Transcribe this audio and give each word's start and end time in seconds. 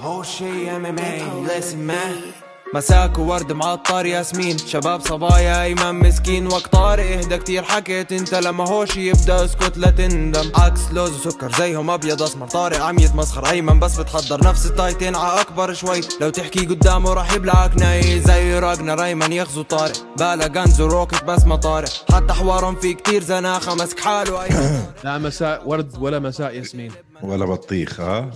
هو 0.00 0.22
شي 0.22 0.70
ام 0.76 0.86
ام 0.86 0.98
اي 0.98 1.22
listen 1.46 1.90
man 1.90 2.44
مساك 2.74 3.18
وورد 3.18 3.52
معطر 3.52 4.06
ياسمين. 4.06 4.58
شباب 4.58 5.00
صبايا 5.00 5.62
ايمن 5.62 5.94
مسكين. 5.94 6.46
وقت 6.46 6.72
طارق 6.72 7.04
إهدى 7.04 7.38
كتير. 7.38 7.62
حكيت 7.62 8.12
أنت 8.12 8.34
لما 8.34 8.68
هوش 8.68 8.96
يبدأ 8.96 9.44
اسكت 9.44 9.76
لا 9.76 9.90
تندم. 9.90 10.52
عكس 10.54 10.80
لوز 10.92 11.26
وسكر 11.26 11.52
زيهم 11.52 11.90
أبيض 11.90 12.22
أسمر. 12.22 12.48
طارق 12.48 12.80
عم 12.80 12.98
يتمسخر 12.98 13.50
أيمن 13.50 13.80
بس 13.80 14.00
بتحضر 14.00 14.44
نفس 14.44 14.66
التايتين 14.66 15.14
ع 15.14 15.40
أكبر 15.40 15.74
شوي. 15.74 16.00
لو 16.20 16.30
تحكي 16.30 16.66
قدامه 16.66 17.12
راح 17.12 17.32
يبلعك 17.32 17.76
ناي 17.76 18.20
زي 18.20 18.58
راجنا 18.58 19.04
أيمن 19.04 19.32
يغزو 19.32 19.62
طارق. 19.62 20.06
بالا 20.18 20.46
غنز 20.46 20.80
وروكت 20.80 21.24
بس 21.24 21.44
ما 21.44 21.56
طارق. 21.56 21.90
حتى 22.12 22.32
حوارهم 22.32 22.76
في 22.76 22.94
كتير 22.94 23.22
زناخة. 23.22 23.74
مسك 23.74 24.00
حاله 24.00 24.42
أيمن. 24.42 24.82
لا 25.04 25.18
مساء 25.18 25.68
ورد 25.68 25.98
ولا 25.98 26.18
مساء 26.18 26.54
ياسمين. 26.54 26.92
ولا 27.22 27.44
بطيخ 27.44 28.00
ها؟ 28.00 28.30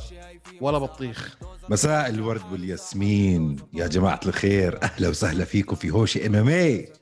ولا 0.61 0.79
بطيخ. 0.79 1.37
مساء 1.69 2.11
الورد 2.11 2.53
والياسمين. 2.53 3.57
يا 3.73 3.87
جماعة 3.87 4.21
الخير 4.27 4.83
أهلا 4.83 5.09
وسهلا 5.09 5.45
فيكم 5.45 5.77
في 5.77 5.91
هوشي 5.91 6.27
إم 6.27 6.35
إم 6.35 6.49
اي 6.49 6.93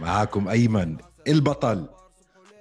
معاكم 0.00 0.48
أيمن 0.48 0.96
البطل 1.28 1.88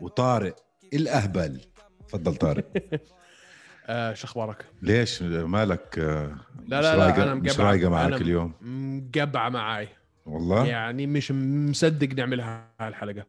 وطارق 0.02 0.56
الأهبل. 0.94 1.62
تفضل 2.08 2.36
طارق. 2.36 2.66
آه 3.88 4.14
شو 4.14 4.28
أخبارك؟ 4.28 4.66
ليش؟ 4.82 5.22
مالك 5.22 6.00
آه، 6.00 6.36
لا 6.68 6.82
لا 6.82 6.98
لا 6.98 7.24
أنا 7.24 7.36
مش 7.36 7.60
رايقة 7.60 7.90
معك 7.90 8.22
اليوم؟ 8.22 8.54
مقبعة 8.62 9.50
معاي. 9.50 9.88
والله؟ 10.26 10.66
يعني 10.68 11.08
مش 11.08 11.32
مصدق 11.32 12.14
نعملها 12.14 12.68
هالحلقة. 12.80 13.26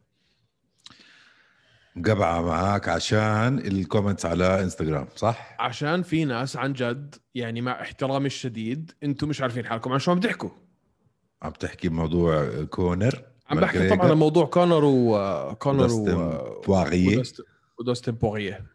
مقبعة 1.95 2.41
معك 2.41 2.89
عشان 2.89 3.59
ال 3.59 3.66
comments 3.66 4.25
على 4.25 4.63
انستغرام 4.63 5.07
صح؟ 5.15 5.55
عشان 5.59 6.03
في 6.03 6.25
ناس 6.25 6.57
عن 6.57 6.73
جد 6.73 7.15
يعني 7.35 7.61
مع 7.61 7.81
احترامي 7.81 8.25
الشديد 8.25 8.91
أنتم 9.03 9.29
مش 9.29 9.41
عارفين 9.41 9.65
حالكم. 9.65 9.91
عن 9.91 9.99
شو 9.99 10.11
عم 10.11 10.19
تحكوا؟ 10.19 10.49
عم 11.41 11.51
تحكي 11.51 11.89
بموضوع 11.89 12.63
كونر؟ 12.69 13.21
عم 13.49 13.59
بحكي 13.59 13.89
طبعا 13.89 14.09
عن 14.11 14.17
موضوع 14.17 14.45
كونر 14.45 14.85
و 14.85 15.55
كونر 15.59 15.83
وداستن 15.83 16.13
و 16.15 16.61
بواغيه 16.67 17.17
ودوست- 17.17 17.41
ودوستن 17.79 18.11
بوغيه 18.11 18.65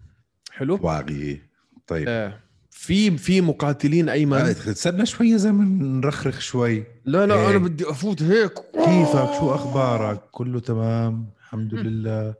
حلو؟ 0.53 0.77
بواغيه 0.77 1.49
طيب. 1.87 2.07
آه. 2.09 2.41
في 2.71 3.19
في 3.19 3.41
مقاتلين 3.41 4.09
آه، 4.09 4.13
أيمن. 4.13 4.37
استنى 4.37 5.07
شوي 5.07 5.31
يا 5.31 5.37
زلمه 5.37 5.65
نرخرخ 5.85 6.41
شوي. 6.41 6.85
لا 7.05 7.27
لا 7.27 7.35
إيه. 7.35 7.51
أنا 7.51 7.59
بدي 7.59 7.91
أفوت 7.91 8.23
هيك. 8.23 8.53
كيفك؟ 8.75 9.31
شو 9.39 9.55
أخبارك؟ 9.55 10.21
كله 10.31 10.61
تمام؟ 10.61 11.27
الحمد 11.41 11.75
لله. 11.75 12.35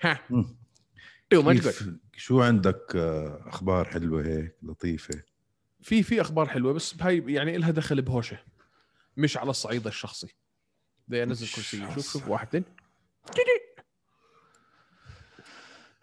ها. 0.00 0.20
مم. 0.30 0.56
أيوه 1.32 1.42
ما 1.44 1.52
كيف 1.52 1.88
شو 2.16 2.42
عندك 2.42 2.92
آه، 2.96 3.44
أخبار 3.48 3.84
حلوة 3.84 4.26
هيك 4.26 4.56
لطيفة؟ 4.62 5.22
في 5.80 6.02
في 6.02 6.20
أخبار 6.20 6.48
حلوة 6.48 6.72
بس 6.72 6.94
هاي 7.02 7.24
يعني 7.32 7.58
لها 7.58 7.70
دخل 7.70 8.02
بهوشة 8.02 8.38
مش 9.16 9.36
على 9.36 9.50
الصعيد 9.50 9.86
الشخصي. 9.86 10.34
بدي 11.08 11.22
أنزل 11.22 11.46
كرسي 11.56 11.94
شوف 11.94 12.12
شوف. 12.12 12.28
واحد 12.28 12.46
اثنين 12.46 12.64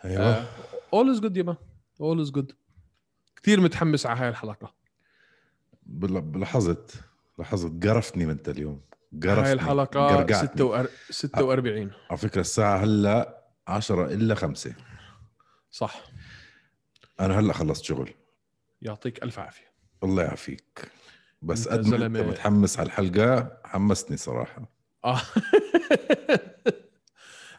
أيوه. 0.05 0.45
all 0.93 1.09
is 1.09 1.19
good 1.21 1.37
يا 1.37 1.43
man 1.43 1.55
all 2.01 2.21
is 2.21 2.31
good 2.31 2.51
كثير 3.35 3.59
متحمس 3.61 4.05
على 4.05 4.19
هاي 4.19 4.29
الحلقة. 4.29 4.73
لاحظت 6.35 7.03
لاحظت 7.39 7.85
قرفتني 7.87 8.25
من 8.25 8.31
انت 8.31 8.49
اليوم. 8.49 8.81
قرفتني. 9.13 9.45
هاي 9.45 9.53
الحلقة 9.53 10.07
قرقعتني. 10.07 10.37
46 10.47 10.87
46 11.09 11.91
على 12.09 12.17
فكرة 12.17 12.41
الساعة 12.41 12.77
هلأ 12.77 13.36
10 13.67 14.05
إلا 14.05 14.35
5 14.35 14.73
صح. 15.71 16.03
أنا 17.19 17.39
هلأ 17.39 17.53
خلصت 17.53 17.83
شغل. 17.83 18.13
يعطيك 18.81 19.23
ألف 19.23 19.39
عافية. 19.39 19.71
الله 20.03 20.23
يعافيك. 20.23 20.91
بس 21.41 21.67
قد 21.67 21.87
ما 21.87 22.05
أنت. 22.05 22.17
متحمس 22.17 22.79
على 22.79 22.85
الحلقة؟ 22.87 23.57
حمستني 23.65 24.17
صراحة. 24.17 24.69
آه. 25.05 25.21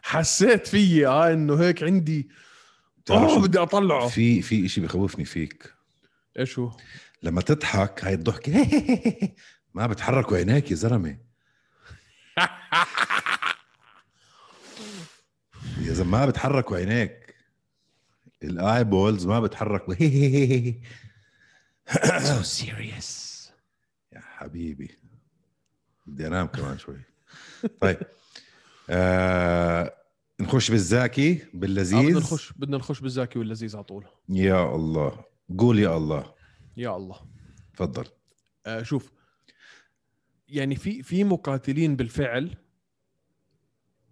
حسيت 0.03 0.67
فيي 0.67 1.07
آه 1.07 1.33
إنه 1.33 1.61
هيك 1.61 1.83
عندي. 1.83 2.29
اوه 3.09 3.27
شو- 3.35 3.41
بدي 3.41 3.59
أطلعه. 3.59 4.07
في 4.07 4.41
في 4.41 4.67
شيء 4.67 4.83
بخوفني 4.83 5.25
فيك. 5.25 5.73
إيش 6.39 6.59
هو؟ 6.59 6.77
لما 7.23 7.41
تضحك 7.41 8.03
هاي 8.05 8.13
الضحكة 8.13 8.67
ما 9.73 9.87
بتحركوا 9.87 10.37
عينيك 10.37 10.71
يا 10.71 10.75
زلمة. 10.75 11.17
يا 15.89 15.93
زلمه 15.93 16.19
ما 16.19 16.25
بتحركوا 16.25 16.77
عينيك 16.77 17.35
ال 18.43 18.83
eyeballs 18.83 19.25
ما 19.25 19.39
بتحركوا 19.39 19.93
so 22.19 22.43
serious 22.43 23.51
يا 24.13 24.19
حبيبي. 24.19 24.97
بدي 26.05 26.27
أنام 26.27 26.47
كمان 26.47 26.77
شوي. 26.77 27.01
طيب. 27.81 27.97
آه 28.89 29.95
نخش 30.39 30.71
بالزاكي 30.71 31.45
باللذيذ. 31.53 32.07
بدنا 32.07 32.19
نخش 32.19 32.53
بدنا 32.53 32.77
نخش 32.77 32.99
بالزاكي 32.99 33.39
واللذيذ 33.39 33.75
على 33.75 33.83
طول. 33.83 34.05
يا 34.29 34.75
الله. 34.75 35.25
قول 35.57 35.79
يا 35.79 35.97
الله. 35.97 36.33
يا 36.77 36.95
الله. 36.95 37.19
تفضل. 37.73 38.05
آه 38.65 38.83
شوف. 38.83 39.11
يعني 40.47 40.75
في 40.75 41.03
في 41.03 41.23
مقاتلين 41.23 41.95
بالفعل 41.95 42.57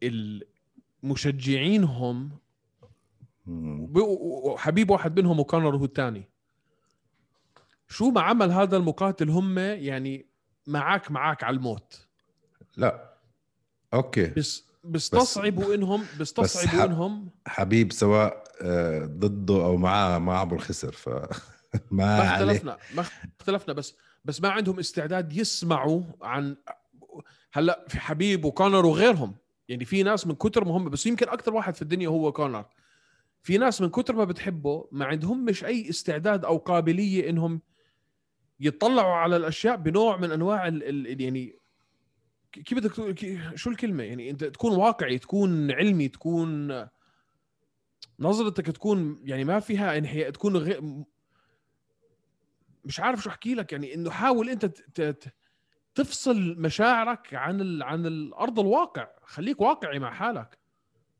المشجعينهم 0.04 0.57
وب- 3.48 3.98
وحبيب 3.98 4.90
واحد 4.90 5.20
منهم 5.20 5.40
وكونر 5.40 5.76
هو 5.78 5.86
الثاني. 5.86 6.30
شو 7.88 8.10
ما 8.10 8.22
عمل 8.22 8.52
هذا 8.52 8.78
المقاتل 8.78 9.30
هم 9.30 9.60
يعني 9.60 10.26
معاك 10.68 11.12
معاك 11.12 11.44
على 11.44 11.56
الموت. 11.58 12.08
لا. 12.78 13.14
okay. 13.94 14.26
بس 14.28 14.64
بستصعبوا 14.84 15.76
انهم 15.76 16.04
بستصعبوا 16.20 16.80
ح- 16.80 16.84
إنهم. 16.84 17.30
حبيب 17.48 17.92
سواء 17.92 18.44
آه، 18.62 19.06
ضده 19.06 19.66
أو 19.66 19.78
معاه 19.78 20.20
ما 20.20 20.38
عبر 20.38 20.58
خسر 20.58 20.92
ف 20.92 21.10
ما 21.10 21.26
ما 21.92 22.34
اختلفنا 22.34 22.78
ما 22.96 23.06
اختلفنا 23.40 23.74
بس 23.74 23.96
بس 24.26 24.42
ما 24.42 24.50
عندهم 24.50 24.80
استعداد 24.80 25.34
يسمعوا 25.34 26.02
عن 26.22 26.56
هلا 27.54 27.86
في 27.88 28.00
حبيب 28.00 28.46
وكونر 28.46 28.86
وغيرهم. 28.86 29.36
يعني 29.68 29.86
في 29.86 30.04
ناس 30.04 30.28
من 30.28 30.36
كتر 30.36 30.66
ما 30.66 30.72
هم 30.78 30.90
بس 30.90 31.06
يمكن 31.06 31.30
أكثر 31.30 31.54
واحد 31.54 31.76
في 31.76 31.82
الدنيا 31.82 32.08
هو 32.10 32.32
كونر. 32.32 32.66
في 33.42 33.58
ناس 33.58 33.82
من 33.82 33.90
كتر 33.90 34.16
ما 34.16 34.24
بتحبه 34.24 34.88
ما 34.92 35.06
عندهم 35.06 35.46
مش 35.46 35.66
أي 35.66 35.90
استعداد 35.90 36.46
أو 36.46 36.58
قابلية 36.58 37.30
إنهم 37.30 37.62
يطلعوا 38.60 39.14
على 39.14 39.36
الأشياء 39.38 39.76
بنوع 39.76 40.18
من 40.18 40.32
أنواع 40.32 40.68
ال 40.68 40.84
ال 41.08 41.22
يعني 41.22 41.60
كيف 42.52 42.78
بدك 42.78 42.94
شو 43.56 43.70
الكلمة؟ 43.70 44.04
يعني 44.04 44.30
أنت 44.30 44.44
تكون 44.44 44.72
واقعي 44.72 45.18
تكون 45.18 45.72
علمي 45.72 46.08
تكون 46.08 46.86
نظرتك 48.20 48.66
تكون 48.66 49.20
يعني 49.24 49.44
ما 49.44 49.60
فيها 49.60 49.98
إنحياء 49.98 50.30
تكون 50.30 50.58
غير 50.58 51.04
مش 52.86 53.00
عارف 53.00 53.24
شو 53.24 53.30
أحكي 53.30 53.56
لك. 53.56 53.72
يعني 53.72 53.94
إنه 53.94 54.10
حاول 54.10 54.50
أنت 54.50 54.66
ت- 54.66 55.02
ت- 55.02 55.34
تفصل 55.98 56.56
مشاعرك 56.58 57.34
عن 57.34 57.62
ال... 57.62 57.84
عن 57.84 58.06
الأرض 58.06 58.60
الواقع. 58.60 59.08
خليك 59.24 59.62
واقعي 59.62 60.00
مع 60.00 60.14
حالك. 60.14 60.58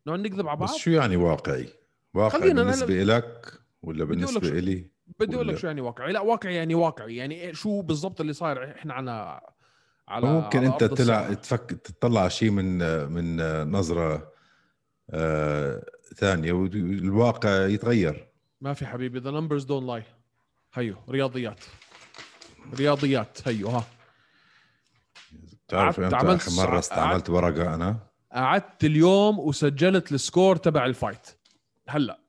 نقعد 0.08 0.20
نكذب 0.20 0.48
على 0.48 0.58
بعض. 0.58 0.70
بس 0.70 0.76
شو 0.76 0.90
يعني 0.92 1.16
واقعي؟ 1.16 1.70
واقعي 2.14 2.42
خلينا 2.42 2.64
بالنسبة 2.64 3.04
لك 3.04 3.54
ولا 3.82 4.28
شو- 4.28 4.40
إلي؟ 4.40 4.88
بدي 5.20 5.36
أقول 5.36 5.48
لك 5.48 5.58
شو 5.58 5.68
يعني 5.68 5.82
واقعي. 5.82 6.12
لا 6.12 6.20
واقعي 6.20 6.56
يعني 6.56 6.76
واقعي. 6.76 7.16
يعني 7.16 7.54
شو 7.54 7.82
بالضبط 7.82 8.22
اللي 8.22 8.34
صاير؟ 8.34 8.72
إحنا 8.76 8.94
على 8.94 9.42
على 10.08 10.26
ممكن 10.28 10.60
على 10.60 10.68
أنت 10.68 10.84
تلع 10.84 11.20
الساحة. 11.20 11.34
تفك 11.34 11.72
تطلع 11.72 12.28
شيء 12.28 12.50
من 12.52 12.78
من 13.12 13.38
نظرة 13.72 14.32
آه 15.10 15.84
ثانية 16.16 16.52
والواقع 16.52 17.66
يتغير. 17.66 18.28
ما 18.62 18.74
في 18.74 18.86
حبيبي. 18.86 19.20
the 19.20 19.32
numbers 19.32 19.64
don't 19.64 19.88
lie 19.88 20.04
هيو 20.74 20.96
رياضيات. 21.10 21.60
رياضيات. 22.80 23.48
هيو 23.48 23.68
ها. 23.68 23.84
بتعرف 25.68 26.00
إمتى 26.00 26.16
عملت 26.16 26.42
آخر 26.42 26.52
صع- 26.52 26.80
استعملت 26.80 27.30
ورقة 27.30 27.76
أنا؟ 27.76 28.00
قعدت 28.32 28.84
اليوم 28.84 29.40
وسجلت 29.40 30.12
ال 30.12 30.19
score 30.19 30.56
تبع 30.56 30.86
ال 30.86 30.92
fight. 30.92 31.28
هلأ. 31.88 32.20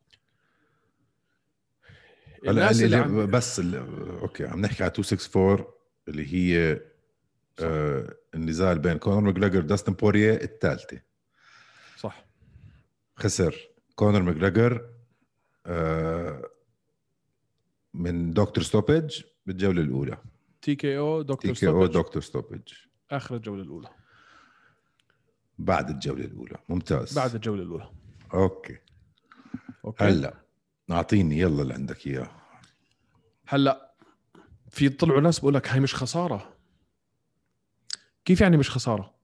هلأ 2.43 2.50
الناس 2.50 2.82
اللي 2.82 2.85
اللي 2.85 2.96
عم... 3.23 3.31
بس 3.31 3.58
اللي 3.61 3.79
okay 4.23 4.47
عم 4.46 4.61
نحكي 4.61 4.82
على 4.85 4.93
264 4.99 5.64
اللي 6.08 6.35
هي 6.35 6.81
آه 7.61 8.14
النزال 8.35 8.79
بين 8.79 8.99
كونر 8.99 9.20
ماجريجر 9.20 9.58
وداستن 9.58 9.93
بوريه 9.93 10.34
الثالثة. 10.34 11.00
صح. 11.96 12.25
خسر 13.17 13.56
كونر 13.94 14.23
ماجريجر 14.23 14.91
آه 15.67 16.50
من 17.94 18.31
doctor 18.31 18.65
stoppage 18.65 19.23
بالجولة 19.46 19.81
الأولى. 19.82 20.19
TKO 20.62 20.99
T 20.99 21.29
doctor 21.29 21.53
KO 21.55 21.67
stoppage 21.69 21.94
doctor 21.94 22.23
stoppage 22.23 22.73
آخر 23.10 23.37
الجولة 23.37 23.62
الأولى. 23.62 23.88
بعد 25.58 25.90
الجولة 25.90 26.25
الأولى. 26.25 26.56
ممتاز. 26.69 27.19
بعد 27.19 27.34
الجولة 27.34 27.62
الأولى. 27.62 27.90
okay. 28.35 28.76
okay. 29.85 30.05
هلا 30.05 30.34
أعطيني 30.90 31.38
يلا 31.38 31.62
اللي 31.62 31.75
عندك 31.75 32.06
إياه. 32.06 32.31
هلا 33.46 33.94
في 34.70 34.88
طلعوا 34.88 35.20
ناس 35.20 35.38
بقول 35.40 35.55
لك 35.55 35.69
هاي 35.69 35.81
مش 35.81 35.94
خسارة. 35.94 36.52
كيف 38.25 38.40
يعني 38.40 38.56
مش 38.56 38.70
خسارة؟ 38.70 39.14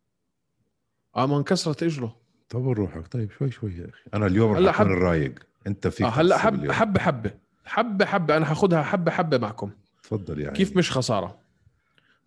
آه 1.17 1.27
ما 1.27 1.37
انكسرت 1.39 1.83
اجره 1.83 2.17
طب 2.49 2.69
روحك. 2.69 3.07
طيب 3.09 3.31
شوي 3.31 3.51
شوي 3.51 3.75
يا 3.77 3.89
أخي. 3.89 4.03
أنا 4.15 4.27
اليوم 4.27 4.57
هلا 4.57 4.71
رح 4.71 4.81
أكون 4.81 4.91
حب- 4.93 4.97
الرايق. 4.99 5.47
أنت 5.67 5.89
فيك 5.89 6.07
آه 6.07 6.11
هلا 6.11 6.39
حب. 6.39 6.71
حبة 6.73 7.01
حبة. 7.01 7.35
حبة 7.65 8.05
حبة. 8.05 8.37
أنا 8.37 8.47
حاخذها 8.47 8.83
حبة 8.83 9.11
حبة 9.11 9.39
معكم. 9.39 9.71
تفضل 10.03 10.41
يعني 10.41 10.57
كيف 10.57 10.77
مش 10.77 10.91
خسارة؟ 10.93 11.39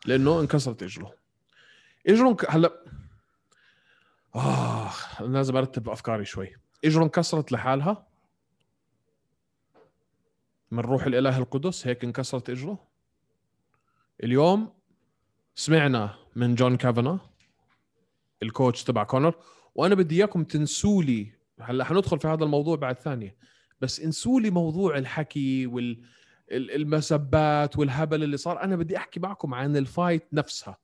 لأنه 0.06 0.39
انكسرت 0.42 0.83
اجره 0.83 1.13
اجره 2.07 2.30
انك... 2.30 2.51
هلا 2.51 2.83
أنا 5.19 5.27
لازم 5.38 5.57
أرتب 5.57 5.89
أفكاري 5.89 6.25
شوي. 6.25 6.56
اجره 6.86 7.04
انكسرت 7.04 7.51
لحالها. 7.51 8.07
من 10.71 10.80
روح 10.80 11.04
الإله 11.04 11.38
القدس 11.38 11.88
هيك 11.88 12.04
انكسرت 12.04 12.50
إجره. 12.50 12.88
اليوم 14.24 14.74
سمعنا 15.56 16.15
من 16.36 16.56
جون 16.56 16.77
كافانا 16.77 17.19
ال 18.44 18.50
coach 18.50 18.84
تبع 18.83 19.04
كونر 19.04 19.36
وأنا 19.75 19.95
بدي 19.95 20.15
إياكم 20.15 20.44
تنسوا 20.44 21.04
لي 21.04 21.31
هلا 21.62 21.83
حندخل 21.83 22.19
في 22.19 22.27
هذا 22.27 22.44
الموضوع 22.44 22.75
بعد 22.75 23.00
ثانية 23.00 23.36
بس 23.81 24.00
انسوا 24.00 24.39
لي 24.42 24.50
موضوع 24.50 24.98
الحكي 24.98 25.68
وال 25.68 26.04
ال- 26.51 26.71
المسبات 26.71 27.77
والهبل 27.77 28.24
اللي 28.24 28.38
صار. 28.38 28.63
أنا 28.63 28.75
بدي 28.75 28.98
أحكي 28.98 29.19
معكم 29.19 29.54
عن 29.54 29.77
ال 29.78 29.86
fight 29.86 30.28
نفسها. 30.33 30.77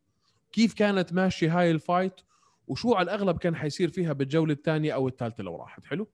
كيف 0.53 0.73
كانت 0.73 1.13
ماشيه 1.13 1.59
هاي 1.59 1.71
ال 1.71 1.80
fight 1.80 2.21
وشو 2.67 2.93
على 2.93 3.03
الأغلب 3.03 3.37
كان 3.37 3.55
حيصير 3.55 3.89
فيها 3.89 4.13
بالجولة 4.13 4.53
الثانية 4.53 4.93
أو 4.93 5.07
الثالثة 5.07 5.43
لو 5.43 5.55
راحت؟ 5.55 5.85
حلو. 5.85 6.07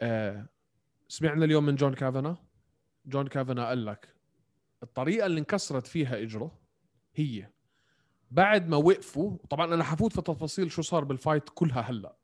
آه 0.00 0.48
سمعنا 1.08 1.44
اليوم 1.44 1.66
من 1.66 1.74
جون 1.74 1.94
كافانا 1.94 2.36
جون 3.06 3.26
كافانا 3.26 3.68
قال 3.68 3.84
لك 3.84 4.14
الطريقة 4.82 5.26
اللي 5.26 5.40
انكسرت 5.40 5.86
فيها 5.86 6.22
اجره 6.22 6.58
هي 7.14 7.50
بعد 8.30 8.68
ما 8.68 8.76
وقفوا 8.76 9.38
طبعا 9.50 9.74
أنا 9.74 9.84
حفوت 9.84 10.12
في 10.12 10.22
تفاصيل 10.22 10.70
شو 10.70 10.82
صار 10.82 11.04
بال 11.04 11.17
fight 11.17 11.48
كلها 11.54 11.80
هلأ. 11.80 12.16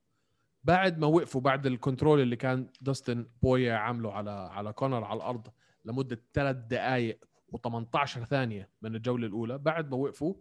بعد 0.64 0.98
ما 0.98 1.06
وقفوا 1.06 1.40
بعد 1.40 1.66
ال 1.66 1.73
control 1.73 2.20
اللي 2.20 2.36
كان 2.36 2.68
داستن 2.80 3.26
بويا 3.42 3.74
عامله 3.74 4.12
على 4.12 4.30
على 4.30 4.72
كونر 4.72 5.04
على 5.04 5.16
الأرض 5.16 5.48
لمدة 5.84 6.22
ثلاث 6.34 6.56
دقائق 6.56 7.24
و18 7.56 8.04
ثانية 8.06 8.70
من 8.82 8.96
الجولة 8.96 9.26
الأولى 9.26 9.58
بعد 9.58 9.90
ما 9.90 9.96
وقفوا 9.96 10.34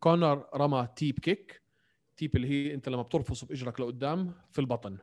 كونر 0.00 0.46
رمى 0.54 0.88
teep 0.96 1.18
kick. 1.18 1.62
teep 2.16 2.36
اللي 2.36 2.48
هي 2.48 2.74
انت 2.74 2.88
لما 2.88 3.02
بترفص 3.02 3.44
بإجرك 3.44 3.80
لقدام 3.80 4.34
في 4.50 4.58
البطن. 4.58 4.98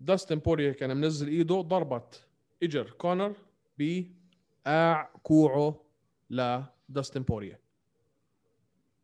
داستن 0.00 0.38
بورييه 0.38 0.72
كان 0.72 0.96
منزل 0.96 1.28
إيده 1.28 1.60
ضربت 1.60 2.26
إجر 2.62 2.90
كونر 2.90 3.36
بقاع 3.78 5.10
كوعه 5.22 5.84
لداستن 6.30 7.22
بورييه. 7.22 7.58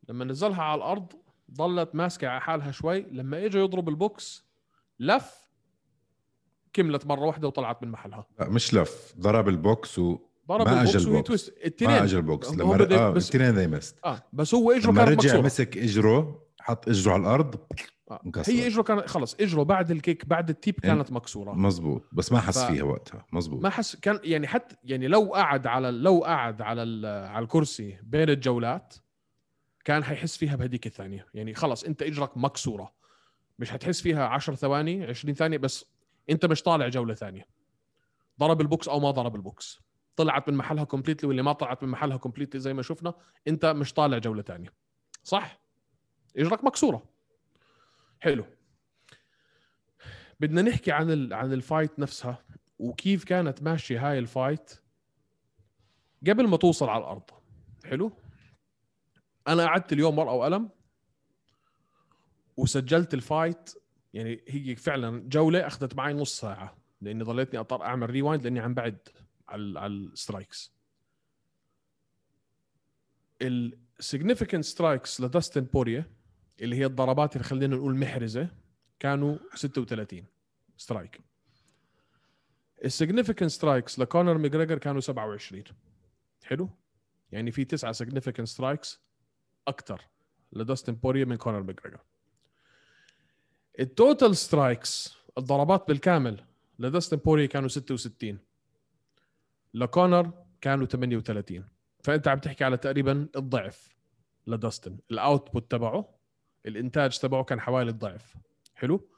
لما 0.09 0.25
نزلها 0.25 0.63
على 0.63 0.79
الأرض 0.79 1.13
ضلت 1.51 1.95
ماسكة 1.95 2.29
على 2.29 2.41
حالها 2.41 2.71
شوي. 2.71 3.01
لما 3.01 3.45
اجى 3.45 3.59
يضرب 3.59 3.89
ال 3.89 4.03
box 4.03 4.45
لف 4.99 5.51
كملت 6.73 7.07
مرة 7.07 7.27
واحدة 7.27 7.49
وطلعت 7.49 7.83
من 7.83 7.91
محلها. 7.91 8.27
لا 8.39 8.49
مش 8.49 8.75
لف 8.75 9.15
ضرب 9.19 9.49
ال 9.49 9.61
box 9.61 9.99
و 9.99 10.28
ضرب 10.49 10.69
ما 10.69 10.83
ال 10.83 10.92
box. 10.92 11.27
twist. 11.27 11.51
ما 11.59 11.67
التنين. 11.67 11.91
اجى 11.91 12.17
ال 12.17 12.25
box 12.25 12.51
لما 12.53 12.77
بدك- 12.77 12.93
آه 12.93 13.11
بس- 13.11 13.35
الاثنين 13.35 13.71
missed 13.71 13.97
آه 14.05 14.23
بس 14.33 14.55
هو 14.55 14.73
اجره 14.73 14.91
لما 14.91 15.05
كانت 15.05 15.19
رجع 15.19 15.29
مكسوره 15.31 15.47
مسك 15.47 15.79
اجره 15.79 16.43
حط 16.61 16.89
اجره 16.89 17.13
على 17.13 17.21
الأرض 17.23 17.55
آه. 18.11 18.21
هي 18.47 18.67
اجره 18.67 18.83
كانت 18.83 19.07
خلص 19.07 19.35
اجره 19.41 19.63
بعد 19.63 19.91
ال 19.91 19.98
kick 19.98 20.27
بعد 20.27 20.51
ال 20.51 20.57
teep 20.57 20.81
كانت 20.81 21.13
مكسورة. 21.13 21.53
مزبوط 21.53 22.03
بس 22.13 22.33
ما 22.33 22.41
حس 22.41 22.59
ف- 22.59 22.67
فيها 22.71 22.83
وقتها. 22.83 23.27
مزبوط 23.33 23.63
ما 23.63 23.71
حس 23.71 23.97
كان 23.97 24.21
يعني 24.25 24.47
حتى 24.47 24.77
يعني 24.85 25.09
لو 25.09 25.33
قعد 25.35 25.67
على 25.67 25.91
لو 25.91 26.25
قعد 26.25 26.63
على 26.63 26.83
ال- 26.83 27.27
على 27.29 27.43
الكرسي 27.43 27.97
بين 28.03 28.31
الجولات 28.31 28.95
كان 29.85 30.05
حيحس 30.05 30.37
فيها 30.37 30.57
بهديك 30.57 30.87
الثانية. 30.87 31.27
يعني 31.35 31.55
خلص 31.55 31.85
أنت 31.85 32.03
إجرك 32.03 32.37
مكسورة. 32.37 32.93
مش 33.59 33.71
حتحس 33.71 34.01
فيها 34.01 34.25
10 34.27 34.55
ثواني 34.55 35.05
20 35.07 35.35
ثانية 35.35 35.59
بس 35.59 35.85
أنت 36.31 36.47
مش 36.47 36.63
طالع 36.63 36.89
جولة 36.89 37.15
ثانية. 37.15 37.47
ضرب 38.41 38.61
ال 38.61 38.68
box 38.68 38.89
أو 38.89 39.01
ما 39.01 39.11
ضرب 39.11 39.37
ال 39.37 39.46
box. 39.46 39.81
طلعت 40.19 40.49
من 40.49 40.57
محلها 40.57 40.85
completely 40.85 41.29
واللي 41.29 41.43
ما 41.43 41.53
طلعت 41.53 41.83
من 41.83 41.89
محلها 41.89 42.17
completely 42.17 42.61
زي 42.61 42.75
ما 42.75 42.83
شفنا 42.83 43.15
انت 43.49 43.67
مش 43.67 43.93
طالع 43.93 44.19
جولة 44.19 44.43
ثانية 44.43 44.73
صح؟ 45.25 45.61
اجرك 46.37 46.65
مكسورة. 46.65 47.03
حلو. 48.21 48.45
بدنا 50.41 50.63
نحكي 50.63 50.93
عن 50.93 51.11
ال... 51.11 51.35
عن 51.35 51.53
ال 51.53 51.61
fight 51.61 51.99
نفسها 51.99 52.45
وكيف 52.79 53.25
كانت 53.25 53.63
ماشية 53.63 54.11
هاي 54.11 54.19
ال 54.19 54.30
fight 54.30 54.83
قبل 56.27 56.49
ما 56.49 56.57
توصل 56.57 56.89
على 56.89 57.01
الأرض. 57.01 57.31
حلو؟ 57.85 58.13
أنا 59.49 59.67
قعدت 59.67 59.93
اليوم 59.93 60.19
ورقة 60.19 60.33
وقلم 60.33 60.71
وسجلت 62.57 63.15
ال 63.15 63.24
fight 63.24 63.71
يعني 64.15 64.45
هي 64.49 64.77
فعلا 64.77 65.29
جولة 65.29 65.67
أخذت 65.67 65.97
معي 65.97 66.15
نص 66.15 66.41
ساعة 66.41 66.77
لأني 67.01 67.25
ضليتني 67.25 67.61
اضطر 67.61 67.83
أعمل 67.83 68.11
rewind 68.11 68.45
لأني 68.45 68.61
عم 68.61 68.75
بعد 68.75 68.99
على 69.49 69.81
على 69.81 69.93
ال 69.93 70.02
strikes. 70.02 70.73
ال 73.43 73.53
significant 73.53 74.65
strikes 74.65 75.21
لداستن 75.21 75.61
بورييه 75.61 76.11
اللي 76.61 76.77
هي 76.77 76.87
الضربات 76.87 77.37
اللي 77.37 77.45
خلينا 77.45 77.77
نقول 77.77 77.97
محرزة 77.97 78.49
كانوا 79.01 79.39
36 79.55 80.25
strike 80.77 81.21
ال 82.85 82.90
significant 82.90 83.51
strikes 83.51 83.99
لكونر 83.99 84.39
ماجريجر 84.39 84.79
كانوا 84.79 85.01
27 85.01 85.65
حلو؟ 86.45 86.71
يعني 87.33 87.51
في 87.51 87.65
تسعة 87.65 87.93
significant 87.93 88.49
strikes 88.49 89.01
أكثر 89.69 90.03
لداستن 90.53 90.93
بورييه 90.95 91.25
من 91.25 91.37
كونر 91.37 91.63
ماجريجر. 91.63 92.01
ال 93.81 93.90
total 93.90 94.37
strikes 94.37 95.17
الضربات 95.39 95.89
بالكامل 95.89 96.45
لداستن 96.79 97.17
بورييه 97.17 97.47
كانوا 97.47 97.69
66 97.69 98.39
لكونر 99.75 100.33
كانوا 100.61 100.87
38 100.87 101.69
فأنت 102.05 102.29
عم 102.29 102.39
تحكي 102.39 102.65
على 102.65 102.77
تقريبا 102.77 103.29
الضعف 103.37 103.97
لداستن. 104.47 104.99
ال 105.11 105.19
output 105.19 105.71
تبعه 105.71 106.19
الإنتاج 106.67 107.19
تبعه 107.19 107.45
كان 107.45 107.61
حوالي 107.61 107.91
الضعف. 107.91 108.37
حلو؟ 108.75 109.09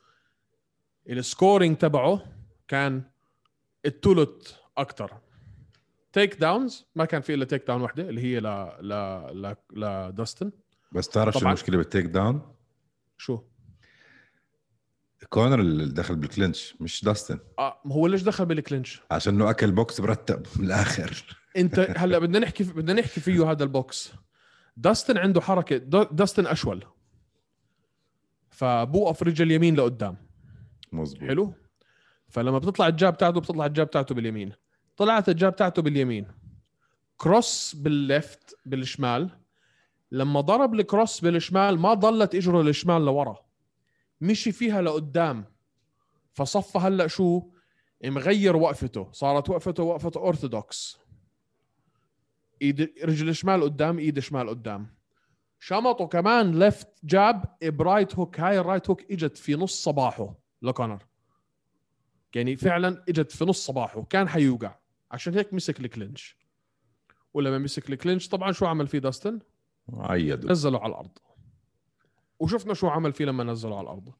ال 1.08 1.17
scoring 1.17 1.76
تبعه 1.76 2.24
كان 2.68 3.02
الثلث 3.86 4.52
أكثر 4.78 5.20
takedowns 6.12 6.86
ما 6.94 7.04
كان 7.04 7.20
في 7.20 7.34
إلا 7.34 7.44
takedown 7.44 7.82
وحده 7.82 8.08
اللي 8.08 8.20
هي 8.20 8.40
ل 8.40 8.46
ل 8.80 8.92
ل 9.42 9.56
لداستن 9.80 10.52
بس 10.92 11.08
تعرف 11.08 11.34
شو. 11.34 11.46
المشكلة 11.46 11.76
بال 11.76 12.06
takedown 12.06 12.54
شو؟ 13.16 13.42
كونر 15.28 15.60
اللي 15.60 15.86
دخل 15.86 16.16
بال 16.16 16.31
clinch 16.31 16.74
مش 16.80 17.04
داستن. 17.04 17.38
آه 17.58 17.80
هو 17.86 18.06
ليش 18.06 18.22
دخل 18.22 18.46
بال 18.46 18.58
clinch؟ 18.58 19.00
عشان 19.10 19.34
إنه 19.34 19.50
أكل 19.50 19.72
box 19.72 20.00
مرتب 20.00 20.46
من 20.56 20.64
الآخر. 20.66 21.36
أنت 21.56 21.94
هلأ 21.96 22.18
بدنا 22.18 22.38
نحكي 22.38 22.64
بدنا 22.64 22.92
نحكي 23.00 23.20
فيه 23.20 23.50
هذا 23.50 23.64
ال 23.64 23.74
box. 23.74 24.12
داستن 24.76 25.18
عنده 25.18 25.40
حركة 25.40 25.76
دا- 25.76 26.08
داستن 26.12 26.46
أشول. 26.46 26.84
فبوقف 28.50 29.22
رجل 29.22 29.46
اليمين 29.46 29.76
لقدام. 29.76 30.16
مزبوط 30.92 31.28
حلو؟ 31.28 31.52
فلما 32.28 32.58
بتطلع 32.58 32.88
ال 32.88 32.95
jab 32.95 33.16
تاعته 33.18 33.40
بتطلع 33.40 33.66
ال 33.66 33.72
jab 33.72 33.90
تاعته 33.90 34.14
باليمين. 34.14 34.52
طلعت 34.96 35.28
ال 35.28 35.35
jab 35.35 35.56
تاعته 35.56 35.82
باليمين. 35.82 36.26
cross 37.16 37.74
بال 37.78 38.04
left 38.04 38.54
بالشمال. 38.66 39.30
لما 40.12 40.40
ضرب 40.40 40.74
ال 40.74 40.82
cross 40.82 41.20
بالشمال 41.20 41.78
ما 41.78 41.94
ضلت 41.94 42.34
إجره 42.34 42.60
الشمال 42.60 43.04
لورا. 43.04 43.36
مشي 44.20 44.52
فيها 44.52 44.82
لقدام. 44.82 45.44
فصفى 46.32 46.78
هلأ 46.78 47.06
شو؟ 47.06 47.50
مغير 48.04 48.56
وقفته. 48.56 49.12
صارت 49.12 49.50
وقفته 49.50 49.82
وقفة 49.82 50.12
اورثودوكس 50.16 50.98
ايد 52.62 52.80
رجل 53.04 53.28
الشمال 53.28 53.62
قدام 53.62 53.98
إيد 53.98 54.16
الشمال 54.16 54.48
قدام. 54.48 54.94
شمطه 55.58 56.06
كمان 56.06 56.58
left 56.58 56.88
jab 57.04 57.56
ب 57.62 57.71
right 57.71 58.14
hook 58.14 58.40
هاي 58.40 58.58
ال 58.58 58.64
right 58.64 58.90
hook 58.90 59.10
إجت 59.10 59.36
في 59.36 59.54
نص 59.54 59.82
صباحه 59.82 60.34
لكونر. 60.62 61.06
يعني 62.34 62.56
فعلا 62.56 63.04
إجت 63.08 63.32
في 63.32 63.44
نص 63.44 63.66
صباحه 63.66 64.02
كان 64.02 64.28
حيوقع. 64.28 64.74
عشان 65.10 65.34
هيك 65.34 65.54
مسك 65.54 65.80
ال 65.80 65.87
clinch. 65.87 66.36
ولما 67.34 67.58
مسك 67.58 67.90
ال 67.90 67.96
clinch 67.96 68.28
طبعا 68.28 68.52
شو 68.52 68.66
عمل 68.66 68.86
فيه 68.86 68.98
داستن؟ 68.98 69.38
عيدوا 69.92 70.50
نزله 70.50 70.78
على 70.78 70.90
الأرض. 70.90 71.18
وشفنا 72.40 72.74
شو 72.74 72.88
عمل 72.88 73.12
فيه 73.12 73.24
لما 73.24 73.44
نزله 73.44 73.78
على 73.78 73.84
الأرض. 73.84 74.12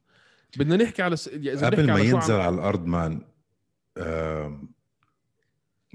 بدنا 0.57 0.75
نحكي 0.83 1.01
على 1.01 1.15
س... 1.15 1.27
إذا 1.27 1.65
قبل 1.65 1.87
ما 1.87 1.93
على 1.93 2.09
ينزل 2.09 2.33
عمل- 2.33 2.41
على 2.41 2.55
الأرض 2.55 2.85
man 2.85 3.21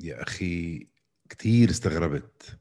يا 0.03 0.23
أخي 0.23 0.87
كثير 1.29 1.71
استغربت. 1.71 2.59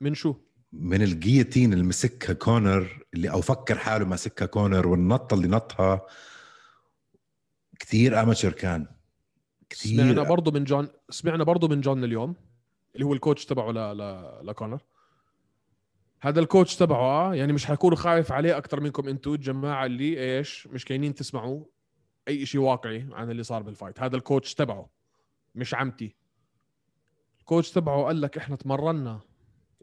من 0.00 0.14
شو؟ 0.14 0.34
من 0.72 1.02
ال 1.02 1.08
guillotine 1.08 1.72
اللي 1.72 1.84
مسكها 1.84 2.32
كونر 2.32 3.04
اللي 3.14 3.30
أو 3.30 3.40
فكر 3.40 3.78
حاله 3.78 4.04
ماسكها 4.04 4.46
كونر 4.46 4.86
والنطة 4.88 5.34
اللي 5.34 5.48
نطها. 5.48 6.06
كثير 7.78 8.20
amateur 8.22 8.52
كان. 8.52 8.86
سمعنا 9.72 10.12
كثير 10.12 10.22
برضه 10.22 10.50
من 10.50 10.64
جون 10.64 10.88
سمعنا 11.10 11.44
برضه 11.44 11.68
من 11.68 11.80
جون 11.80 12.04
اليوم 12.04 12.34
اللي 12.94 13.06
هو 13.06 13.12
ال 13.12 13.18
coach 13.18 13.46
تبعه 13.46 13.70
ل... 13.70 13.96
ل... 13.98 14.46
لكونر. 14.46 14.80
هذا 16.22 16.40
ال 16.40 16.46
coach 16.46 16.76
تبعه 16.76 17.00
آه 17.00 17.34
يعني 17.34 17.52
مش 17.52 17.66
حيكون 17.66 17.94
خايف 17.96 18.32
عليه 18.32 18.56
أكثر 18.56 18.80
منكم 18.80 19.08
أنتم 19.08 19.32
الجماعه 19.32 19.86
اللي 19.86 20.38
إيش 20.38 20.66
مش 20.66 20.84
كاينين 20.84 21.14
تسمعوا 21.14 21.64
أي 22.28 22.46
شيء 22.46 22.60
واقعي 22.60 23.08
عن 23.12 23.30
اللي 23.30 23.42
صار 23.42 23.62
بال 23.62 23.73
fight 23.73 24.00
هذا 24.00 24.16
ال 24.16 24.22
coach 24.22 24.54
تبعه 24.54 24.90
مش 25.54 25.74
عمتي 25.74 26.16
ال 27.40 27.45
coach 27.45 27.70
تبعه 27.70 28.04
قال 28.04 28.20
لك 28.20 28.38
إحنا 28.38 28.56
تمرنا 28.56 29.20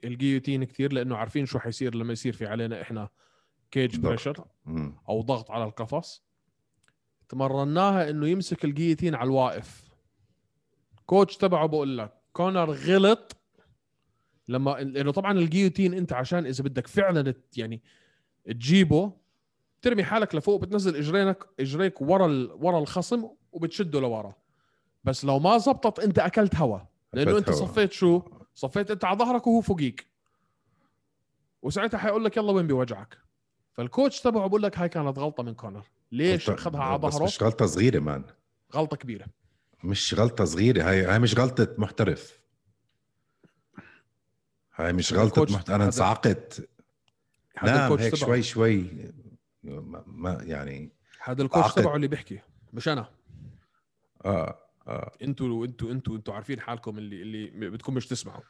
ال 0.03 0.09
guillotine 0.09 0.63
كثير 0.63 0.94
لأنه 0.94 1.17
عارفين 1.17 1.46
شو 1.46 1.60
حيصير 1.60 1.96
لما 1.96 2.13
يصير 2.13 2.34
في 2.34 2.46
علينا 2.46 2.82
إحنا 2.82 3.10
cage. 3.72 4.00
pressure. 4.00 4.46
أو 5.10 5.22
ضغط 5.22 5.51
على 5.51 5.63
القفص 5.63 6.24
تمرناها 7.29 8.10
إنه 8.10 8.27
يمسك 8.27 8.65
ال 8.65 8.70
guillotine 8.70 9.15
على 9.15 9.27
الواقف 9.27 9.89
coach 11.05 11.38
تبعه 11.38 11.65
بقول 11.67 11.98
لك 11.98 12.13
كونر 12.34 12.72
غلط 12.72 13.37
لما 14.48 14.72
لأنه 14.72 15.12
طبعا 15.12 15.32
ال 15.31 15.37
guillotine 15.37 15.93
أنت 15.94 16.13
عشان 16.13 16.46
إذا 16.46 16.63
بدك 16.63 16.88
فعلا 16.88 17.34
يعني 17.58 17.82
تجيبه 18.46 19.13
ترمي 19.82 20.04
حالك 20.04 20.36
لفوق 20.36 20.62
بتنزل 20.62 20.96
اجرينك 20.96 21.46
إجريك 21.60 22.01
ورا 22.01 22.25
ال... 22.25 22.51
ورا 22.51 22.80
الخصم 22.80 23.27
وبتشده 23.51 24.00
لورا. 24.00 24.34
بس 25.04 25.25
لو 25.25 25.39
ما 25.39 25.58
زبطت 25.58 26.00
أنت 26.00 26.20
أكلت 26.20 26.56
هوا. 26.56 26.80
لأنه 27.13 27.38
أنت 27.38 27.50
هوا. 27.50 27.56
صفيت 27.58 27.92
شو؟ 27.92 28.22
صفيت 28.56 28.92
أنت 28.92 29.06
على 29.06 29.18
ظهرك 29.18 29.48
وهو 29.48 29.62
فوقيك. 29.62 30.08
وساعتها 31.62 31.98
حيقول 31.98 32.25
لك 32.25 32.38
يلا 32.38 32.51
وين 32.51 32.68
بيوجعك؟ 32.68 33.18
فال 33.74 33.87
coach 33.87 34.22
تبعه 34.22 34.48
بقول 34.48 34.63
لك 34.63 34.77
هاي 34.77 34.89
كانت 34.89 35.20
غلطة 35.20 35.44
من 35.44 35.54
كونر. 35.54 35.86
ليش 36.12 36.50
أخذها 36.50 36.82
على 36.82 37.01
ظهره 37.01 37.24
مش 37.24 37.44
غلطة 37.44 37.66
صغيرة 37.66 38.00
man. 38.00 38.24
غلطة 38.75 38.98
كبيرة. 38.98 39.25
مش 39.84 40.13
غلطة 40.13 40.46
صغيرة. 40.46 40.89
هاي 40.89 41.06
هاي 41.06 41.20
مش 41.20 41.38
غلطة 41.39 41.68
محترف. 41.77 42.39
هاي 44.77 44.93
مش 44.93 45.13
ال 45.13 45.19
coach- 45.19 45.51
محت... 45.51 45.69
أنا 45.69 45.77
هذا- 45.77 45.86
انصعقت. 45.86 46.69
نام 47.63 47.84
ال 47.84 47.87
coach 47.87 48.01
هيك 48.03 48.15
شوي 48.15 48.43
شوي. 48.43 49.12
ما, 49.63 50.03
ما 50.07 50.38
يعني 50.43 50.91
هذا 51.24 51.41
ال 51.43 51.48
coach. 51.48 51.74
تبعه 51.74 51.96
اللي 51.96 52.07
بيحكي 52.07 52.39
مش 52.74 52.88
أنا. 52.88 53.10
آه 54.25 54.60
آه. 54.88 55.12
أنتوا 55.22 55.65
أنتوا 55.65 55.91
أنتوا 55.91 56.15
أنتوا 56.15 56.34
عارفين 56.34 56.60
حالكم 56.60 56.98
اللي 56.98 57.22
اللي 57.22 57.69
بدكم 57.69 57.93
مش 57.93 58.07
تسمعوا. 58.07 58.41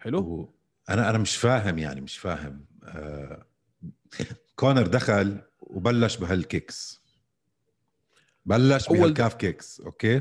حلو؟ 0.00 0.18
و... 0.20 0.54
أنا 0.90 1.10
أنا 1.10 1.18
مش 1.18 1.36
فاهم 1.36 1.78
يعني 1.78 2.00
مش 2.00 2.18
فاهم. 2.18 2.64
آه... 2.84 3.46
كونر 4.56 4.86
دخل 4.86 5.40
وبلش 5.60 6.16
بهال 6.16 6.45
kicks. 6.45 7.02
بلش 8.46 8.88
أول- 8.88 8.92
بهال 8.92 9.10
calf 9.10 9.34
kicks 9.34 9.80
okay؟ 9.80 10.20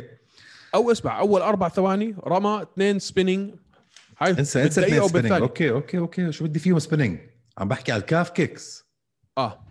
أو 0.75 0.91
اسمع 0.91 1.19
أول 1.19 1.41
أربع 1.41 1.69
ثواني 1.69 2.15
رمى 2.23 2.61
اثنين 2.61 2.99
spinning 2.99 3.55
انسى 4.21 4.63
انسى 4.63 4.81
اثنين 4.81 5.07
spinning. 5.07 5.31
okay 5.31 5.71
okay 5.71 5.97
okay. 5.97 6.31
شو 6.31 6.45
بدي 6.45 6.59
فيهم 6.59 6.79
spinning 6.79 7.19
عم 7.57 7.67
بحكي 7.67 7.91
على 7.91 8.01
الكاف 8.01 8.29
kicks 8.29 8.85
آه. 9.37 9.67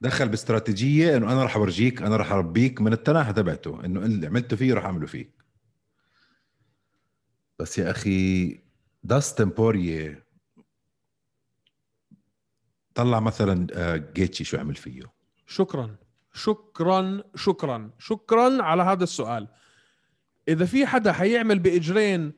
دخل 0.00 0.28
باستراتيجية 0.28 1.16
إنه 1.16 1.32
أنا 1.32 1.42
راح 1.42 1.56
أورجيك 1.56 2.02
أنا 2.02 2.16
راح 2.16 2.32
أربيك 2.32 2.80
من 2.80 2.92
التناحه 2.92 3.32
تبعته 3.32 3.84
إنه 3.84 4.00
اللي 4.00 4.26
عملته 4.26 4.56
فيه 4.56 4.74
راح 4.74 4.84
أعمله 4.84 5.06
فيك. 5.06 5.44
بس 7.58 7.78
يا 7.78 7.90
أخي 7.90 8.60
داستن 9.02 9.48
بورييه 9.48 10.28
طلع 12.94 13.20
مثلا 13.20 13.66
آه، 13.72 13.96
جيثجي 13.96 14.44
شو 14.44 14.58
عمل 14.58 14.74
فيه. 14.74 15.02
شكرا. 15.46 15.96
شكرا 16.32 17.22
شكرا. 17.34 17.90
شكرا 17.98 18.62
على 18.62 18.82
هذا 18.82 19.04
السؤال. 19.04 19.48
إذا 20.48 20.64
في 20.64 20.86
حدا 20.86 21.12
حيعمل 21.12 21.58
بإجرين 21.58 22.32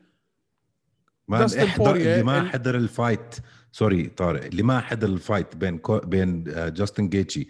ما 1.31 1.45
احضر 1.63 1.95
اللي 1.95 2.23
ما 2.23 2.49
حضر 2.49 2.75
ال 2.77 2.85
fight. 2.85 3.35
sorry 3.71 4.07
طارق. 4.07 4.45
اللي 4.45 4.63
ما 4.63 4.79
حضر 4.79 5.07
ال 5.07 5.15
fight 5.15 5.55
بين 5.55 5.77
كو... 5.77 5.99
بين 5.99 6.45
آه، 6.49 6.69
جاستن 6.69 7.09
جيتشي 7.09 7.47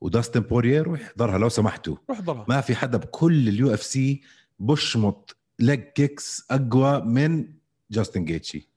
وداستن 0.00 0.40
بوريه 0.40 0.82
روح 0.82 1.00
احضرها 1.00 1.38
لو 1.38 1.48
سمحتوا. 1.48 1.96
روح 2.10 2.20
ضلها 2.20 2.44
ما 2.48 2.60
في 2.60 2.74
حدا 2.74 2.98
بكل 2.98 3.48
اليو 3.48 3.74
اف 3.74 3.82
سي 3.82 4.22
بشمط 4.58 5.36
leg 5.58 5.80
kicks 5.80 6.46
أقوى 6.50 7.00
من 7.00 7.48
جاستن 7.90 8.24
جيتشي 8.24 8.68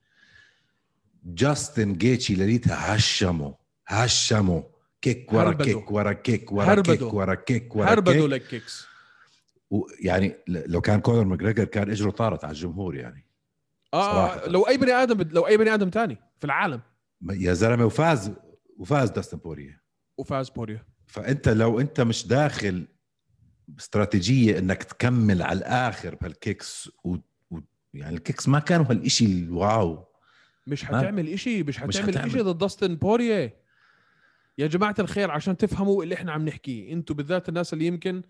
جاستن 1.26 1.94
جيتشي 1.94 2.36
ليلتها 2.36 2.96
هشمه 2.96 3.56
هشمه. 3.88 4.64
kick 5.02 5.34
ورا. 5.34 5.54
kick 5.54 5.92
ورا 5.92 6.14
kick 6.14 6.52
ورا. 6.52 6.82
kick 6.82 7.14
ورا 7.14 7.36
kick 7.36 7.76
ورا 7.76 7.90
هربدوا 7.92 8.14
kick 8.14 8.24
leg 8.30 8.42
kicks 8.48 8.86
يعني 10.02 10.36
ل- 10.48 10.72
لو 10.72 10.82
كان 10.82 11.00
كونر 11.02 11.24
ماجريجر 11.24 11.64
كان 11.66 11.92
إجره 11.92 12.10
طارت 12.12 12.44
على 12.46 12.52
الجمهور 12.54 12.96
يعني. 12.96 13.26
آه. 13.94 14.48
لو 14.48 14.68
أي 14.68 14.78
بني 14.78 14.92
آدم 14.92 15.30
لو 15.32 15.48
أي 15.48 15.58
بني 15.58 15.74
آدم 15.74 15.90
تاني 15.90 16.18
في 16.40 16.46
العالم. 16.46 16.82
يا 17.32 17.54
زلمة 17.54 17.86
وفاز 17.86 18.32
وفاز 18.78 19.10
داستن 19.10 19.38
بوريه 19.38 19.82
وفاز 20.18 20.50
بوريا. 20.50 20.86
فأنت 21.08 21.50
لو 21.50 21.80
أنت 21.80 22.02
مش 22.02 22.28
داخل 22.28 22.88
استراتيجيه 23.80 24.60
إنك 24.60 24.84
تكمل 24.84 25.42
على 25.42 25.60
الآخر 25.60 26.16
بهال 26.16 26.44
kicks 26.44 26.92
و... 27.04 27.18
و... 27.52 27.60
يعني 27.94 28.16
ال 28.16 28.21
kicks 28.21 28.48
ما 28.48 28.60
كانوا 28.60 28.86
هالشيء 28.90 29.28
ال 29.28 29.43
wow. 29.43 30.06
مش 30.68 30.86
حتعمل 30.86 31.28
إشي 31.28 31.64
مش 31.64 31.80
مش 31.80 32.02
حتعمل. 32.02 32.18
إشي 32.18 32.42
ضد 32.42 32.58
داستن 32.58 32.96
بوريه 32.96 33.62
يا 34.58 34.68
جماعة 34.68 34.96
الخير 35.00 35.32
عشان 35.32 35.58
تفهموا 35.58 36.04
اللي 36.04 36.16
إحنا 36.16 36.32
عم 36.32 36.46
نحكيه. 36.46 36.94
إنتوا 36.94 37.16
بالذات 37.16 37.50
الناس 37.50 37.74
اللي 37.74 37.86
يمكن 37.86 38.22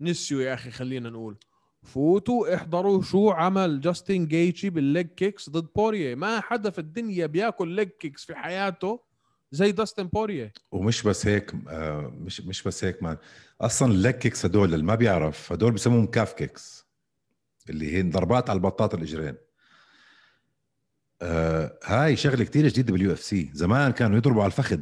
نسيوا 0.00 0.42
يا 0.42 0.54
أخي 0.54 0.70
خلينا 0.70 1.10
نقول. 1.10 1.36
فوتوا 1.82 2.54
احضروا 2.54 3.02
شو 3.02 3.30
عمل 3.30 3.80
جاستن 3.80 4.26
جيتشي 4.26 4.70
بال 4.70 4.84
leg 4.84 5.06
kicks 5.06 5.50
ضد 5.50 5.68
بوريه 5.76 6.14
ما 6.14 6.40
حدا 6.40 6.70
في 6.70 6.78
الدنيا 6.78 7.26
بياكل 7.26 7.68
leg 7.68 7.88
kicks 7.88 8.24
في 8.24 8.34
حياته 8.34 9.00
زي 9.50 9.72
داستن 9.72 10.06
بوريه 10.06 10.52
ومش 10.72 11.02
بس 11.02 11.26
هيك 11.26 11.54
آه 11.68 12.12
مش 12.20 12.40
مش 12.40 12.62
بس 12.62 12.84
هيك 12.84 13.02
man. 13.02 13.16
أصلا 13.60 13.92
ال 13.92 13.98
leg 13.98 14.14
kicks 14.14 14.46
هدول 14.46 14.74
اللي 14.74 14.84
ما 14.84 14.94
بيعرف 14.94 15.52
هدول 15.52 15.72
بسموهم 15.72 16.06
calf 16.06 16.32
kicks 16.32 16.86
اللي 17.70 17.92
هي 17.96 18.02
ضربات 18.02 18.50
على 18.50 18.56
بطات 18.56 18.94
الإجرين. 18.94 19.34
آه 21.22 21.78
هاي 21.84 22.16
شغلة 22.16 22.44
كتير 22.44 22.68
جديدة 22.68 22.92
باليو 22.92 23.12
اف 23.12 23.20
سي 23.20 23.50
زمان 23.54 23.92
كانوا 23.92 24.16
يضربوا 24.16 24.42
على 24.42 24.50
الفخذ. 24.50 24.80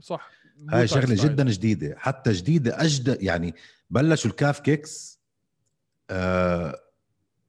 صح. 0.00 0.30
هاي 0.70 0.88
شغلة. 0.88 1.24
جدا 1.24 1.44
جديدة. 1.44 1.94
حتى 1.98 2.32
جديدة 2.32 2.82
اجدد 2.82 3.22
يعني 3.22 3.54
بلشوا 3.90 4.30
ال 4.30 4.36
calf 4.36 4.60
kicks 4.60 5.21
آه 6.12 6.78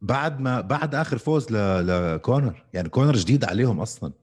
بعد 0.01 0.39
ما 0.39 0.61
بعد 0.61 0.95
آخر 0.95 1.17
فوز 1.17 1.51
ل- 1.51 1.87
لكونر 2.15 2.65
يعني 2.73 2.89
كونر 2.89 3.15
جديد 3.15 3.45
عليهم 3.45 3.79
أصلا. 3.79 4.13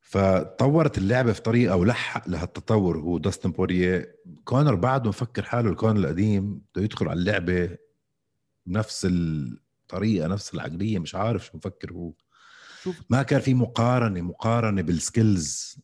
فطورت 0.00 0.98
اللعبة 0.98 1.32
في 1.32 1.40
طريقة 1.42 1.76
ولحق 1.76 2.28
لهالتطور 2.28 2.98
هو 2.98 3.18
داستن 3.18 3.50
بوريه 3.52 4.16
كونر 4.44 4.74
بعده 4.74 5.08
مفكر 5.08 5.42
حاله 5.42 5.70
الكونر 5.70 5.96
القديم 6.00 6.62
بده 6.74 6.82
يدخل 6.84 7.08
على 7.08 7.18
اللعبة 7.20 7.76
بنفس 8.66 9.06
الطريقة 9.10 10.26
نفس 10.28 10.54
العقلية 10.54 10.98
مش 10.98 11.14
عارف 11.14 11.44
شو 11.46 11.56
مفكر 11.56 11.92
هو. 11.92 12.12
شوف. 12.82 13.00
ما 13.10 13.22
كان 13.22 13.40
في 13.40 13.54
مقارنة 13.54 14.20
مقارنة 14.20 14.82
بال 14.82 15.03
skills. 15.03 15.76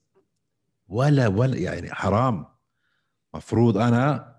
ولا 0.89 1.29
ولا 1.29 1.57
يعني 1.57 1.95
حرام. 1.95 2.47
مفروض 3.35 3.77
أنا 3.79 4.35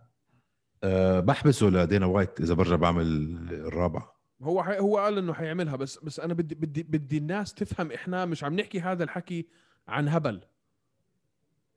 أه 0.84 1.20
بحبسه 1.20 1.68
لدينا 1.68 2.06
وايت 2.06 2.42
إذا 2.42 2.54
برجع 2.54 2.76
بعمل 2.76 3.06
الرابعة. 3.52 4.20
هو 4.42 4.64
حي... 4.64 4.80
هو 4.80 4.98
قال 4.98 5.18
إنه 5.18 5.34
حيعملها 5.34 5.76
بس 5.76 5.98
بس 5.98 6.20
أنا 6.20 6.34
بدي 6.34 6.56
بدي 6.56 6.84
بدي 6.84 7.18
الناس 7.18 7.54
تفهم 7.54 7.92
إحنا 7.92 8.26
مش 8.26 8.44
عم 8.44 8.60
نحكي 8.60 8.80
هذا 8.80 9.04
الحكي 9.04 9.48
عن 9.88 10.08
هبل. 10.08 10.42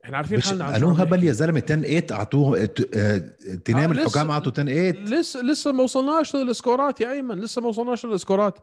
إحنا 0.05 0.17
عارفين 0.17 0.41
حالنا 0.41 0.65
عن 0.65 0.83
عم 0.83 0.89
هبل. 0.89 1.23
يا 1.23 1.31
زلمة؟ 1.31 1.63
10 1.65 1.67
8 1.67 2.05
اعطوه 2.11 2.69
آه، 2.95 3.17
تنام 3.65 3.91
آه، 3.91 4.01
الحكام 4.01 4.31
أعطوا 4.31 4.51
10 4.51 4.63
8 4.63 4.91
لسه 4.91 5.41
لسه 5.41 5.71
ما 5.71 5.83
وصلناش 5.83 6.35
لل 6.35 6.52
score 6.52 6.93
ات 6.93 7.01
يا 7.01 7.11
أيمن 7.11 7.39
لسه 7.39 7.61
ما 7.61 7.67
وصلناش 7.67 8.05
لل 8.05 8.17
score 8.17 8.47
ات. 8.47 8.59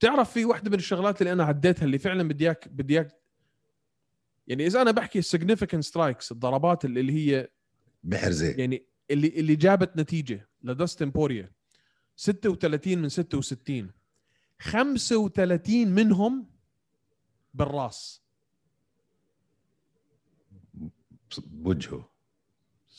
تعرف 0.00 0.32
في 0.32 0.44
واحدة 0.44 0.70
من 0.70 0.78
الشغلات 0.78 1.20
اللي 1.22 1.32
أنا 1.32 1.44
عديتها 1.44 1.84
اللي 1.84 1.98
فعلا 1.98 2.28
بدي 2.28 2.44
اياك 2.44 2.68
بدي 2.68 2.94
اياك 2.94 3.08
يعني 4.46 4.66
إذا 4.66 4.82
أنا 4.82 4.90
بحكي 4.90 5.22
significant 5.22 5.86
strikes 5.90 6.32
الضربات 6.32 6.84
اللي 6.84 7.00
اللي 7.00 7.12
هي 7.12 7.48
محرزه 8.04 8.46
يعني 8.46 8.86
اللي 9.10 9.28
اللي 9.28 9.56
جابت 9.56 9.96
نتيجة 9.96 10.48
لداستن 10.62 11.10
بوريا 11.10 11.52
36 12.16 12.98
من 12.98 13.08
66 13.08 13.90
35 14.58 15.88
منهم 15.88 16.50
بالراس. 17.54 18.22
بوجهه 21.46 22.10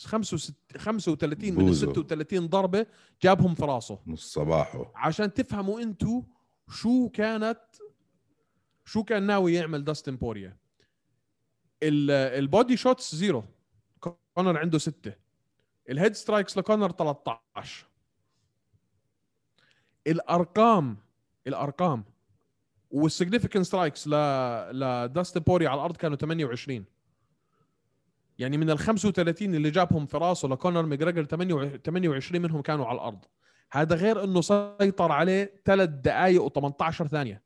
65 0.06 0.56
35 0.78 1.54
من 1.54 1.60
ال 1.60 1.66
بوزه. 1.66 1.94
36 1.94 2.48
ضربة 2.48 2.86
جابهم 3.24 3.56
في 3.56 3.64
راسه. 3.66 4.00
نص 4.08 4.34
صباحه. 4.34 4.92
عشان 4.96 5.34
تفهموا 5.34 5.82
أنتوا 5.82 6.22
شو 6.70 7.10
كانت 7.10 7.60
شو 8.86 9.04
كان 9.04 9.24
ناوي 9.24 9.54
يعمل 9.54 9.84
داستن 9.84 10.16
بوريا. 10.16 10.58
ال- 11.84 12.12
البودي 12.12 12.78
body 12.78 12.95
shots 12.95 13.16
zero. 13.16 13.44
كونر 14.34 14.58
عنده 14.58 14.78
ستة. 14.78 15.27
ال 15.90 15.95
head 15.95 16.14
strikes 16.16 16.58
لكونر 16.58 16.92
13 16.92 17.86
الأرقام 20.08 20.98
الأرقام 21.48 22.04
وال 22.92 23.03
significant 23.03 23.66
strikes 23.66 24.08
ل 24.08 24.12
لداستن 24.80 25.40
بوري 25.40 25.68
على 25.68 25.76
الأرض 25.76 25.98
كانوا 25.98 26.18
28 26.18 26.86
يعني 28.40 28.58
من 28.58 28.70
ال 28.70 28.80
35 28.80 29.56
اللي 29.56 29.70
جابهم 29.72 30.06
في 30.06 30.18
راسه 30.18 30.48
لكونر 30.48 30.86
ماجريجر 30.86 31.24
28 31.24 32.42
منهم 32.42 32.62
كانوا 32.62 32.86
على 32.86 32.96
الأرض 32.96 33.26
هذا 33.72 33.96
غير 33.96 34.24
إنه 34.24 34.42
سيطر 34.42 35.12
عليه 35.12 35.62
ثلاث 35.66 35.90
دقائق 35.90 36.60
و18 36.60 36.90
ثانية 36.90 37.44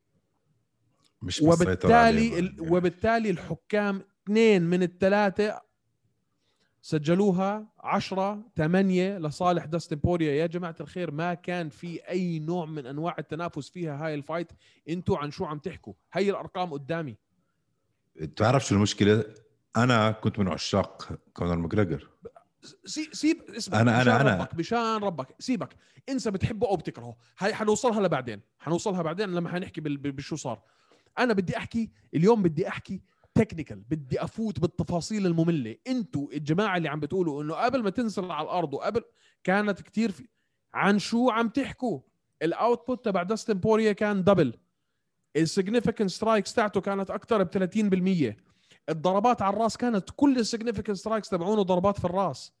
مش 1.22 1.42
وبالتالي. 1.42 2.28
يعني. 2.28 2.56
وبالتالي 2.60 3.30
الحكام 3.30 4.02
اثنين 4.24 4.62
من 4.62 4.82
الثلاثة 4.82 5.60
سجلوها 6.82 7.66
10 7.80 8.42
8 8.56 9.18
لصالح 9.18 9.64
داستن 9.64 9.96
بوريا. 9.96 10.32
يا 10.32 10.46
جماعة 10.46 10.76
الخير 10.80 11.10
ما 11.10 11.34
كان 11.34 11.68
في 11.68 12.08
أي 12.08 12.38
نوع 12.38 12.66
من 12.66 12.86
أنواع 12.86 13.14
التنافس 13.18 13.70
فيها 13.70 14.06
هاي 14.06 14.14
ال 14.14 14.19
fight. 14.19 14.52
أنتوا 14.88 15.18
عن 15.18 15.30
شو 15.30 15.44
عم 15.44 15.58
تحكوا؟ 15.58 15.92
هي 16.12 16.30
الأرقام 16.30 16.72
قدامي. 16.72 17.16
بتعرف 18.16 18.66
شو 18.66 18.74
المشكلة؟ 18.74 19.24
أنا 19.76 20.10
كنت 20.10 20.38
من 20.38 20.48
عشاق 20.48 21.18
كونر 21.34 21.56
ماجريجر. 21.56 22.08
سي- 22.84 23.10
سيب 23.12 23.42
اسمع 23.56 23.82
مشان 23.82 24.04
أنا- 24.04 24.08
أنا. 24.20 24.36
ربك 24.36 24.54
مشان 24.54 24.96
ربك. 25.02 25.34
سيبك. 25.38 25.76
انسى 26.08 26.30
بتحبه 26.30 26.68
أو 26.68 26.76
بتكرهه. 26.76 27.16
هاي 27.38 27.54
حنوصلها 27.54 28.00
لبعدين. 28.00 28.40
حنوصلها 28.58 29.02
بعدين 29.02 29.28
لما 29.28 29.48
حنحكي 29.48 29.80
بشو 29.80 30.36
صار. 30.36 30.62
أنا 31.18 31.32
بدي 31.34 31.56
أحكي 31.56 31.90
اليوم 32.14 32.42
بدي 32.42 32.68
أحكي 32.68 33.00
technical 33.34 33.80
بدي 33.80 34.24
أفوت 34.24 34.60
بالتفاصيل 34.60 35.26
المملة. 35.26 35.76
أنتوا 35.86 36.32
الجماعة 36.32 36.76
اللي 36.76 36.88
عم 36.88 37.00
بتقولوا 37.00 37.42
إنه 37.42 37.54
قبل 37.54 37.82
ما 37.82 37.90
تنزل 37.90 38.30
على 38.30 38.44
الأرض 38.44 38.74
وقبل 38.74 39.04
كانت 39.44 39.82
كتير 39.82 40.10
في 40.12 40.28
عن 40.74 40.98
شو 40.98 41.30
عم 41.30 41.48
تحكوا؟ 41.48 42.00
ال 42.42 42.51
output 42.51 43.04
تبع 43.04 43.22
داستن 43.22 43.54
بوريا 43.54 43.92
كان 43.92 44.24
double 44.24 44.58
ال 45.36 45.42
significant 45.42 46.10
strikes 46.10 46.54
تاعته 46.54 46.80
كانت 46.80 47.10
أكثر 47.10 47.42
ب 47.42 47.48
30% 47.48 48.36
الضربات 48.88 49.42
على 49.42 49.56
الرأس 49.56 49.76
كانت 49.76 50.10
كل 50.16 50.38
ال 50.38 50.43
significant 50.43 50.96
strikes 50.96 51.28
تبعونه 51.28 51.62
ضربات 51.62 51.98
في 51.98 52.04
الرأس. 52.04 52.52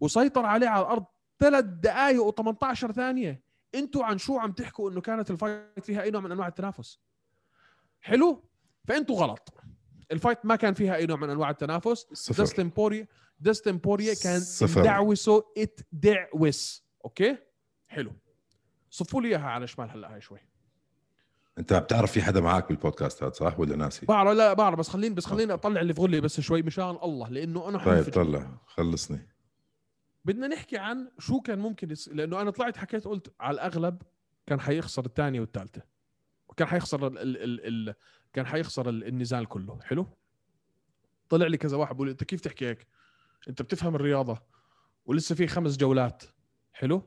وسيطر 0.00 0.46
عليه 0.46 0.68
على 0.68 0.82
الأرض 0.82 1.04
ثلاث 1.38 1.64
دقائق 1.64 2.30
و18 2.30 2.72
ثانية. 2.92 3.42
أنتوا 3.74 4.04
عن 4.04 4.18
شو 4.18 4.38
عم 4.38 4.52
تحكوا 4.52 4.90
إنه 4.90 5.00
كانت 5.00 5.30
ال 5.30 5.39
fight 5.39 5.84
فيها 5.84 6.02
أي 6.02 6.10
نوع 6.10 6.20
من 6.20 6.32
أنواع 6.32 6.48
التنافس؟ 6.48 7.00
حلو؟ 8.00 8.44
فأنتوا 8.88 9.16
غلط. 9.16 9.54
ال 10.12 10.16
fight 10.16 10.38
ما 10.44 10.56
كان 10.56 10.74
فيها 10.74 10.96
أي 10.96 11.06
نوع 11.06 11.16
من 11.16 11.30
أنواع 11.30 11.50
التنافس. 11.50 12.06
صفر. 12.12 12.42
داستن 12.42 12.68
بوريا 12.68 13.06
داستن 13.40 13.76
بوريا 13.76 14.14
كان 14.22 14.40
صفر. 14.40 14.82
دعوسه 14.82 15.44
اتدعوس 15.58 16.84
okay؟ 17.04 17.36
حلو. 17.86 18.12
صفوا 18.90 19.22
لي 19.22 19.28
إياها 19.28 19.46
على 19.46 19.66
شمال 19.66 19.90
هلأ 19.90 20.14
هاي 20.14 20.20
شوي. 20.20 20.38
أنت 21.58 21.72
بتعرف 21.72 22.12
في 22.12 22.22
حدا 22.22 22.40
معك 22.40 22.68
بالبودكاست 22.68 23.22
هذا 23.22 23.32
صح 23.32 23.60
ولا 23.60 23.76
ناسي؟ 23.76 24.06
بعرف 24.06 24.36
لا 24.36 24.52
بعرف 24.52 24.78
بس 24.78 24.88
خليني 24.88 25.14
بس 25.14 25.26
خليني 25.26 25.52
أطلع 25.52 25.80
اللي 25.80 25.94
في 25.94 26.00
غلي 26.00 26.20
بس 26.20 26.40
شوي 26.40 26.62
مشان 26.62 26.98
الله 27.02 27.28
لأنه 27.28 27.68
أنا 27.68 27.84
طيب. 27.84 28.14
طلع. 28.14 28.58
خلصني. 28.66 29.28
بدنا 30.24 30.46
نحكي 30.46 30.78
عن 30.78 31.10
شو 31.18 31.40
كان 31.40 31.58
ممكن 31.58 31.90
يص... 31.90 32.08
لأنه 32.08 32.40
أنا 32.40 32.50
طلعت 32.50 32.76
حكيت 32.76 33.04
قلت 33.04 33.32
على 33.40 33.54
الأغلب 33.54 34.02
كان 34.46 34.60
حيخسر 34.60 35.06
الثانية 35.06 35.40
والثالثة. 35.40 35.82
وكان 36.48 36.68
حيخسر 36.68 37.06
ال... 37.06 37.18
ال... 37.18 37.66
ال... 37.66 37.94
كان 38.34 38.46
حيخسر 38.46 38.88
ال- 38.88 39.06
النزال 39.08 39.46
كله. 39.48 39.78
حلو؟ 39.82 40.06
طلع 41.28 41.46
لي 41.46 41.56
كذا 41.56 41.76
واحد 41.76 41.94
بقول 41.96 42.08
أنت 42.08 42.24
كيف 42.24 42.40
تحكي 42.40 42.66
هيك؟ 42.68 42.86
أنت 43.48 43.62
بتفهم 43.62 43.94
الرياضة 43.94 44.38
ولسه 45.06 45.34
في 45.34 45.46
خمس 45.46 45.76
جولات. 45.76 46.22
حلو؟ 46.72 47.02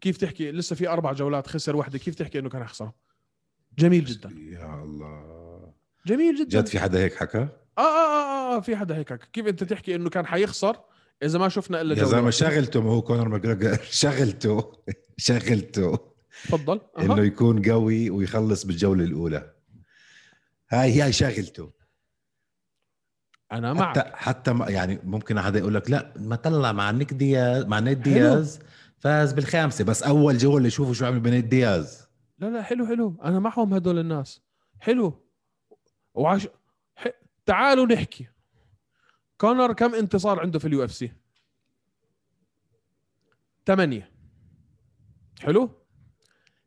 كيف 0.00 0.16
تحكي؟ 0.16 0.50
لسه 0.52 0.76
في 0.76 0.88
أربع 0.88 1.12
جولات 1.12 1.46
خسر 1.46 1.76
واحدة 1.76 1.98
كيف 1.98 2.14
تحكي 2.14 2.38
إنه 2.38 2.48
كان 2.48 2.62
يخسر 2.62 2.90
جميل 3.78 4.04
جدا. 4.04 4.28
يا 4.30 4.82
الله. 4.82 5.72
جميل 6.06 6.36
جدا. 6.36 6.60
جد 6.60 6.66
في 6.66 6.78
حدا 6.80 6.98
هيك 6.98 7.14
حكى؟ 7.14 7.38
آه, 7.78 7.80
آه, 7.80 7.82
آه, 7.82 8.56
آه 8.56 8.60
في 8.60 8.76
حدا 8.76 8.96
هيك 8.96 9.12
كيف 9.14 9.46
أنت 9.46 9.64
تحكي 9.64 9.94
إنه 9.94 10.10
كان 10.10 10.26
حيخسر 10.26 10.76
إذا 11.22 11.38
ما 11.38 11.48
شفنا 11.48 11.80
إلا 11.80 11.94
يا 11.94 12.00
جولة؟ 12.02 12.10
زلمه؟ 12.16 12.30
شغلته 12.30 12.80
ما 12.82 12.90
هو 12.90 13.02
كونر 13.02 13.28
ماجريجر 13.28 13.78
شغلته. 14.02 14.72
شغلته. 15.16 15.98
تفضل. 16.44 16.80
إنه 16.98 17.14
أها. 17.18 17.22
يكون 17.24 17.70
قوي 17.70 18.10
ويخلص 18.10 18.64
بالجولة 18.64 19.04
الأولى. 19.04 19.53
هاي 20.70 21.02
هاي 21.02 21.12
شغلته. 21.12 21.72
أنا 23.52 23.72
معك. 23.72 23.98
حتى 23.98 24.16
حتى 24.16 24.72
يعني 24.72 25.00
ممكن 25.04 25.40
حدا 25.40 25.58
يقول 25.58 25.74
لك 25.74 25.90
لا 25.90 26.12
ما 26.16 26.36
طلع 26.36 26.72
مع 26.72 26.90
نيك 26.90 27.12
دياز 27.12 27.64
مع 27.64 27.78
نيت 27.78 27.98
دياز 27.98 28.60
فاز 28.98 29.32
بالخامسة. 29.32 29.84
بس 29.84 30.02
أول 30.02 30.38
جوله 30.38 30.68
شوفوا 30.68 30.94
شو 30.94 31.06
عمل 31.06 31.20
بنيت 31.20 31.44
دياز. 31.44 32.08
لا 32.38 32.46
لا 32.46 32.62
حلو 32.62 32.86
حلو. 32.86 33.20
أنا 33.24 33.38
معهم 33.38 33.74
هدول 33.74 33.98
الناس. 33.98 34.42
حلو. 34.80 35.24
وعش 36.14 36.48
ح... 36.96 37.08
تعالوا 37.46 37.86
نحكي. 37.86 38.28
كونر 39.38 39.72
كم 39.72 39.94
انتصار 39.94 40.40
عنده 40.40 40.58
في 40.58 40.68
اليو 40.68 40.84
إف 40.84 40.92
سي؟ 40.92 41.12
ثمانية 43.66 44.12
حلو. 45.40 45.70